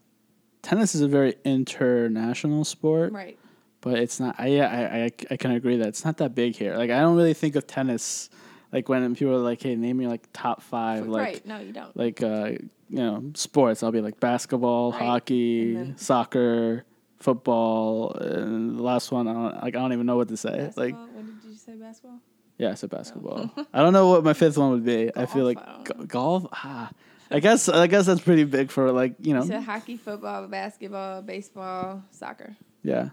tennis 0.61 0.95
is 0.95 1.01
a 1.01 1.07
very 1.07 1.35
international 1.45 2.63
sport, 2.65 3.11
Right. 3.13 3.37
but 3.81 3.99
it's 3.99 4.19
not. 4.19 4.35
I 4.39 4.59
I, 4.59 5.03
I 5.05 5.11
I 5.31 5.37
can 5.37 5.51
agree 5.51 5.77
that 5.77 5.87
it's 5.87 6.03
not 6.05 6.17
that 6.17 6.35
big 6.35 6.55
here. 6.55 6.77
Like, 6.77 6.89
I 6.91 6.99
don't 7.01 7.15
really 7.15 7.33
think 7.33 7.55
of 7.55 7.65
tennis 7.67 8.29
like 8.71 8.87
when 8.89 9.15
people 9.15 9.33
are 9.33 9.37
like, 9.39 9.61
"Hey, 9.61 9.75
name 9.75 9.97
me 9.97 10.07
like 10.07 10.27
top 10.33 10.61
five 10.61 11.07
like 11.07 11.21
right. 11.23 11.45
No, 11.45 11.59
you 11.59 11.73
don't. 11.73 11.95
like 11.97 12.21
uh 12.21 12.51
you 12.89 12.97
know 12.97 13.31
sports." 13.35 13.83
I'll 13.83 13.91
be 13.91 14.01
like 14.01 14.19
basketball, 14.19 14.91
Right. 14.91 15.01
hockey, 15.01 15.73
then- 15.75 15.97
soccer, 15.97 16.85
football, 17.19 18.11
and 18.13 18.77
the 18.77 18.83
last 18.83 19.11
one 19.11 19.27
I 19.27 19.33
don't 19.33 19.43
like. 19.63 19.75
I 19.75 19.79
don't 19.79 19.93
even 19.93 20.05
know 20.05 20.17
what 20.17 20.27
to 20.29 20.37
say. 20.37 20.71
Like, 20.75 20.93
Basketball? 20.95 21.07
what 21.07 21.25
did 21.41 21.49
you 21.49 21.55
say? 21.57 21.73
Basketball. 21.75 22.19
yeah, 22.57 22.71
I 22.71 22.73
said 22.75 22.89
basketball. 22.89 23.51
I 23.73 23.81
don't 23.81 23.93
know 23.93 24.07
what 24.09 24.23
my 24.23 24.33
fifth 24.33 24.57
one 24.57 24.71
would 24.71 24.85
be. 24.85 25.09
I 25.15 25.25
feel 25.25 25.45
like 25.45 25.57
I 25.59 25.65
don't 25.73 25.87
g- 25.87 25.93
know. 25.97 26.05
golf. 26.05 26.45
Ah, 26.51 26.89
I 27.31 27.39
guess 27.39 27.69
I 27.69 27.87
guess 27.87 28.05
that's 28.07 28.21
pretty 28.21 28.43
big 28.43 28.71
for 28.71 28.91
like 28.91 29.15
you 29.19 29.33
know. 29.33 29.45
Said 29.45 29.63
hockey, 29.63 29.97
football, 29.97 30.47
basketball, 30.47 31.21
baseball, 31.21 32.03
soccer. 32.11 32.55
Yeah. 32.83 33.09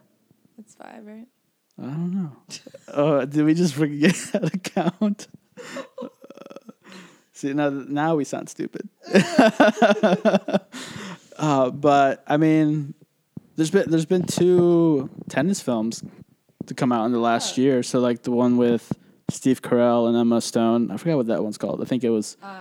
That's 0.57 0.74
five, 0.74 1.05
right? 1.07 1.26
I 1.79 1.83
don't 1.83 2.14
know. 2.14 2.33
oh, 2.94 3.24
did 3.26 3.44
we 3.44 3.52
just 3.55 3.74
forget 3.74 4.16
how 4.33 4.38
to 4.40 4.59
count? 4.59 5.29
See 7.33 7.52
now, 7.52 7.68
now 7.68 8.14
we 8.16 8.24
sound 8.24 8.48
stupid. 8.48 8.88
uh, 11.37 11.70
but 11.70 12.24
I 12.26 12.37
mean, 12.38 12.94
there's 13.57 13.70
been 13.70 13.90
there's 13.90 14.07
been 14.07 14.24
two 14.24 15.11
tennis 15.29 15.61
films 15.61 16.02
to 16.66 16.74
come 16.74 16.92
out 16.92 17.05
in 17.07 17.12
the 17.12 17.18
last 17.18 17.59
Oh. 17.59 17.62
year. 17.62 17.83
So 17.83 18.00
like 18.00 18.22
the 18.22 18.31
one 18.31 18.57
with 18.57 18.90
Steve 19.31 19.61
Carell 19.62 20.09
and 20.09 20.16
Emma 20.16 20.40
Stone. 20.40 20.90
I 20.90 20.96
forgot 20.96 21.16
what 21.18 21.26
that 21.26 21.42
one's 21.42 21.59
called. 21.59 21.83
I 21.83 21.85
think 21.85 22.05
it 22.05 22.11
was. 22.11 22.37
Um, 22.42 22.55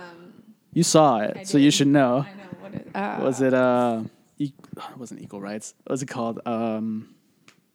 You 0.75 0.83
saw 0.83 1.19
it, 1.19 1.37
I 1.37 1.43
so 1.43 1.57
you 1.57 1.71
should 1.71 1.87
know. 1.87 2.25
I 2.27 2.33
know 2.33 2.49
what 2.59 2.73
it 2.75 2.87
uh, 2.93 3.19
Was 3.23 3.41
it 3.41 3.53
uh? 3.53 4.01
E- 4.37 4.51
it 4.75 4.97
wasn't 4.97 5.21
equal 5.21 5.39
rights. 5.41 5.73
What 5.85 5.91
was 5.91 6.03
it 6.03 6.07
called? 6.07 6.39
Um. 6.45 7.15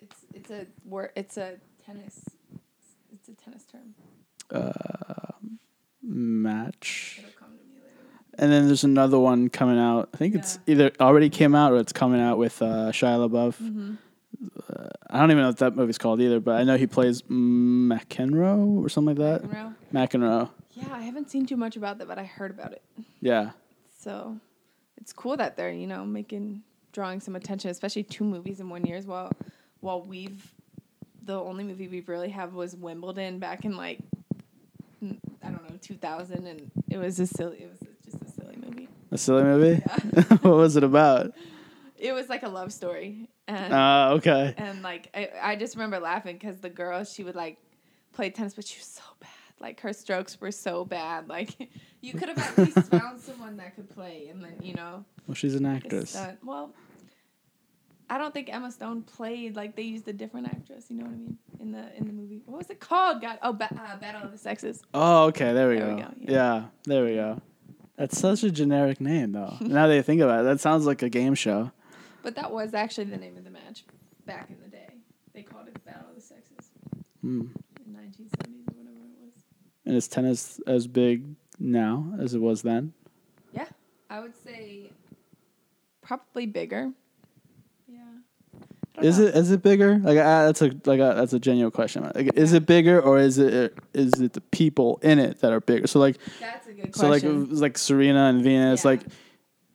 It's 0.01 0.21
it's 0.35 0.51
a 0.51 0.67
word. 0.85 1.11
It's 1.17 1.37
a 1.37 1.57
tennis. 1.85 2.21
It's 3.15 3.29
a 3.29 3.35
tennis 3.43 3.65
term. 3.65 3.95
uh, 4.53 4.73
match. 6.03 7.17
It'll 7.21 7.31
come 7.39 7.49
to 7.57 7.65
me 7.65 7.81
later. 7.83 7.97
And 8.39 8.53
then 8.53 8.67
there's 8.67 8.85
another 8.85 9.19
one 9.19 9.49
coming 9.49 9.79
out. 9.79 10.11
I 10.15 10.17
think 10.19 10.35
it's 10.35 10.59
either 10.67 10.91
already 11.01 11.31
came 11.31 11.55
out 11.55 11.73
or 11.73 11.79
it's 11.79 11.93
coming 11.93 12.21
out 12.21 12.39
with 12.39 12.61
uh, 12.63 12.91
Shia 12.93 13.29
LaBeouf. 13.29 13.55
Mm-hmm. 13.63 13.95
Uh, 14.73 14.89
I 15.11 15.21
don't 15.21 15.31
even 15.31 15.43
know 15.43 15.49
what 15.49 15.59
that 15.59 15.77
movie's 15.77 15.99
called 15.99 16.21
either, 16.21 16.41
but 16.41 16.57
I 16.61 16.65
know 16.65 16.77
he 16.77 16.87
plays 16.87 17.23
McEnroe 17.23 18.83
or 18.83 18.89
something 18.89 19.17
like 19.17 19.43
that. 19.43 19.49
McEnroe? 19.51 19.75
McEnroe. 19.93 20.51
Yeah, 20.81 20.95
I 20.95 21.03
haven't 21.03 21.31
seen 21.31 21.47
too 21.47 21.57
much 21.57 21.77
about 21.77 21.99
that, 21.99 22.09
but 22.09 22.19
I 22.19 22.25
heard 22.25 22.51
about 22.51 22.73
it. 22.73 22.83
Yeah. 23.21 23.51
So 23.99 24.39
it's 25.01 25.13
cool 25.13 25.37
that 25.37 25.57
they're 25.57 25.71
you 25.73 25.87
know 25.87 26.05
making 26.05 26.63
drawing 26.93 27.21
some 27.21 27.37
attention, 27.37 27.71
especially 27.71 28.03
two 28.03 28.25
movies 28.25 28.61
in 28.61 28.69
one 28.69 28.85
year 28.85 28.97
as 28.97 29.07
well. 29.07 29.33
While 29.81 30.03
we've 30.03 30.53
the 31.23 31.39
only 31.39 31.65
movie 31.65 31.89
we've 31.89 32.09
really 32.09 32.31
have 32.31 32.55
was 32.55 32.75
Wimbledon 32.75 33.39
back 33.39 33.65
in 33.65 33.77
like 33.77 34.01
I 35.43 35.51
don't 35.51 35.63
know 35.71 35.77
2000, 35.81 36.47
and 36.47 36.71
it 36.91 36.99
was 36.99 37.19
a 37.21 37.27
silly. 37.27 37.59
It 37.63 37.71
was 37.71 37.81
just 38.05 38.23
a 38.23 38.31
silly 38.41 38.57
movie. 38.57 38.89
A 39.11 39.19
silly 39.19 39.43
movie? 39.45 39.77
what 40.43 40.57
was 40.57 40.77
it 40.77 40.85
about? 40.85 41.33
It 41.99 42.13
was 42.13 42.29
like 42.29 42.43
a 42.43 42.49
love 42.49 42.73
story, 42.73 43.29
and 43.49 43.73
Uh, 43.73 44.11
okay. 44.17 44.55
and 44.57 44.83
like 44.83 45.09
I, 45.15 45.31
I 45.43 45.57
just 45.57 45.75
remember 45.75 45.99
laughing 45.99 46.37
because 46.37 46.59
the 46.61 46.71
girl 46.71 47.05
she 47.05 47.25
would 47.25 47.35
like 47.35 47.59
play 48.13 48.31
tennis, 48.31 48.55
but 48.55 48.67
she 48.67 48.79
was 48.79 48.87
so. 48.87 49.03
Like 49.61 49.81
her 49.81 49.93
strokes 49.93 50.41
were 50.41 50.51
so 50.53 50.85
bad. 50.85 51.29
Like 51.29 51.71
you 52.01 52.15
could 52.15 52.29
have 52.29 52.39
at 52.39 52.59
least 52.59 52.91
found 52.91 53.21
someone 53.21 53.57
that 53.59 53.77
could 53.77 53.91
play, 53.91 54.29
and 54.31 54.43
then 54.43 54.55
you 54.63 54.75
know 54.75 55.05
Well, 55.27 55.35
she's 55.35 55.55
an 55.55 55.67
actress. 55.67 56.17
Well, 56.45 56.73
I 58.09 58.19
don't 58.19 58.35
think 58.35 58.53
Emma 58.53 58.73
Stone 58.73 59.03
played 59.03 59.55
like 59.55 59.77
they 59.77 59.83
used 59.83 60.09
a 60.09 60.13
different 60.13 60.47
actress. 60.49 60.87
You 60.89 60.97
know 60.97 61.05
what 61.05 61.13
I 61.13 61.17
mean? 61.17 61.39
In 61.61 61.73
the 61.73 61.97
in 61.97 62.07
the 62.07 62.13
movie, 62.13 62.43
what 62.47 62.59
was 62.59 62.71
it 62.71 62.81
called? 62.81 63.21
God, 63.21 63.39
oh, 63.43 63.53
ba- 63.53 63.69
uh, 63.73 63.97
Battle 63.99 64.23
of 64.23 64.33
the 64.33 64.39
Sexes. 64.39 64.83
Oh, 64.95 65.25
okay. 65.27 65.53
There 65.53 65.69
we 65.69 65.77
There 65.77 65.89
go. 65.89 65.95
we 65.95 66.01
go, 66.03 66.09
yeah. 66.21 66.31
yeah. 66.33 66.65
there 66.85 67.05
we 67.05 67.15
go. 67.15 67.41
That's 67.97 68.19
such 68.19 68.43
a 68.45 68.51
generic 68.51 68.99
name, 69.01 69.33
though. 69.33 69.57
now 69.61 69.87
that 69.87 69.95
you 69.95 70.03
think 70.03 70.23
about 70.23 70.41
it, 70.41 70.45
that 70.45 70.59
sounds 70.61 70.87
like 70.87 71.03
a 71.03 71.11
game 71.11 71.35
show. 71.35 71.71
But 72.23 72.35
that 72.37 72.51
was 72.51 72.73
actually 72.73 73.05
the 73.05 73.19
name 73.19 73.37
of 73.37 73.45
the 73.45 73.51
match 73.51 73.85
back 74.25 74.49
in 74.49 74.57
the 74.63 74.69
day. 74.69 74.89
They 75.35 75.43
called 75.43 75.69
it 75.69 75.85
Battle 75.85 76.07
of 76.09 76.15
the 76.15 76.21
Sexes 76.23 76.71
Hmm. 77.21 77.43
in 77.87 77.93
1970s 77.93 78.69
or 78.73 78.79
whatever 78.79 79.05
it 79.05 79.23
was. 79.23 79.35
And 79.91 79.97
is 79.97 80.07
tennis 80.07 80.61
as 80.69 80.87
big 80.87 81.25
now 81.59 82.15
as 82.21 82.33
it 82.33 82.39
was 82.41 82.63
then? 82.63 82.93
Yeah, 83.53 83.67
I 84.09 84.21
would 84.21 84.37
say 84.37 84.93
probably 86.01 86.47
bigger. 86.47 86.93
Yeah. 87.89 87.99
Is 89.03 89.19
know. 89.19 89.27
it 89.27 89.35
is 89.35 89.51
it 89.51 89.65
bigger? 89.65 89.99
Like 89.99 90.17
uh, 90.17 90.47
that's 90.47 90.63
a 90.63 90.71
like 90.85 91.01
a, 91.01 91.15
that's 91.17 91.33
a 91.33 91.41
genuine 91.41 91.73
question. 91.73 92.05
Like, 92.15 92.31
is 92.37 92.53
it 92.53 92.67
bigger 92.67 93.01
or 93.01 93.19
is 93.19 93.39
it 93.39 93.77
is 93.93 94.13
it 94.21 94.35
the 94.35 94.41
people 94.41 95.01
in 95.03 95.19
it 95.19 95.41
that 95.41 95.53
are 95.53 95.61
bigger? 95.61 95.89
So 95.89 95.99
like 95.99 96.19
That's 96.39 96.69
a 96.69 96.73
good 96.73 96.95
so 96.95 97.09
like 97.09 97.23
question. 97.23 97.43
it 97.43 97.49
was 97.49 97.61
like 97.61 97.77
Serena 97.77 98.27
and 98.27 98.45
Venus 98.45 98.85
Yeah. 98.85 98.93
like 98.93 99.01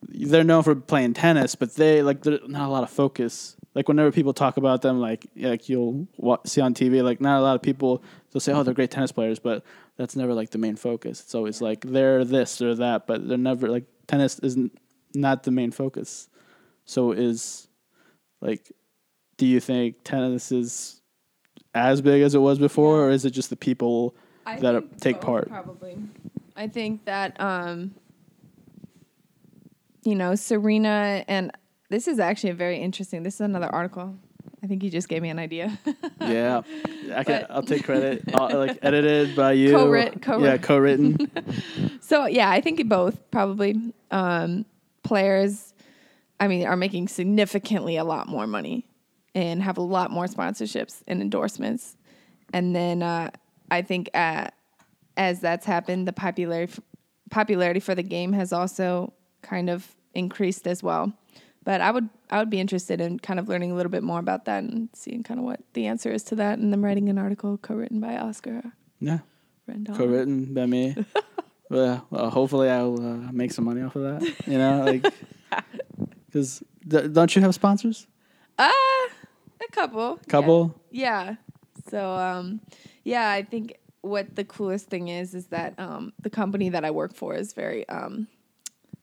they're 0.08 0.46
known 0.46 0.64
for 0.64 0.76
playing 0.76 1.14
tennis, 1.14 1.56
but 1.56 1.76
they 1.76 2.02
like 2.04 2.24
there's 2.24 2.40
not 2.48 2.70
a 2.70 2.72
lot 2.72 2.84
of 2.84 2.90
focus. 2.90 3.58
Like 3.74 3.90
whenever 3.90 4.14
people 4.14 4.32
talk 4.34 4.56
about 4.56 4.82
them, 4.82 5.02
like 5.02 5.26
like 5.36 5.68
you'll 5.68 6.08
see 6.46 6.62
on 6.62 6.74
TV, 6.74 7.04
like 7.04 7.20
not 7.20 7.38
a 7.38 7.44
lot 7.44 7.56
of 7.56 7.62
people 7.62 8.02
they'll 8.32 8.40
say, 8.40 8.54
oh, 8.54 8.64
they're 8.64 8.74
great 8.74 8.92
tennis 8.92 9.12
players, 9.12 9.40
but 9.40 9.64
that's 9.98 10.16
never 10.16 10.34
like 10.34 10.50
the 10.50 10.58
main 10.58 10.76
focus. 10.76 11.22
It's 11.22 11.36
always 11.36 11.62
like 11.62 11.82
they're 11.82 12.26
this 12.26 12.62
or 12.62 12.76
that, 12.76 13.08
but 13.08 13.28
they're 13.28 13.38
never 13.38 13.70
like 13.70 13.86
tennis 14.08 14.40
isn't 14.40 14.78
not 15.14 15.44
the 15.44 15.52
main 15.52 15.72
focus. 15.72 16.30
So 16.86 17.12
is 17.12 17.68
like, 18.42 18.72
do 19.38 19.46
you 19.46 19.60
think 19.60 20.04
tennis 20.04 20.52
is 20.52 21.02
as 21.74 22.02
big 22.02 22.22
as 22.22 22.36
it 22.36 22.40
was 22.40 22.60
before, 22.60 23.06
or 23.06 23.10
is 23.10 23.26
it 23.26 23.32
just 23.32 23.50
the 23.50 23.56
people? 23.56 24.16
I 24.46 24.60
that 24.60 25.00
take 25.00 25.22
part. 25.22 25.50
Probably. 25.50 25.98
I 26.56 26.68
think 26.68 27.06
that 27.06 27.40
um 27.40 27.96
you 30.04 30.16
know, 30.16 30.36
Serena 30.36 31.26
and 31.28 31.52
this 31.90 32.08
is 32.08 32.20
actually 32.20 32.52
a 32.52 32.56
very 32.56 32.80
interesting. 32.80 33.24
This 33.24 33.36
is 33.36 33.42
another 33.42 33.74
article. 33.74 34.18
I 34.66 34.68
think 34.68 34.82
you 34.82 34.90
just 34.90 35.08
gave 35.08 35.22
me 35.22 35.30
an 35.30 35.38
idea. 35.38 35.78
Yeah, 36.20 36.64
I 37.14 37.24
can. 37.24 37.46
I'll 37.52 37.62
take 37.62 37.84
credit. 37.84 38.24
Uh, 38.34 38.58
like 38.58 38.80
edited 38.82 39.36
by 39.36 39.52
you. 39.52 39.72
Co-writ- 39.76 40.22
co-writ- 40.24 40.42
Yeah, 40.44 40.58
co-written. 40.58 41.30
so 42.02 42.26
yeah, 42.26 42.50
I 42.50 42.62
think 42.62 42.88
both 42.90 43.30
probably 43.30 43.94
um 44.10 44.66
players 45.04 45.74
I 46.40 46.48
mean 46.48 46.66
are 46.66 46.76
making 46.76 47.10
significantly 47.10 47.96
a 47.98 48.04
lot 48.04 48.28
more 48.28 48.48
money 48.48 48.88
and 49.36 49.62
have 49.62 49.78
a 49.78 49.82
lot 49.82 50.10
more 50.10 50.26
sponsorships 50.26 51.04
and 51.08 51.22
endorsements. 51.22 51.96
And 52.52 52.76
then 52.76 53.04
uh 53.04 53.30
I 53.70 53.84
think 53.84 54.10
uh 54.16 54.48
as 55.16 55.42
that's 55.42 55.66
happened, 55.68 56.08
the 56.08 56.14
popularity 56.14 56.82
popularity 57.30 57.80
for 57.82 57.94
the 57.94 58.04
game 58.04 58.34
has 58.34 58.52
also 58.52 59.14
kind 59.44 59.70
of 59.70 59.96
increased 60.16 60.66
as 60.66 60.82
well. 60.82 61.14
But 61.66 61.82
I 61.82 61.92
would 61.92 62.10
I 62.30 62.40
would 62.40 62.50
be 62.50 62.60
interested 62.60 63.02
in 63.02 63.20
kind 63.20 63.40
of 63.40 63.50
learning 63.50 63.72
a 63.72 63.76
little 63.76 63.92
bit 63.92 64.04
more 64.04 64.20
about 64.20 64.46
that 64.46 64.64
and 64.64 64.88
seeing 64.94 65.24
kind 65.24 65.40
of 65.40 65.46
what 65.46 65.60
the 65.74 65.88
answer 65.88 66.12
is 66.12 66.24
to 66.26 66.36
that. 66.36 66.60
And 66.60 66.72
then 66.72 66.82
writing 66.82 67.10
an 67.10 67.18
article 67.18 67.58
co-written 67.58 68.00
by 68.00 68.18
Oscar 68.18 68.62
yeah, 69.00 69.20
Rendon. 69.70 69.98
co-written 69.98 70.54
by 70.54 70.68
me. 70.68 70.96
well, 71.70 72.06
well, 72.12 72.30
hopefully 72.30 72.70
I'll 72.70 73.02
uh, 73.02 73.32
make 73.32 73.52
some 73.52 73.66
money 73.66 73.82
off 73.82 73.96
of 73.96 74.04
that. 74.04 74.48
You 74.48 74.60
know, 74.60 74.84
like 74.86 75.12
because 76.28 76.64
th- 76.90 77.12
don't 77.12 77.36
you 77.36 77.42
have 77.42 77.56
sponsors? 77.56 78.06
Uh, 78.60 78.70
a 78.70 79.72
couple. 79.72 80.20
Couple. 80.28 80.80
Yeah. 80.92 81.36
So 81.90 82.12
um, 82.12 82.62
yeah, 83.04 83.30
I 83.30 83.42
think 83.42 83.78
what 84.02 84.36
the 84.36 84.44
coolest 84.44 84.88
thing 84.88 85.08
is 85.08 85.34
is 85.34 85.48
that 85.48 85.74
um, 85.80 86.14
the 86.22 86.30
company 86.30 86.70
that 86.70 86.86
I 86.86 86.92
work 86.92 87.16
for 87.16 87.34
is 87.34 87.54
very 87.54 87.90
um, 87.90 88.28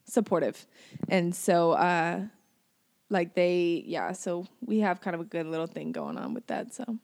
supportive, 0.05 0.65
and 1.09 1.35
so 1.35 1.71
uh, 1.71 2.21
like 3.13 3.35
they 3.35 3.83
yeah, 3.85 4.11
so 4.11 4.45
we 4.65 4.79
have 4.79 4.99
kind 4.99 5.15
of 5.15 5.21
a 5.21 5.25
good 5.25 5.45
little 5.45 5.67
thing 5.67 5.91
going 5.93 6.17
on 6.17 6.33
with 6.33 6.47
that. 6.47 6.73
So 6.73 6.97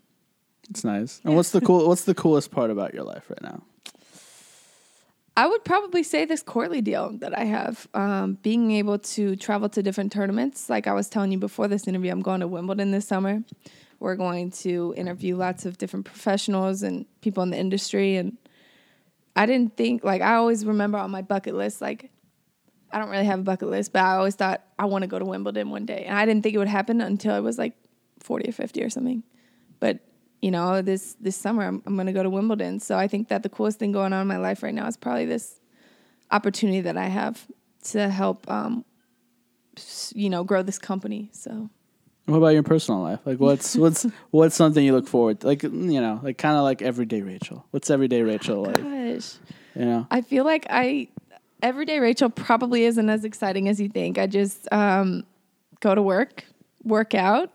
It's 0.69 0.83
nice. 0.83 1.21
And 1.23 1.35
what's 1.35 1.51
the 1.51 1.61
cool? 1.61 1.87
What's 1.87 2.03
the 2.03 2.15
coolest 2.15 2.51
part 2.51 2.69
about 2.69 2.93
your 2.93 3.03
life 3.03 3.29
right 3.29 3.41
now? 3.41 3.63
I 5.37 5.47
would 5.47 5.63
probably 5.63 6.03
say 6.03 6.25
this 6.25 6.41
Courtly 6.41 6.81
deal 6.81 7.11
that 7.19 7.37
I 7.37 7.45
have, 7.45 7.87
um, 7.93 8.37
being 8.41 8.71
able 8.71 8.99
to 8.99 9.37
travel 9.37 9.69
to 9.69 9.81
different 9.81 10.11
tournaments. 10.11 10.69
Like 10.69 10.85
I 10.85 10.91
was 10.91 11.07
telling 11.07 11.31
you 11.31 11.37
before 11.37 11.69
this 11.69 11.87
interview, 11.87 12.11
I'm 12.11 12.21
going 12.21 12.41
to 12.41 12.47
Wimbledon 12.47 12.91
this 12.91 13.07
summer. 13.07 13.41
We're 14.01 14.15
going 14.17 14.51
to 14.51 14.93
interview 14.97 15.37
lots 15.37 15.65
of 15.65 15.77
different 15.77 16.05
professionals 16.05 16.83
and 16.83 17.05
people 17.21 17.41
in 17.43 17.51
the 17.51 17.57
industry. 17.57 18.17
And 18.17 18.37
I 19.35 19.45
didn't 19.45 19.77
think, 19.77 20.03
like, 20.03 20.21
I 20.21 20.35
always 20.35 20.65
remember 20.65 20.97
on 20.97 21.09
my 21.11 21.21
bucket 21.21 21.55
list, 21.55 21.81
like, 21.81 22.11
I 22.91 22.99
don't 22.99 23.09
really 23.09 23.25
have 23.25 23.39
a 23.39 23.43
bucket 23.43 23.69
list, 23.69 23.93
but 23.93 24.01
I 24.01 24.15
always 24.15 24.35
thought 24.35 24.63
I 24.77 24.85
want 24.85 25.03
to 25.03 25.07
go 25.07 25.19
to 25.19 25.25
Wimbledon 25.25 25.69
one 25.69 25.85
day. 25.85 26.05
And 26.05 26.17
I 26.17 26.25
didn't 26.25 26.43
think 26.43 26.55
it 26.55 26.57
would 26.57 26.67
happen 26.67 27.01
until 27.01 27.33
I 27.33 27.39
was 27.39 27.57
like 27.57 27.73
40 28.19 28.49
or 28.49 28.51
50 28.51 28.83
or 28.83 28.89
something. 28.89 29.23
But 29.79 29.99
you 30.41 30.51
know, 30.51 30.81
this 30.81 31.15
this 31.19 31.35
summer 31.35 31.65
I'm, 31.65 31.83
I'm 31.85 31.95
going 31.95 32.07
to 32.07 32.13
go 32.13 32.23
to 32.23 32.29
Wimbledon. 32.29 32.79
So 32.79 32.97
I 32.97 33.07
think 33.07 33.27
that 33.27 33.43
the 33.43 33.49
coolest 33.49 33.79
thing 33.79 33.91
going 33.91 34.13
on 34.13 34.21
in 34.21 34.27
my 34.27 34.37
life 34.37 34.63
right 34.63 34.73
now 34.73 34.87
is 34.87 34.97
probably 34.97 35.25
this 35.25 35.59
opportunity 36.31 36.81
that 36.81 36.97
I 36.97 37.07
have 37.07 37.45
to 37.89 38.09
help, 38.09 38.49
um, 38.49 38.85
you 40.13 40.29
know, 40.29 40.43
grow 40.43 40.63
this 40.63 40.79
company. 40.79 41.29
So 41.33 41.69
What 42.25 42.37
about 42.37 42.49
your 42.49 42.63
personal 42.63 43.01
life? 43.01 43.19
Like, 43.25 43.39
what's 43.39 43.75
what's 43.83 44.05
what's 44.31 44.55
something 44.55 44.83
you 44.83 44.93
look 44.93 45.07
forward? 45.07 45.41
To? 45.41 45.47
Like, 45.47 45.63
you 45.63 45.69
know, 46.01 46.19
like 46.23 46.37
kind 46.37 46.55
of 46.55 46.63
like 46.63 46.81
everyday 46.81 47.21
Rachel. 47.21 47.65
What's 47.71 47.89
everyday 47.89 48.21
Rachel 48.21 48.63
like? 48.63 48.81
gosh, 48.81 49.35
You 49.75 49.85
know, 49.85 50.07
I 50.09 50.21
feel 50.21 50.45
like 50.45 50.67
I 50.69 51.09
everyday 51.61 51.99
Rachel 51.99 52.29
probably 52.29 52.85
isn't 52.85 53.09
as 53.09 53.25
exciting 53.25 53.67
as 53.67 53.79
you 53.79 53.89
think. 53.89 54.17
I 54.17 54.27
just 54.27 54.67
um, 54.71 55.23
go 55.79 55.95
to 55.95 56.01
work, 56.01 56.43
work 56.83 57.13
out, 57.13 57.51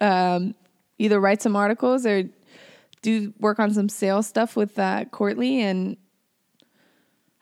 um, 0.00 0.54
either 0.98 1.20
write 1.20 1.42
some 1.42 1.56
articles 1.56 2.06
or 2.06 2.24
do 3.02 3.32
work 3.40 3.58
on 3.58 3.74
some 3.74 3.88
sales 3.88 4.26
stuff 4.26 4.56
with 4.56 4.78
uh, 4.78 5.04
Courtly, 5.06 5.60
and 5.60 5.96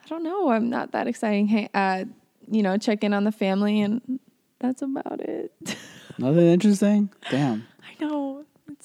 I 0.04 0.08
don't 0.08 0.22
know. 0.22 0.50
I'm 0.50 0.70
not 0.70 0.92
that 0.92 1.06
exciting. 1.06 1.46
Hey, 1.46 1.68
uh, 1.74 2.04
you 2.50 2.62
know, 2.62 2.76
check 2.78 3.04
in 3.04 3.12
on 3.12 3.24
the 3.24 3.32
family, 3.32 3.80
and 3.80 4.18
that's 4.58 4.82
about 4.82 5.20
it. 5.20 5.52
nothing 6.18 6.46
interesting. 6.46 7.10
Damn. 7.30 7.66
I 7.82 8.04
know. 8.04 8.19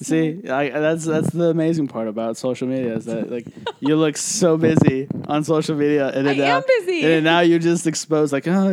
See, 0.02 0.46
I, 0.46 0.68
that's 0.68 1.06
that's 1.06 1.30
the 1.30 1.44
amazing 1.46 1.88
part 1.88 2.06
about 2.06 2.36
social 2.36 2.68
media 2.68 2.96
is 2.96 3.06
that 3.06 3.30
like 3.30 3.46
you 3.80 3.96
look 3.96 4.18
so 4.18 4.58
busy 4.58 5.08
on 5.26 5.42
social 5.42 5.74
media, 5.74 6.08
and 6.08 6.26
then 6.26 6.34
I 6.38 6.44
now, 6.44 6.56
am 6.58 6.62
busy. 6.66 7.00
and 7.00 7.12
then 7.12 7.24
now 7.24 7.40
you 7.40 7.58
just 7.58 7.86
expose 7.86 8.30
like, 8.30 8.46
oh, 8.46 8.68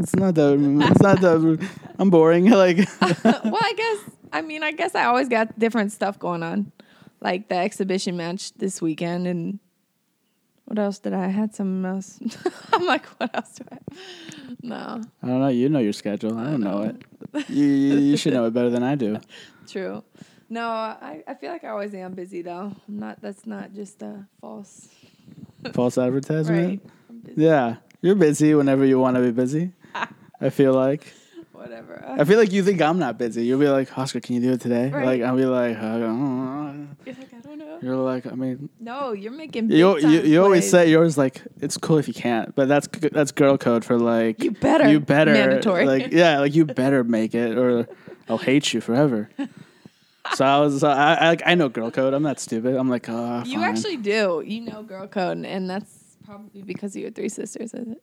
it's 0.00 0.16
not 0.16 0.34
that, 0.36 0.88
it's 0.90 1.02
not 1.02 1.20
that, 1.20 1.68
I'm 1.98 2.08
boring. 2.08 2.50
Like, 2.58 2.78
well, 3.24 3.58
I 3.60 3.72
guess 3.76 4.14
I 4.32 4.40
mean 4.40 4.62
I 4.62 4.72
guess 4.72 4.94
I 4.94 5.04
always 5.04 5.28
got 5.28 5.58
different 5.58 5.92
stuff 5.92 6.18
going 6.18 6.42
on, 6.42 6.72
like 7.20 7.50
the 7.50 7.56
exhibition 7.56 8.16
match 8.16 8.54
this 8.54 8.80
weekend, 8.80 9.26
and 9.26 9.58
what 10.64 10.78
else 10.78 10.98
did 10.98 11.12
I? 11.12 11.26
I 11.26 11.28
had 11.28 11.54
something 11.54 11.84
else. 11.84 12.18
I'm 12.72 12.86
like, 12.86 13.04
what 13.20 13.34
else 13.34 13.54
do 13.56 13.64
I? 13.70 13.74
Have? 13.74 14.56
No, 14.62 15.02
I 15.22 15.26
don't 15.26 15.40
know. 15.40 15.48
You 15.48 15.68
know 15.68 15.78
your 15.78 15.92
schedule. 15.92 16.38
I 16.38 16.44
don't 16.44 16.60
know 16.60 16.82
it. 16.84 17.50
You, 17.50 17.66
you 17.66 17.98
you 17.98 18.16
should 18.16 18.32
know 18.32 18.46
it 18.46 18.54
better 18.54 18.70
than 18.70 18.82
I 18.82 18.94
do. 18.94 19.20
true. 19.66 20.02
No, 20.50 20.66
I, 20.66 21.22
I 21.26 21.34
feel 21.34 21.50
like 21.52 21.64
I 21.64 21.68
always 21.68 21.94
am 21.94 22.14
busy 22.14 22.42
though. 22.42 22.72
I'm 22.88 22.98
not. 22.98 23.20
That's 23.20 23.46
not 23.46 23.74
just 23.74 24.02
a 24.02 24.26
false. 24.40 24.88
False 25.74 25.98
advertisement. 25.98 26.80
Right. 27.10 27.36
Yeah, 27.36 27.76
you're 28.00 28.14
busy 28.14 28.54
whenever 28.54 28.84
you 28.84 28.98
want 28.98 29.16
to 29.16 29.22
be 29.22 29.32
busy. 29.32 29.72
I 30.40 30.50
feel 30.50 30.72
like. 30.72 31.12
Whatever. 31.52 32.02
I 32.06 32.22
feel 32.22 32.38
like 32.38 32.52
you 32.52 32.62
think 32.62 32.80
I'm 32.80 33.00
not 33.00 33.18
busy. 33.18 33.44
You'll 33.44 33.58
be 33.58 33.68
like, 33.68 33.98
Oscar, 33.98 34.20
can 34.20 34.36
you 34.36 34.40
do 34.40 34.52
it 34.52 34.60
today? 34.60 34.88
Right. 34.90 35.04
Like 35.04 35.22
I'll 35.22 35.36
be 35.36 35.44
like, 35.44 35.76
I 35.76 35.98
don't 35.98 36.20
know. 36.20 36.86
You're 37.04 37.14
like, 37.16 37.34
I 37.34 37.40
don't 37.40 37.58
know. 37.58 37.78
you're 37.82 37.96
like, 37.96 38.26
I 38.26 38.30
mean, 38.36 38.68
No, 38.78 39.10
you're 39.12 39.32
making. 39.32 39.68
You 39.72 39.98
you, 39.98 40.20
you 40.20 40.42
always 40.44 40.70
say 40.70 40.88
yours 40.88 41.18
like 41.18 41.42
it's 41.60 41.76
cool 41.76 41.98
if 41.98 42.06
you 42.06 42.14
can't, 42.14 42.54
but 42.54 42.68
that's 42.68 42.86
that's 43.10 43.32
girl 43.32 43.58
code 43.58 43.84
for 43.84 43.98
like 43.98 44.42
You 44.42 44.52
better. 44.52 44.88
you 44.88 45.00
better 45.00 45.32
Mandatory. 45.32 45.84
like 45.86 46.12
yeah 46.12 46.38
like 46.38 46.54
you 46.54 46.64
better 46.64 47.02
make 47.02 47.34
it 47.34 47.58
or 47.58 47.88
I'll 48.28 48.38
hate 48.38 48.72
you 48.72 48.80
forever. 48.80 49.28
so 50.34 50.44
I 50.44 50.60
was 50.60 50.80
so 50.80 50.88
I, 50.88 51.14
I 51.14 51.28
like 51.28 51.42
I 51.46 51.54
know 51.54 51.68
girl 51.68 51.90
code. 51.90 52.14
I'm 52.14 52.22
not 52.22 52.40
stupid. 52.40 52.76
I'm 52.76 52.88
like 52.88 53.08
oh 53.08 53.42
You 53.44 53.60
fine. 53.60 53.68
actually 53.70 53.96
do. 53.96 54.42
You 54.46 54.62
know 54.62 54.82
girl 54.82 55.06
code, 55.06 55.44
and 55.44 55.68
that's 55.68 56.16
probably 56.24 56.62
because 56.62 56.94
of 56.96 57.02
your 57.02 57.10
three 57.10 57.28
sisters, 57.28 57.74
is 57.74 57.88
it? 57.88 58.02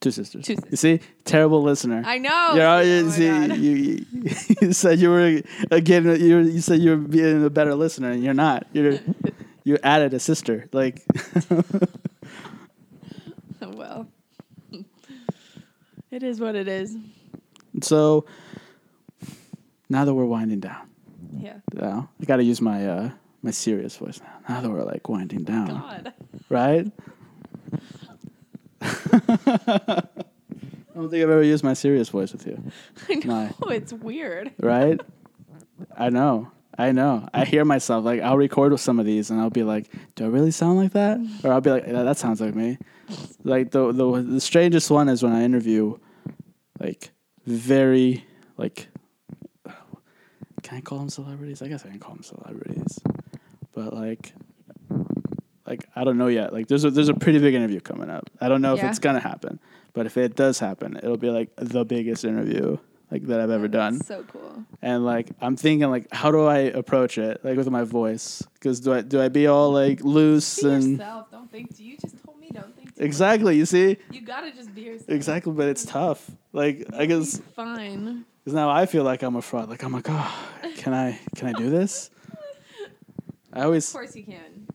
two 0.00 0.10
sisters. 0.10 0.44
Two 0.44 0.56
You 0.70 0.76
see, 0.76 1.00
terrible 1.24 1.62
listener. 1.62 2.02
I 2.04 2.18
know. 2.18 2.52
Yeah, 2.54 2.76
Oh 2.76 2.80
you, 2.80 3.00
oh 3.00 3.04
my 3.04 3.10
see, 3.10 3.54
you, 3.54 4.04
you, 4.12 4.34
you 4.60 4.72
said 4.72 4.98
you 4.98 5.10
were 5.10 5.40
again. 5.70 6.04
You 6.20 6.40
you 6.40 6.60
said 6.60 6.80
you 6.80 6.90
were 6.90 6.96
being 6.96 7.44
a 7.44 7.50
better 7.50 7.74
listener, 7.74 8.10
and 8.10 8.22
you're 8.22 8.34
not. 8.34 8.66
You're 8.72 8.98
you 9.64 9.78
added 9.82 10.12
a 10.12 10.20
sister. 10.20 10.68
Like 10.72 11.02
well, 13.60 14.06
it 16.10 16.22
is 16.22 16.40
what 16.40 16.54
it 16.54 16.68
is. 16.68 16.96
so. 17.82 18.24
Now 19.90 20.06
that 20.06 20.14
we're 20.14 20.24
winding 20.24 20.60
down, 20.60 20.88
Yeah. 21.44 21.58
uh, 21.78 22.02
I 22.20 22.24
got 22.24 22.36
to 22.36 22.42
use 22.44 22.60
my 22.60 22.86
uh, 22.86 23.10
my 23.42 23.50
serious 23.52 23.96
voice 23.96 24.20
now. 24.20 24.32
Now 24.48 24.60
that 24.62 24.70
we're 24.70 24.84
like 24.84 25.08
winding 25.08 25.44
down, 25.44 25.66
God. 25.68 26.12
right? 26.48 26.90
I 28.80 30.02
don't 30.94 31.10
think 31.10 31.22
I've 31.22 31.30
ever 31.30 31.42
used 31.42 31.64
my 31.64 31.74
serious 31.74 32.08
voice 32.08 32.32
with 32.32 32.46
you, 32.46 32.62
I 33.08 33.14
know 33.26 33.50
No. 33.60 33.68
it's 33.68 33.92
weird. 33.92 34.52
right? 34.60 35.00
I 35.96 36.10
know. 36.10 36.50
I 36.76 36.90
know. 36.92 37.28
I 37.32 37.44
hear 37.44 37.64
myself 37.64 38.04
like 38.04 38.20
I'll 38.20 38.36
record 38.36 38.72
with 38.72 38.80
some 38.80 38.98
of 38.98 39.06
these 39.06 39.30
and 39.30 39.40
I'll 39.40 39.50
be 39.50 39.62
like, 39.62 39.86
"Do 40.16 40.24
I 40.24 40.28
really 40.28 40.50
sound 40.50 40.76
like 40.78 40.92
that?" 40.92 41.18
Or 41.44 41.52
I'll 41.52 41.60
be 41.60 41.70
like, 41.70 41.84
"Yeah, 41.86 42.02
"That 42.02 42.16
sounds 42.16 42.40
like 42.40 42.54
me." 42.54 42.78
Like 43.44 43.70
the 43.70 43.92
the 43.92 44.22
the 44.22 44.40
strangest 44.40 44.90
one 44.90 45.08
is 45.08 45.22
when 45.22 45.32
I 45.32 45.44
interview 45.44 45.98
like 46.80 47.12
very 47.46 48.24
like 48.56 48.88
can 50.64 50.78
I 50.78 50.80
call 50.80 50.98
them 50.98 51.08
celebrities? 51.10 51.62
I 51.62 51.68
guess 51.68 51.84
I 51.84 51.90
can 51.90 52.00
call 52.00 52.14
them 52.14 52.24
celebrities. 52.24 52.98
But 53.72 53.92
like 53.94 54.32
like 55.66 55.86
I 55.94 56.04
don't 56.04 56.18
know 56.18 56.26
yet. 56.28 56.52
Like 56.52 56.66
there's 56.68 56.84
a 56.84 56.90
there's 56.90 57.08
a 57.08 57.14
pretty 57.14 57.38
big 57.38 57.54
interview 57.54 57.80
coming 57.80 58.10
up. 58.10 58.28
I 58.40 58.48
don't 58.48 58.60
know 58.62 58.74
if 58.74 58.82
it's 58.82 58.98
gonna 58.98 59.20
happen, 59.20 59.60
but 59.92 60.06
if 60.06 60.16
it 60.16 60.34
does 60.36 60.58
happen, 60.58 60.96
it'll 60.96 61.16
be 61.16 61.30
like 61.30 61.50
the 61.56 61.84
biggest 61.84 62.24
interview 62.24 62.78
like 63.10 63.26
that 63.26 63.40
I've 63.40 63.50
ever 63.50 63.68
done. 63.68 64.00
So 64.02 64.24
cool. 64.24 64.64
And 64.82 65.04
like 65.04 65.30
I'm 65.40 65.56
thinking 65.56 65.88
like 65.90 66.08
how 66.12 66.30
do 66.30 66.44
I 66.44 66.58
approach 66.58 67.18
it 67.18 67.44
like 67.44 67.56
with 67.56 67.70
my 67.70 67.84
voice? 67.84 68.42
Because 68.54 68.80
do 68.80 68.92
I 68.92 69.02
do 69.02 69.20
I 69.22 69.28
be 69.28 69.46
all 69.46 69.70
like 69.70 70.02
loose 70.02 70.62
Be 70.62 70.68
and 70.70 70.90
yourself. 70.92 71.30
Don't 71.30 71.50
think. 71.50 71.78
You 71.78 71.96
just 71.98 72.22
told 72.24 72.38
me 72.40 72.50
don't 72.52 72.74
think. 72.76 72.94
too 72.94 73.00
much. 73.02 73.06
exactly? 73.06 73.56
You 73.56 73.66
see 73.66 73.96
You 74.10 74.20
gotta 74.22 74.50
just 74.52 74.74
be 74.74 74.82
yourself. 74.82 75.10
exactly, 75.10 75.52
but 75.52 75.68
it's 75.68 75.84
tough. 75.98 76.30
Like 76.52 76.86
I 76.94 77.06
guess 77.06 77.38
fine. 77.54 78.24
Because 78.44 78.54
now 78.54 78.68
I 78.70 78.84
feel 78.86 79.04
like 79.04 79.22
I'm 79.22 79.36
a 79.36 79.42
fraud. 79.42 79.70
Like 79.70 79.82
I'm 79.82 79.92
like 79.92 80.06
oh 80.08 80.34
can 80.76 80.92
I 80.92 81.18
can 81.34 81.48
I 81.48 81.52
do 81.52 81.70
this? 81.70 82.10
I 83.52 83.62
always. 83.62 83.88
Of 83.88 83.94
course 83.94 84.16
you 84.16 84.24
can. 84.24 84.66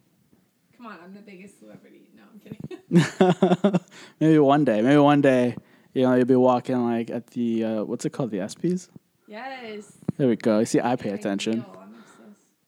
Come 0.76 0.88
on, 0.88 0.98
I'm 1.04 1.14
the 1.14 1.20
biggest 1.20 1.60
celebrity. 1.60 2.10
No, 2.16 2.24
I'm 2.32 2.40
kidding. 2.40 3.80
maybe 4.20 4.40
one 4.40 4.64
day, 4.64 4.82
maybe 4.82 4.98
one 4.98 5.22
day, 5.22 5.56
you 5.94 6.04
know, 6.04 6.16
you'll 6.16 6.26
be 6.26 6.36
walking 6.36 6.84
like 6.86 7.10
at 7.10 7.28
the 7.28 7.64
uh, 7.64 7.84
what's 7.84 8.06
it 8.06 8.12
called, 8.12 8.32
the 8.32 8.38
ESPYS. 8.38 8.88
yes. 9.28 9.92
There 10.18 10.28
we 10.28 10.36
go. 10.36 10.60
You 10.60 10.66
see, 10.66 10.80
I 10.80 10.96
pay 10.96 11.12
attention. 11.12 11.66
I'm. 11.68 11.80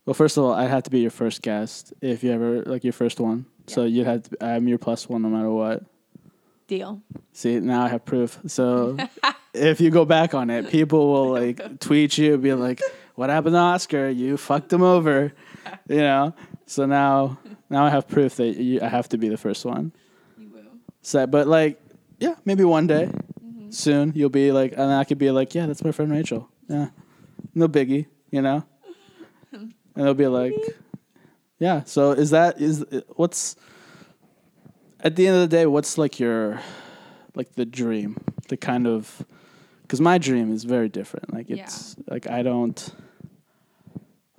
Well, 0.05 0.13
first 0.13 0.37
of 0.37 0.43
all, 0.43 0.53
I'd 0.53 0.69
have 0.69 0.83
to 0.83 0.89
be 0.89 0.99
your 0.99 1.11
first 1.11 1.41
guest 1.41 1.93
if 2.01 2.23
you 2.23 2.31
ever 2.31 2.63
like 2.63 2.83
your 2.83 2.93
first 2.93 3.19
one. 3.19 3.45
So 3.67 3.85
you'd 3.85 4.07
have 4.07 4.23
to. 4.23 4.45
I'm 4.45 4.67
your 4.67 4.77
plus 4.77 5.07
one 5.07 5.21
no 5.21 5.29
matter 5.29 5.49
what. 5.49 5.83
Deal. 6.67 7.01
See, 7.33 7.59
now 7.59 7.85
I 7.85 7.89
have 7.89 8.03
proof. 8.03 8.39
So 8.47 8.97
if 9.53 9.81
you 9.81 9.89
go 9.89 10.05
back 10.05 10.33
on 10.33 10.49
it, 10.49 10.69
people 10.71 11.11
will 11.11 11.31
like 11.31 11.79
tweet 11.79 12.17
you, 12.17 12.37
be 12.37 12.53
like, 12.53 12.81
"What 13.15 13.29
happened 13.29 13.53
to 13.53 13.59
Oscar? 13.59 14.09
You 14.09 14.37
fucked 14.37 14.71
him 14.71 14.81
over," 14.81 15.33
you 15.89 15.97
know. 15.97 16.33
So 16.65 16.85
now, 16.85 17.37
now 17.69 17.85
I 17.85 17.89
have 17.89 18.07
proof 18.07 18.35
that 18.35 18.55
you, 18.57 18.79
I 18.81 18.87
have 18.87 19.09
to 19.09 19.17
be 19.17 19.27
the 19.29 19.37
first 19.37 19.65
one. 19.65 19.91
You 20.37 20.49
will. 20.49 20.61
So, 21.01 21.27
but 21.27 21.47
like, 21.47 21.81
yeah, 22.19 22.35
maybe 22.45 22.63
one 22.63 22.87
day, 22.87 23.09
Mm-hmm. 23.43 23.71
soon 23.71 24.13
you'll 24.15 24.29
be 24.29 24.51
like, 24.51 24.71
and 24.73 24.91
I 24.93 25.03
could 25.03 25.17
be 25.17 25.31
like, 25.31 25.53
yeah, 25.55 25.65
that's 25.65 25.83
my 25.83 25.91
friend 25.91 26.11
Rachel. 26.11 26.49
Yeah, 26.69 26.89
no 27.53 27.67
biggie, 27.67 28.05
you 28.29 28.41
know. 28.41 28.63
And 29.53 30.05
they'll 30.05 30.13
be 30.13 30.27
like, 30.27 30.53
yeah. 31.59 31.83
So 31.83 32.11
is 32.11 32.29
that 32.29 32.61
is 32.61 32.85
what's 33.17 33.57
at 35.01 35.17
the 35.17 35.27
end 35.27 35.35
of 35.35 35.41
the 35.41 35.47
day? 35.53 35.65
What's 35.65 35.97
like 35.97 36.17
your 36.19 36.61
like 37.35 37.55
the 37.55 37.65
dream, 37.65 38.15
the 38.47 38.55
kind 38.55 38.87
of 38.87 39.25
because 39.91 39.99
my 39.99 40.17
dream 40.17 40.53
is 40.53 40.63
very 40.63 40.87
different. 40.87 41.33
Like 41.33 41.49
Yeah. 41.49 41.63
it's 41.63 41.97
like 42.09 42.25
I 42.25 42.43
don't 42.43 42.79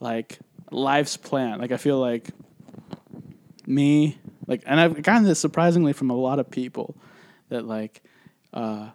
like 0.00 0.38
life's 0.70 1.18
plan. 1.18 1.58
Like 1.58 1.72
I 1.72 1.76
feel 1.76 2.00
like 2.00 2.30
me 3.66 4.16
like 4.46 4.62
and 4.64 4.80
I've 4.80 5.02
gotten 5.02 5.24
this 5.24 5.38
surprisingly 5.38 5.92
from 5.92 6.08
a 6.08 6.16
lot 6.16 6.38
of 6.38 6.50
people 6.50 6.96
that 7.50 7.66
like 7.66 8.02
uh 8.54 8.88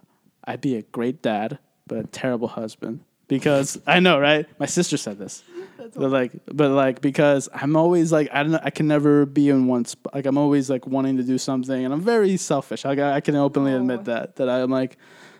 I'd 0.44 0.60
be 0.60 0.74
a 0.74 0.82
great 0.82 1.22
dad 1.22 1.58
but 1.86 1.98
a 1.98 2.02
terrible 2.08 2.48
husband 2.48 3.00
because 3.28 3.80
I 3.86 4.00
know 4.00 4.18
right 4.18 4.44
my 4.58 4.66
sister 4.66 4.96
said 4.96 5.16
this 5.18 5.44
But 5.94 6.10
like, 6.10 6.32
but 6.46 6.70
like, 6.72 7.00
because 7.00 7.48
I'm 7.54 7.74
always 7.76 8.12
like, 8.12 8.28
I 8.32 8.42
don't 8.42 8.52
know, 8.52 8.60
I 8.62 8.70
can 8.70 8.86
never 8.88 9.24
be 9.24 9.48
in 9.48 9.68
one 9.68 9.84
spot. 9.84 10.14
Like, 10.14 10.26
I'm 10.26 10.36
always 10.36 10.68
like 10.68 10.86
wanting 10.86 11.16
to 11.16 11.22
do 11.22 11.38
something, 11.38 11.84
and 11.84 11.94
I'm 11.94 12.02
very 12.02 12.36
selfish. 12.36 12.84
Like, 12.84 12.98
I, 12.98 13.14
I 13.14 13.20
can 13.20 13.36
openly 13.36 13.70
No. 13.70 13.78
admit 13.78 14.04
that 14.04 14.36
that 14.36 14.48
I'm 14.50 14.70
like, 14.70 14.98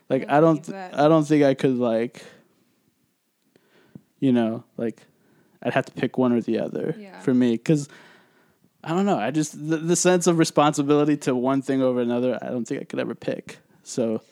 like 0.08 0.26
I 0.28 0.38
I 0.38 0.40
don't, 0.40 0.62
that. 0.64 0.98
I 0.98 1.08
don't 1.08 1.24
think 1.24 1.44
I 1.44 1.54
could 1.54 1.76
like, 1.76 2.22
you 4.20 4.32
know, 4.32 4.64
like, 4.76 5.00
I'd 5.62 5.74
have 5.74 5.86
to 5.86 5.92
pick 5.92 6.18
one 6.18 6.32
or 6.32 6.40
the 6.40 6.60
other 6.60 6.94
Yeah. 6.98 7.20
for 7.20 7.34
me 7.34 7.52
because. 7.52 7.88
I 8.84 8.90
don't 8.94 9.06
know. 9.06 9.18
I 9.18 9.32
just 9.32 9.52
the, 9.68 9.76
the 9.76 9.96
sense 9.96 10.28
of 10.28 10.38
responsibility 10.38 11.16
to 11.18 11.34
one 11.34 11.62
thing 11.62 11.82
over 11.82 12.00
another. 12.00 12.38
I 12.40 12.46
don't 12.46 12.64
think 12.64 12.80
I 12.80 12.84
could 12.84 13.00
ever 13.00 13.16
pick. 13.16 13.58
So 13.82 14.22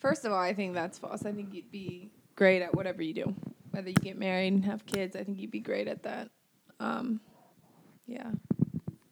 First 0.00 0.26
of 0.26 0.32
all, 0.32 0.38
I 0.38 0.52
think 0.52 0.74
that's 0.74 0.98
false. 0.98 1.24
I 1.24 1.32
think 1.32 1.54
you'd 1.54 1.70
be 1.72 2.10
great 2.36 2.60
at 2.60 2.74
whatever 2.76 3.02
you 3.02 3.14
do. 3.14 3.34
Whether 3.70 3.88
you 3.88 3.94
get 3.94 4.18
married 4.18 4.52
and 4.52 4.64
have 4.66 4.84
kids, 4.84 5.16
I 5.16 5.24
think 5.24 5.40
you'd 5.40 5.50
be 5.50 5.60
great 5.60 5.88
at 5.88 6.02
that. 6.02 6.28
Um, 6.78 7.20
yeah. 8.06 8.30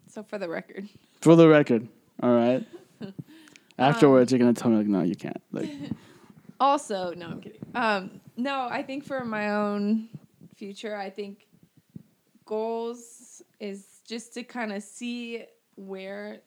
So 0.08 0.22
for 0.22 0.36
the 0.38 0.50
record, 0.50 0.86
for 1.22 1.34
the 1.34 1.48
record, 1.48 1.88
all 2.22 2.30
right. 2.34 2.64
Afterwards, 3.78 4.32
you're 4.32 4.38
gonna 4.38 4.54
tell 4.54 4.70
me 4.70 4.78
like, 4.78 4.86
no, 4.86 5.02
you 5.02 5.14
can't. 5.16 5.40
Like, 5.52 5.70
also, 6.60 7.12
no, 7.14 7.26
I'm 7.26 7.40
kidding. 7.40 7.60
Um, 7.74 8.20
no, 8.36 8.68
I 8.70 8.82
think 8.82 9.04
for 9.04 9.24
my 9.24 9.50
own 9.50 10.08
future, 10.54 10.96
I 10.96 11.10
think 11.10 11.46
goals 12.44 13.42
is 13.60 14.00
just 14.06 14.34
to 14.34 14.42
kind 14.42 14.72
of 14.72 14.82
see 14.82 15.44
where 15.74 16.40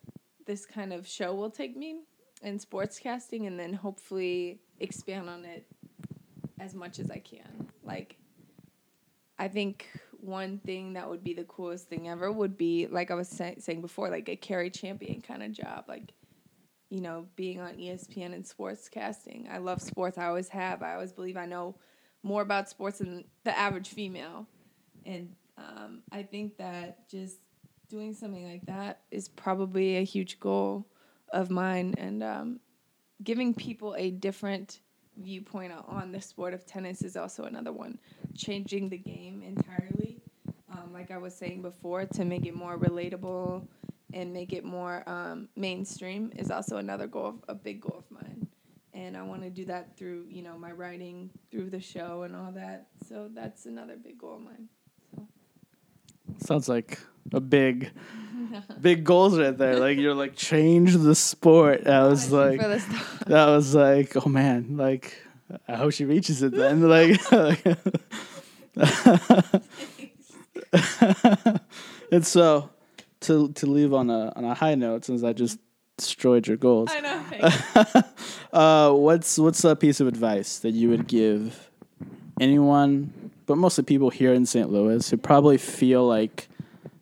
this 0.45 0.65
kind 0.65 0.91
of 0.93 1.07
show 1.07 1.36
will 1.36 1.51
take 1.51 1.77
me 1.77 2.01
in 2.41 2.57
sportscasting 2.57 3.45
and 3.47 3.59
then 3.59 3.73
hopefully 3.73 4.59
expand 4.80 5.30
on 5.30 5.45
it 5.45 5.65
as 6.59 6.73
much 6.73 6.99
as 6.99 7.11
I 7.11 7.19
can. 7.19 7.67
Like, 7.84 8.15
I 9.38 9.47
think 9.47 9.88
one 10.19 10.59
thing 10.59 10.93
that 10.93 11.09
would 11.09 11.23
be 11.23 11.34
the 11.34 11.43
coolest 11.43 11.88
thing 11.88 12.09
ever 12.09 12.32
would 12.32 12.57
be, 12.57 12.88
like 12.88 13.11
I 13.11 13.13
was 13.15 13.27
say- 13.30 13.55
saying 13.59 13.82
before, 13.82 14.09
like 14.09 14.27
a 14.30 14.36
Cari 14.36 14.69
Champion 14.69 15.21
kind 15.21 15.43
of 15.43 15.51
job. 15.51 15.86
Like, 15.88 16.13
you 16.89 17.01
know, 17.01 17.27
being 17.35 17.59
on 17.59 17.75
ESPN 17.75 18.33
and 18.33 18.43
sportscasting. 18.43 19.51
I 19.51 19.59
love 19.59 19.81
sports. 19.81 20.17
I 20.17 20.25
always 20.25 20.49
have. 20.49 20.81
I 20.81 20.93
always 20.93 21.13
believe 21.13 21.37
I 21.37 21.45
know 21.45 21.75
more 22.23 22.41
about 22.41 22.69
sports 22.69 22.99
than 22.99 23.25
the 23.43 23.57
average 23.57 23.89
female. 23.89 24.47
And 25.05 25.35
um, 25.57 26.01
I 26.11 26.23
think 26.23 26.57
that 26.57 27.09
just 27.09 27.37
doing 27.89 28.13
something 28.13 28.49
like 28.49 28.65
that 28.65 29.01
is 29.11 29.27
probably 29.27 29.97
a 29.97 30.03
huge 30.03 30.39
goal 30.39 30.87
of 31.31 31.49
mine. 31.49 31.95
And 31.97 32.23
um, 32.23 32.59
giving 33.23 33.53
people 33.53 33.95
a 33.97 34.11
different 34.11 34.79
viewpoint 35.17 35.73
on 35.87 36.11
the 36.11 36.21
sport 36.21 36.53
of 36.53 36.65
tennis 36.65 37.01
is 37.01 37.15
also 37.15 37.43
another 37.43 37.71
one. 37.71 37.99
Changing 38.35 38.89
the 38.89 38.97
game 38.97 39.43
entirely, 39.43 40.21
um, 40.71 40.91
like 40.93 41.11
I 41.11 41.17
was 41.17 41.35
saying 41.35 41.61
before, 41.61 42.05
to 42.05 42.25
make 42.25 42.45
it 42.45 42.55
more 42.55 42.77
relatable 42.77 43.67
and 44.14 44.34
make 44.34 44.53
it 44.53 44.64
more 44.64 45.07
um, 45.07 45.49
mainstream 45.55 46.32
is 46.36 46.51
also 46.51 46.78
another 46.78 47.07
goal, 47.07 47.36
a 47.47 47.55
big 47.55 47.82
goal 47.82 47.99
of 47.99 48.12
mine. 48.12 48.47
And 48.93 49.16
I 49.16 49.22
want 49.22 49.43
to 49.43 49.49
do 49.49 49.66
that 49.66 49.97
through, 49.97 50.26
you 50.30 50.41
know, 50.41 50.57
my 50.57 50.72
writing, 50.72 51.30
through 51.51 51.70
the 51.70 51.80
show 51.80 52.24
and 52.24 52.36
all 52.36 52.51
that. 52.53 52.88
So 53.07 53.30
that's 53.34 53.66
another 53.66 53.95
big 53.95 54.18
goal 54.18 54.36
of 54.36 54.41
mine. 54.41 55.28
sounds 56.39 56.68
like 56.68 56.99
a 57.32 57.39
big, 57.39 57.91
big 58.82 59.03
goals 59.03 59.38
right 59.38 59.57
there. 59.57 59.80
Like 59.80 59.97
you're 59.97 60.16
like 60.16 60.36
change 60.36 60.95
the 60.95 61.16
sport. 61.16 61.88
I 61.88 62.07
was 62.07 62.32
like, 62.32 62.60
for 62.60 62.68
this 62.68 62.84
stuff. 62.84 63.20
that 63.28 63.45
was 63.45 63.76
like, 63.76 64.18
oh 64.18 64.30
man, 64.30 64.76
like 64.76 65.16
I 65.68 65.76
hope 65.76 65.93
she 65.93 66.05
reaches 66.05 66.43
it 66.43 66.53
then. 66.53 66.82
Like, 66.89 67.20
and 72.12 72.26
so 72.26 72.70
to 73.22 73.49
to 73.53 73.65
leave 73.65 73.93
on 73.93 74.09
a 74.09 74.32
on 74.36 74.43
a 74.45 74.53
high 74.53 74.76
note, 74.76 75.05
since 75.05 75.24
I 75.24 75.34
just 75.34 75.59
destroyed 75.97 76.47
your 76.47 76.57
goals. 76.57 76.89
I 76.91 76.99
know. 77.01 78.03
uh, 78.53 78.93
what's 78.93 79.38
what's 79.38 79.63
a 79.63 79.76
piece 79.76 79.99
of 79.99 80.07
advice 80.07 80.59
that 80.59 80.72
you 80.72 80.89
would 80.89 81.07
give 81.07 81.70
anyone, 82.39 83.32
but 83.45 83.57
mostly 83.57 83.84
people 83.84 84.09
here 84.09 84.34
in 84.34 84.45
St. 84.45 84.70
Louis 84.72 85.09
who 85.09 85.17
probably 85.17 85.57
feel 85.57 86.07
like 86.07 86.47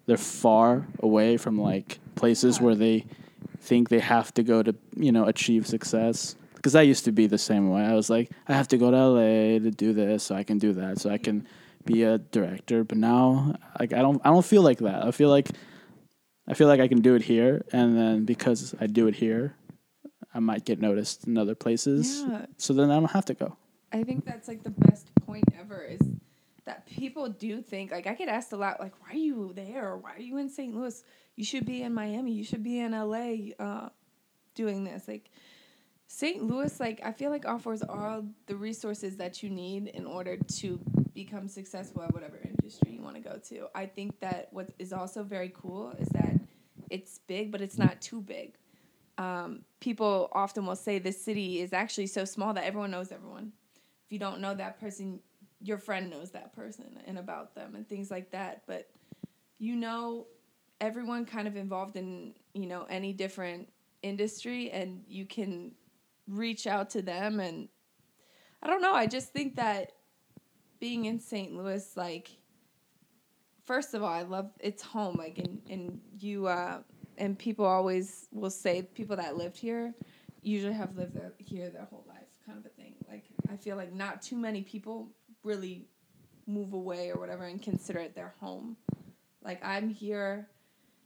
they're 0.06 0.18
far 0.18 0.88
away 1.04 1.38
from 1.38 1.60
like 1.60 2.00
places 2.16 2.58
Yeah. 2.58 2.64
where 2.64 2.76
they 2.76 3.06
think 3.60 3.90
they 3.90 4.00
have 4.00 4.34
to 4.36 4.44
go 4.44 4.64
to 4.64 4.74
you 4.96 5.12
know 5.12 5.26
achieve 5.26 5.68
success. 5.68 6.36
Because 6.56 6.74
I 6.76 6.82
used 6.82 7.06
to 7.06 7.12
be 7.12 7.28
the 7.28 7.38
same 7.38 7.70
way. 7.70 7.84
I 7.84 7.94
was 7.94 8.10
like, 8.10 8.32
I 8.48 8.54
have 8.54 8.68
to 8.70 8.78
go 8.78 8.90
to 8.90 8.98
LA 8.98 9.60
to 9.60 9.72
do 9.72 9.94
this, 9.94 10.24
so 10.24 10.36
I 10.36 10.44
can 10.44 10.58
do 10.58 10.74
that, 10.74 11.00
so 11.00 11.10
I 11.12 11.18
can 11.20 11.48
be 11.86 12.02
a 12.04 12.18
director. 12.18 12.84
But 12.84 12.98
now, 12.98 13.56
like, 13.80 13.94
I 13.94 14.00
don't, 14.00 14.20
I 14.26 14.30
don't 14.32 14.44
feel 14.44 14.64
like 14.64 14.80
that. 14.80 15.06
I 15.06 15.12
feel 15.12 15.30
like, 15.30 15.50
I 16.48 16.54
feel 16.54 16.68
like 16.68 16.80
I 16.80 16.88
can 16.88 17.02
do 17.02 17.16
it 17.16 17.24
here, 17.24 17.66
and 17.72 17.98
then 17.98 18.26
because 18.26 18.74
I 18.80 18.88
do 18.88 19.08
it 19.08 19.16
here, 19.16 19.56
I 20.34 20.40
might 20.40 20.66
get 20.66 20.80
noticed 20.80 21.28
in 21.28 21.38
other 21.38 21.56
places. 21.56 22.24
Yeah. 22.28 22.46
So 22.58 22.74
then 22.74 22.92
I 22.92 22.96
don't 22.96 23.12
have 23.12 23.26
to 23.26 23.34
go. 23.34 23.58
I 23.92 24.04
think 24.04 24.26
that's 24.26 24.48
like 24.48 24.64
the 24.64 24.70
best 24.70 25.10
point 25.26 25.46
ever 25.60 25.84
is 25.84 26.00
that 26.66 26.86
people 26.86 27.30
do 27.30 27.62
think 27.62 27.92
like 27.92 28.06
I 28.06 28.14
get 28.14 28.28
asked 28.28 28.52
a 28.52 28.58
lot 28.58 28.80
like 28.80 28.94
why 29.02 29.14
are 29.14 29.18
you 29.18 29.54
there 29.56 29.96
why 29.96 30.14
are 30.16 30.20
you 30.20 30.38
in 30.38 30.50
St. 30.50 30.76
Louis 30.76 31.02
you 31.36 31.46
should 31.46 31.66
be 31.66 31.82
in 31.82 31.94
Miami 31.94 32.34
you 32.34 32.44
should 32.44 32.64
be 32.64 32.80
in 32.80 32.92
LA 32.92 33.54
uh, 33.58 33.90
doing 34.54 34.84
this 34.84 35.08
like 35.08 35.32
St. 36.08 36.44
Louis 36.44 36.78
like 36.80 37.00
I 37.04 37.14
feel 37.14 37.32
like 37.32 37.48
offers 37.48 37.82
all 37.82 38.26
the 38.48 38.56
resources 38.56 39.16
that 39.18 39.42
you 39.42 39.50
need 39.50 39.88
in 39.88 40.06
order 40.06 40.38
to 40.58 40.80
become 41.14 41.48
successful 41.48 42.04
at 42.04 42.14
whatever 42.14 42.40
industry 42.44 42.92
you 42.92 43.02
want 43.02 43.16
to 43.16 43.22
go 43.22 43.40
to 43.50 43.68
I 43.74 43.86
think 43.86 44.20
that 44.20 44.50
what 44.52 44.70
is 44.78 44.92
also 44.92 45.24
very 45.24 45.52
cool 45.56 45.92
is 45.98 46.10
that 46.10 46.37
it's 46.90 47.20
big 47.28 47.52
but 47.52 47.62
it's 47.62 47.78
not 47.78 48.02
too 48.02 48.22
big 48.22 48.54
um, 49.20 49.64
people 49.80 50.30
often 50.32 50.66
will 50.66 50.76
say 50.76 51.00
this 51.00 51.20
city 51.20 51.60
is 51.60 51.74
actually 51.74 52.08
so 52.08 52.24
small 52.24 52.54
that 52.54 52.64
everyone 52.64 52.92
knows 52.92 53.12
everyone 53.12 53.52
if 54.08 54.14
you 54.14 54.20
don't 54.20 54.40
know 54.40 54.54
that 54.54 54.80
person, 54.80 55.20
your 55.60 55.78
friend 55.78 56.10
knows 56.10 56.32
that 56.32 56.56
person 56.56 56.98
and 57.06 57.18
about 57.18 57.56
them 57.56 57.76
and 57.76 57.86
things 57.86 58.10
like 58.10 58.32
that. 58.32 58.62
But 58.66 58.90
you 59.60 59.76
know, 59.76 60.28
everyone 60.80 61.26
kind 61.26 61.46
of 61.46 61.58
involved 61.58 61.98
in 61.98 62.34
you 62.54 62.68
know 62.68 62.86
any 62.90 63.12
different 63.12 63.68
industry, 64.02 64.72
and 64.72 65.04
you 65.10 65.26
can 65.26 65.74
reach 66.26 66.68
out 66.68 66.90
to 66.92 67.02
them. 67.02 67.42
And 67.42 67.68
I 68.64 68.68
don't 68.68 68.82
know. 68.82 68.94
I 68.94 69.08
just 69.08 69.34
think 69.34 69.58
that 69.58 69.92
being 70.80 71.04
in 71.04 71.20
St. 71.20 71.54
Louis, 71.54 71.98
like, 71.98 72.30
first 73.68 73.94
of 73.94 74.02
all, 74.02 74.10
I 74.10 74.24
love 74.24 74.50
it's 74.60 74.82
home. 74.82 75.16
Like, 75.18 75.38
and 75.38 75.62
and 75.70 76.00
you 76.18 76.48
uh, 76.48 76.80
and 77.18 77.38
people 77.38 77.66
always 77.66 78.28
will 78.32 78.50
say 78.50 78.82
people 78.82 79.18
that 79.18 79.38
lived 79.38 79.58
here 79.58 79.94
usually 80.42 80.74
have 80.74 80.96
lived 80.96 81.18
here 81.38 81.70
their 81.70 81.86
whole 81.86 82.06
life, 82.08 82.28
kind 82.46 82.58
of 82.58 82.66
a 82.66 82.70
thing. 82.70 82.96
Like 83.10 83.26
I 83.52 83.58
feel 83.58 83.76
like 83.76 83.94
not 83.94 84.22
too 84.22 84.38
many 84.38 84.62
people 84.64 85.10
really 85.44 85.88
move 86.48 86.74
away 86.74 87.12
or 87.12 87.20
whatever 87.20 87.44
and 87.44 87.62
consider 87.62 88.00
it 88.00 88.16
their 88.16 88.34
home. 88.40 88.78
Like 89.44 89.64
I'm 89.64 89.90
here, 89.90 90.48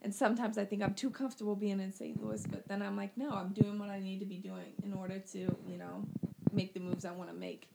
and 0.02 0.14
sometimes 0.14 0.58
I 0.58 0.66
think 0.66 0.84
I'm 0.84 0.94
too 0.94 1.10
comfortable 1.10 1.56
being 1.56 1.80
in 1.80 1.92
St. 1.92 2.24
Louis, 2.24 2.46
but 2.50 2.68
then 2.68 2.82
I'm 2.82 2.96
like, 2.96 3.18
no, 3.18 3.32
I'm 3.32 3.54
doing 3.54 3.80
what 3.80 3.90
I 3.90 4.00
need 4.00 4.20
to 4.20 4.26
be 4.26 4.38
doing 4.38 4.74
in 4.84 4.94
order 4.94 5.20
to, 5.34 5.40
you 5.40 5.78
know, 5.78 6.06
make 6.52 6.74
the 6.74 6.80
moves 6.80 7.06
I 7.06 7.12
want 7.12 7.30
to 7.30 7.36
make, 7.36 7.68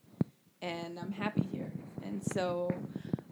and 0.62 0.98
I'm 0.98 1.12
happy 1.12 1.46
here. 1.52 1.72
And 2.02 2.24
so, 2.32 2.70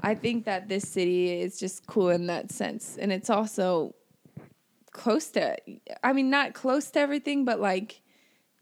I 0.05 0.15
think 0.15 0.45
that 0.45 0.69
this 0.69 0.89
city 0.89 1.33
is 1.41 1.59
just 1.59 1.87
cool 1.87 2.11
in 2.11 2.27
that 2.29 2.53
sense, 2.53 2.97
and 3.01 3.13
it's 3.13 3.31
also 3.31 3.95
close 4.93 5.29
to. 5.31 5.57
I 6.03 6.13
mean, 6.13 6.31
not 6.31 6.55
close 6.55 6.91
to 6.93 7.01
everything, 7.01 7.45
but 7.45 7.61
like 7.61 8.01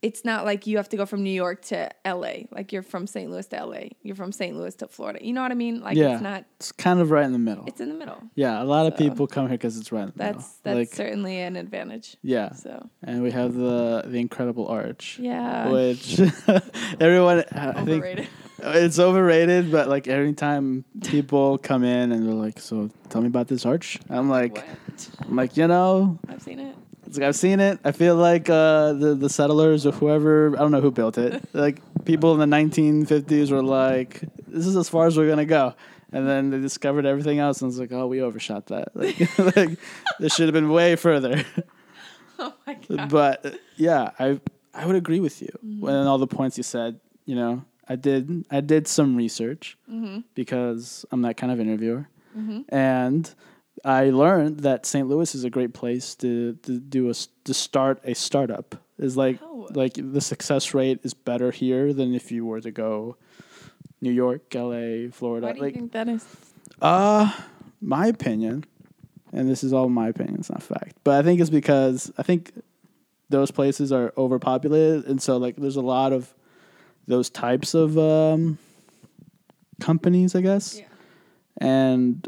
it's 0.01 0.24
not 0.24 0.45
like 0.45 0.66
you 0.66 0.78
have 0.78 0.88
to 0.88 0.97
go 0.97 1.07
from 1.07 1.22
New 1.22 1.30
York 1.30 1.62
to 1.62 1.88
LA. 2.05 2.49
Like 2.51 2.72
you're 2.72 2.82
from 2.82 3.07
St. 3.07 3.30
Louis 3.30 3.47
to 3.47 3.64
LA. 3.64 3.82
You're 4.03 4.16
from 4.16 4.32
St. 4.32 4.57
Louis 4.57 4.74
to 4.76 4.88
Florida. 4.88 5.20
You 5.24 5.32
know 5.32 5.43
what 5.43 5.53
I 5.53 5.55
mean? 5.55 5.80
Like 5.80 5.97
Yeah. 5.97 6.14
it's 6.14 6.22
not. 6.22 6.45
It's 6.57 6.72
kind 6.72 6.99
of 6.99 7.12
right 7.12 7.24
in 7.24 7.32
the 7.32 7.38
middle. 7.38 7.66
It's 7.68 7.80
in 7.80 7.88
the 7.88 7.95
middle. 7.95 8.20
yeah, 8.34 8.61
a 8.61 8.64
lot 8.64 8.86
of 8.86 8.97
people 8.97 9.28
come 9.28 9.47
here 9.47 9.57
because 9.57 9.76
it's 9.78 9.93
right 9.93 10.03
in 10.03 10.07
the 10.09 10.14
That's 10.16 10.34
middle. 10.64 10.78
that's 10.80 10.90
like, 10.90 10.95
certainly 10.97 11.38
an 11.38 11.55
advantage. 11.55 12.16
yeah, 12.22 12.53
So 12.53 12.88
and 13.05 13.22
we 13.22 13.30
have 13.30 13.55
the 13.55 14.03
the 14.07 14.18
incredible 14.18 14.66
arch, 14.66 15.18
yeah, 15.20 15.68
which 15.68 16.18
everyone 17.01 17.45
I 17.53 17.72
think 17.84 17.88
overrated. 18.03 18.28
It's 18.62 18.98
overrated. 18.98 19.70
But 19.70 19.88
like 19.88 20.08
every 20.08 20.32
time 20.32 20.84
people 21.04 21.58
come 21.58 21.84
in 21.84 22.12
and 22.12 22.26
they're 22.26 22.34
like, 22.34 22.58
"So 22.60 22.90
tell 23.08 23.20
me 23.20 23.26
about 23.28 23.48
this 23.48 23.66
arch," 23.66 23.98
I'm 24.08 24.28
like, 24.30 24.54
what? 24.54 25.10
I'm 25.22 25.36
like, 25.36 25.56
you 25.56 25.66
know, 25.66 26.18
I've 26.28 26.42
seen 26.42 26.58
it. 26.60 26.74
It's 27.06 27.18
like 27.18 27.26
I've 27.26 27.36
seen 27.36 27.60
it. 27.60 27.78
I 27.84 27.92
feel 27.92 28.16
like 28.16 28.48
uh, 28.48 28.92
the 28.94 29.14
the 29.14 29.28
settlers 29.28 29.84
or 29.86 29.92
whoever 29.92 30.54
I 30.56 30.60
don't 30.60 30.70
know 30.70 30.80
who 30.80 30.90
built 30.90 31.18
it. 31.18 31.42
Like 31.52 31.82
people 32.04 32.32
in 32.40 32.50
the 32.50 32.56
1950s 32.56 33.50
were 33.50 33.62
like, 33.62 34.20
"This 34.48 34.66
is 34.66 34.76
as 34.76 34.88
far 34.88 35.06
as 35.06 35.16
we're 35.18 35.28
gonna 35.28 35.44
go," 35.44 35.74
and 36.12 36.26
then 36.26 36.50
they 36.50 36.58
discovered 36.60 37.04
everything 37.04 37.38
else, 37.38 37.60
and 37.60 37.70
it's 37.70 37.78
like, 37.78 37.92
"Oh, 37.92 38.06
we 38.06 38.22
overshot 38.22 38.66
that. 38.68 38.88
Like, 38.94 39.38
like 39.56 39.78
this 40.18 40.34
should 40.34 40.46
have 40.46 40.54
been 40.54 40.70
way 40.70 40.96
further." 40.96 41.44
Oh 42.38 42.54
my 42.66 42.74
god. 42.88 43.08
but 43.10 43.58
yeah, 43.76 44.10
I 44.18 44.40
I 44.74 44.86
would 44.86 44.96
agree 44.96 45.20
with 45.20 45.42
you 45.42 45.48
Mm-hmm. 45.64 45.86
and 45.88 46.08
all 46.08 46.18
the 46.18 46.26
points 46.26 46.56
you 46.56 46.62
said. 46.64 46.98
You 47.26 47.36
know, 47.36 47.64
I 47.89 47.97
did 47.97 48.45
I 48.51 48.61
did 48.61 48.87
some 48.89 49.16
research 49.16 49.76
Mm-hmm. 49.91 50.20
because 50.35 51.05
I'm 51.11 51.22
that 51.22 51.37
kind 51.37 51.53
of 51.53 51.61
interviewer, 51.61 52.09
and 52.68 53.35
I 53.85 54.11
learned 54.11 54.61
that 54.61 54.87
St. 54.87 55.09
Louis 55.09 55.35
is 55.35 55.45
a 55.45 55.51
great 55.51 55.74
place 55.74 56.14
to 56.16 56.55
to 56.62 56.78
do 56.78 57.11
a 57.11 57.14
to 57.45 57.55
start 57.55 58.01
a 58.05 58.14
startup. 58.14 58.76
Is 58.99 59.16
like 59.16 59.39
Oh. 59.43 59.68
like 59.74 59.95
the 59.97 60.20
success 60.20 60.74
rate 60.74 61.01
is 61.03 61.14
better 61.14 61.51
here 61.51 61.93
than 61.93 62.14
if 62.14 62.30
you 62.30 62.45
were 62.47 62.61
to 62.61 62.70
go 62.70 63.16
New 64.01 64.11
York, 64.12 64.55
L.A., 64.55 65.09
Florida. 65.11 65.47
Why 65.47 65.53
do 65.53 65.59
you 65.59 65.64
like 65.64 65.74
think 65.74 65.93
that 65.93 66.09
is? 66.09 66.24
uh 66.80 67.33
my 67.80 68.07
opinion, 68.07 68.64
and 69.33 69.49
this 69.51 69.64
is 69.64 69.72
all 69.72 69.89
my 69.89 70.09
opinion, 70.09 70.37
it's 70.39 70.51
not 70.51 70.62
fact. 70.62 70.97
But 71.05 71.18
I 71.18 71.22
think 71.22 71.41
it's 71.41 71.51
because 71.51 72.12
I 72.16 72.22
think 72.22 72.53
those 73.28 73.51
places 73.51 73.91
are 73.93 74.12
overpopulated 74.16 75.07
and 75.07 75.20
so 75.20 75.37
like 75.39 75.57
there's 75.57 75.76
a 75.76 75.80
lot 75.83 76.12
of 76.12 76.33
those 77.07 77.30
types 77.30 77.74
of 77.74 77.98
um 77.98 78.59
companies, 79.80 80.34
I 80.34 80.40
guess. 80.40 80.78
Yeah. 80.78 80.84
And 81.59 82.26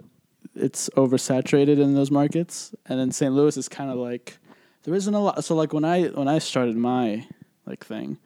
it's 0.54 0.88
oversaturated 0.90 1.80
in 1.80 1.94
those 1.94 2.10
markets. 2.10 2.74
And 2.86 2.98
then 2.98 3.10
St. 3.10 3.32
Louis 3.32 3.56
is 3.56 3.68
kind 3.68 3.90
of 3.90 3.96
like 3.96 4.38
there 4.82 4.94
isn't 4.94 5.14
a 5.14 5.18
lot 5.18 5.42
so 5.44 5.54
like 5.54 5.72
when 5.72 5.84
I 5.84 6.04
when 6.08 6.28
I 6.28 6.38
started 6.38 6.76
my 6.76 7.26
like 7.66 7.84
thing, 7.84 8.18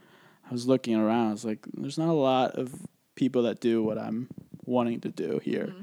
I 0.49 0.53
was 0.53 0.67
looking 0.67 0.97
around, 0.97 1.29
I 1.29 1.33
was 1.33 1.45
like 1.45 1.67
there's 1.75 1.99
not 1.99 2.09
a 2.09 2.13
lot 2.13 2.53
of 2.53 2.75
people 3.15 3.43
that 3.43 3.61
do 3.61 3.83
what 3.83 3.99
I'm 3.99 4.29
wanting 4.65 5.01
to 5.01 5.09
do 5.09 5.41
here. 5.43 5.75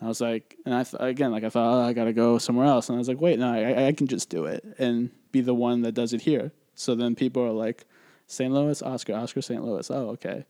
I 0.00 0.06
was 0.08 0.20
like, 0.20 0.56
and 0.66 0.74
I 0.74 0.82
th- 0.82 1.00
again, 1.00 1.30
like 1.30 1.44
I 1.44 1.48
thought, 1.48 1.78
oh, 1.78 1.86
I 1.86 1.92
gotta 1.92 2.12
go 2.12 2.38
somewhere 2.38 2.66
else, 2.66 2.88
and 2.88 2.96
I 2.96 2.98
was 2.98 3.08
like, 3.08 3.20
wait, 3.20 3.38
no, 3.38 3.52
I, 3.52 3.86
I 3.86 3.92
can 3.92 4.08
just 4.08 4.28
do 4.28 4.46
it 4.46 4.64
and 4.78 5.10
be 5.30 5.40
the 5.40 5.54
one 5.54 5.82
that 5.82 5.92
does 5.92 6.12
it 6.12 6.22
here. 6.22 6.50
So 6.74 6.96
then 6.96 7.14
people 7.14 7.42
are 7.42 7.52
like, 7.52 7.84
St. 8.26 8.52
Louis, 8.52 8.80
Oscar, 8.82 9.14
Oscar, 9.14 9.42
St. 9.42 9.62
Louis. 9.64 9.90
Oh, 9.90 10.10
okay. 10.10 10.44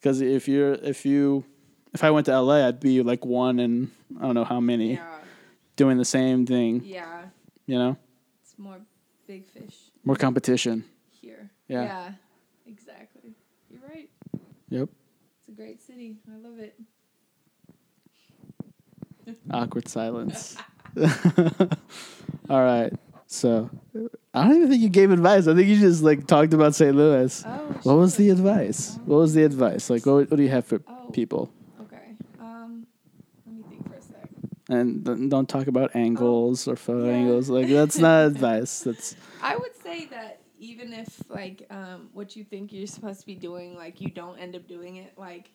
Because 0.00 0.20
if 0.20 0.48
you're, 0.48 0.72
if 0.74 1.06
you, 1.06 1.44
if 1.94 2.02
I 2.02 2.10
went 2.10 2.26
to 2.26 2.40
LA, 2.40 2.66
I'd 2.66 2.80
be 2.80 3.02
like 3.02 3.24
one 3.24 3.60
in 3.60 3.90
I 4.18 4.22
don't 4.22 4.34
know 4.34 4.44
how 4.44 4.60
many 4.60 4.94
Yeah. 4.94 5.06
doing 5.76 5.98
the 5.98 6.04
same 6.04 6.46
thing. 6.46 6.82
Yeah. 6.84 7.24
You 7.66 7.78
know, 7.78 7.96
It's 8.42 8.58
more 8.58 8.78
big 9.26 9.46
fish 9.46 9.76
more 10.04 10.16
competition. 10.16 10.84
here. 11.20 11.50
Yeah. 11.68 11.84
Yeah. 11.84 12.12
Exactly. 12.66 13.34
You're 13.70 13.80
right. 13.88 14.10
Yep. 14.70 14.88
It's 15.38 15.48
a 15.48 15.52
great 15.52 15.80
city. 15.80 16.16
I 16.32 16.36
love 16.38 16.58
it. 16.58 16.74
Awkward 19.50 19.86
silence. 19.88 20.56
All 22.50 22.62
right. 22.64 22.92
So 23.26 23.70
I 24.34 24.44
don't 24.46 24.56
even 24.56 24.68
think 24.70 24.82
you 24.82 24.88
gave 24.88 25.10
advice. 25.10 25.46
I 25.46 25.54
think 25.54 25.68
you 25.68 25.78
just 25.78 26.02
like 26.02 26.26
talked 26.26 26.54
about 26.54 26.74
St. 26.74 26.94
Louis. 26.96 27.42
Oh. 27.46 27.50
What 27.82 27.96
was 27.98 28.16
the 28.16 28.30
advice? 28.30 28.98
What 29.04 29.16
was 29.18 29.34
the 29.34 29.44
advice? 29.44 29.90
Like, 29.90 30.06
what, 30.06 30.30
what 30.30 30.36
do 30.36 30.42
you 30.42 30.48
have 30.48 30.64
for 30.64 30.80
Oh. 30.88 31.10
people? 31.12 31.50
Okay. 31.82 32.16
Um. 32.40 32.86
Let 33.46 33.54
me 33.56 33.62
think 33.68 33.86
for 33.86 33.94
a 33.94 34.00
sec. 34.02 34.30
And 34.70 35.04
th- 35.04 35.28
don't 35.28 35.48
talk 35.48 35.66
about 35.66 35.94
angles 35.94 36.66
or 36.66 36.76
photo 36.76 37.04
Oh. 37.04 37.06
Yeah. 37.08 37.12
angles. 37.16 37.50
Like, 37.50 37.68
that's 37.68 37.98
not 37.98 38.26
advice. 38.32 38.80
That's 38.80 39.16
I 39.42 39.56
would 39.56 39.76
say 39.82 40.06
that 40.06 40.40
even 40.58 40.92
if 40.94 41.22
like 41.28 41.66
um, 41.70 42.08
what 42.14 42.34
you 42.34 42.44
think 42.44 42.72
you're 42.72 42.86
supposed 42.86 43.20
to 43.20 43.26
be 43.26 43.34
doing, 43.34 43.76
like 43.76 44.00
you 44.00 44.08
don't 44.10 44.38
end 44.38 44.56
up 44.56 44.66
doing 44.66 44.96
it, 44.96 45.12
like 45.18 45.50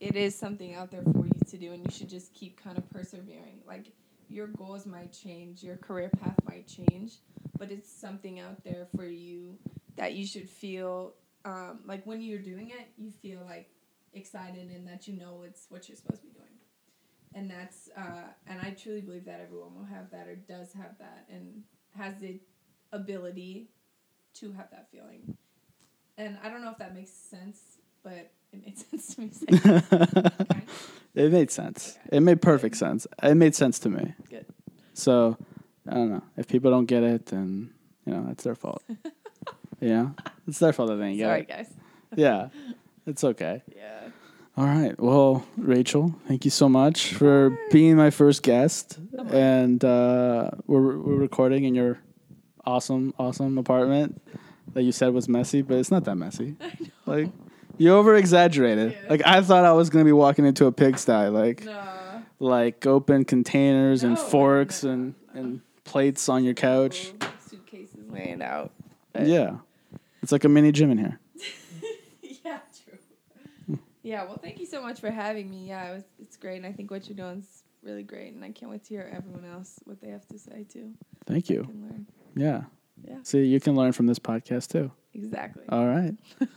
it 0.00 0.16
is 0.16 0.34
something 0.34 0.74
out 0.74 0.90
there 0.90 1.02
for 1.02 1.24
you 1.24 1.32
to 1.48 1.56
do, 1.56 1.72
and 1.72 1.82
you 1.82 1.90
should 1.90 2.10
just 2.10 2.34
keep 2.34 2.62
kind 2.62 2.76
of 2.76 2.90
persevering. 2.90 3.62
Like 3.66 3.86
your 4.28 4.48
goals 4.48 4.84
might 4.84 5.12
change, 5.12 5.62
your 5.62 5.76
career 5.76 6.10
path 6.20 6.34
might 6.46 6.66
change, 6.66 7.14
but 7.62 7.70
it's 7.70 7.88
something 7.88 8.40
out 8.40 8.64
there 8.64 8.88
for 8.96 9.04
you 9.04 9.56
that 9.94 10.14
you 10.14 10.26
should 10.26 10.50
feel 10.50 11.14
um, 11.44 11.78
like 11.86 12.04
when 12.04 12.20
you're 12.20 12.40
doing 12.40 12.70
it, 12.70 12.88
you 12.98 13.12
feel 13.12 13.38
like 13.46 13.70
excited 14.14 14.68
and 14.72 14.84
that 14.88 15.06
you 15.06 15.16
know 15.16 15.44
it's 15.46 15.66
what 15.68 15.88
you're 15.88 15.96
supposed 15.96 16.22
to 16.22 16.26
be 16.26 16.32
doing. 16.32 16.48
And 17.36 17.48
that's 17.48 17.88
uh, 17.96 18.30
and 18.48 18.58
I 18.60 18.70
truly 18.70 19.00
believe 19.00 19.26
that 19.26 19.40
everyone 19.40 19.76
will 19.76 19.84
have 19.84 20.10
that 20.10 20.26
or 20.26 20.34
does 20.34 20.72
have 20.72 20.98
that 20.98 21.28
and 21.30 21.62
has 21.96 22.14
the 22.20 22.40
ability 22.92 23.68
to 24.40 24.50
have 24.50 24.68
that 24.72 24.88
feeling. 24.90 25.36
And 26.18 26.38
I 26.42 26.48
don't 26.48 26.64
know 26.64 26.72
if 26.72 26.78
that 26.78 26.96
makes 26.96 27.12
sense, 27.12 27.60
but 28.02 28.32
it 28.52 28.64
made 28.64 28.76
sense 28.90 29.14
to 29.14 29.20
me. 29.20 29.28
that. 29.28 30.64
it 31.14 31.30
made 31.30 31.52
sense. 31.52 31.96
Okay. 32.08 32.16
It 32.16 32.20
made 32.22 32.42
perfect 32.42 32.76
sense. 32.76 33.06
It 33.22 33.36
made 33.36 33.54
sense 33.54 33.78
to 33.80 33.88
me. 33.88 34.14
Good. 34.28 34.46
So 34.94 35.38
I 35.88 35.94
don't 35.94 36.10
know 36.10 36.22
if 36.36 36.48
people 36.48 36.70
don't 36.70 36.86
get 36.86 37.02
it, 37.02 37.26
then 37.26 37.70
you 38.06 38.12
know 38.14 38.28
it's 38.30 38.44
their 38.44 38.54
fault. 38.54 38.82
yeah, 39.80 40.10
it's 40.46 40.58
their 40.58 40.72
fault 40.72 40.88
that 40.90 40.96
they 40.96 41.06
didn't 41.08 41.18
get 41.18 41.26
Sorry, 41.26 41.40
it. 41.40 41.48
guys. 41.48 41.70
Yeah, 42.16 42.48
it's 43.06 43.24
okay. 43.24 43.62
Yeah. 43.74 44.08
All 44.56 44.66
right. 44.66 44.98
Well, 45.00 45.46
Rachel, 45.56 46.14
thank 46.28 46.44
you 46.44 46.50
so 46.50 46.68
much 46.68 47.14
for 47.14 47.58
being 47.70 47.96
my 47.96 48.10
first 48.10 48.42
guest. 48.42 48.98
And 49.30 49.82
uh, 49.82 50.50
we're 50.66 50.98
we're 50.98 51.16
recording 51.16 51.64
in 51.64 51.74
your 51.74 51.98
awesome, 52.66 53.14
awesome 53.18 53.56
apartment 53.56 54.20
that 54.74 54.82
you 54.82 54.92
said 54.92 55.14
was 55.14 55.26
messy, 55.28 55.62
but 55.62 55.78
it's 55.78 55.90
not 55.90 56.04
that 56.04 56.16
messy. 56.16 56.56
Like 57.06 57.30
you 57.78 57.92
over 57.94 58.14
exaggerated. 58.14 58.92
Yeah. 58.92 59.08
Like 59.10 59.22
I 59.26 59.40
thought 59.42 59.64
I 59.64 59.72
was 59.72 59.90
gonna 59.90 60.04
be 60.04 60.12
walking 60.12 60.44
into 60.46 60.66
a 60.66 60.72
pigsty, 60.72 61.28
like 61.32 61.64
No. 61.64 62.22
like 62.38 62.86
open 62.86 63.24
containers 63.24 64.04
and 64.04 64.14
No, 64.14 64.20
forks 64.20 64.84
no, 64.84 64.90
and 64.92 65.14
and 65.34 65.60
plates 65.84 66.28
on 66.28 66.44
your 66.44 66.54
couch. 66.54 67.12
Suitcases 67.48 68.08
laying 68.08 68.42
out. 68.42 68.72
Yeah, 69.18 69.56
it's 70.22 70.32
like 70.32 70.44
a 70.44 70.48
mini 70.48 70.72
gym 70.72 70.90
in 70.90 70.98
here. 70.98 71.20
yeah, 72.44 72.60
true. 72.84 73.78
Yeah, 74.02 74.24
well, 74.24 74.38
thank 74.42 74.58
you 74.58 74.66
so 74.66 74.82
much 74.82 75.00
for 75.00 75.10
having 75.10 75.50
me. 75.50 75.68
Yeah, 75.68 75.90
it 75.90 75.94
was, 75.94 76.04
it's 76.18 76.36
great, 76.36 76.56
and 76.56 76.66
I 76.66 76.72
think 76.72 76.90
what 76.90 77.08
you're 77.08 77.16
doing 77.16 77.38
is 77.38 77.62
really 77.82 78.02
great, 78.02 78.32
and 78.32 78.44
I 78.44 78.50
can't 78.50 78.70
wait 78.70 78.84
to 78.84 78.88
hear 78.88 79.10
everyone 79.14 79.44
else 79.44 79.78
what 79.84 80.00
they 80.00 80.08
have 80.08 80.26
to 80.28 80.38
say 80.38 80.64
too. 80.68 80.92
Thank 81.26 81.50
you. 81.50 81.68
Yeah. 82.34 82.62
Yeah. 83.06 83.18
See, 83.22 83.44
you 83.44 83.60
can 83.60 83.74
learn 83.74 83.92
from 83.92 84.06
this 84.06 84.18
podcast 84.18 84.68
too. 84.68 84.90
Exactly. 85.14 85.64
All 85.68 85.86
right. 85.86 86.14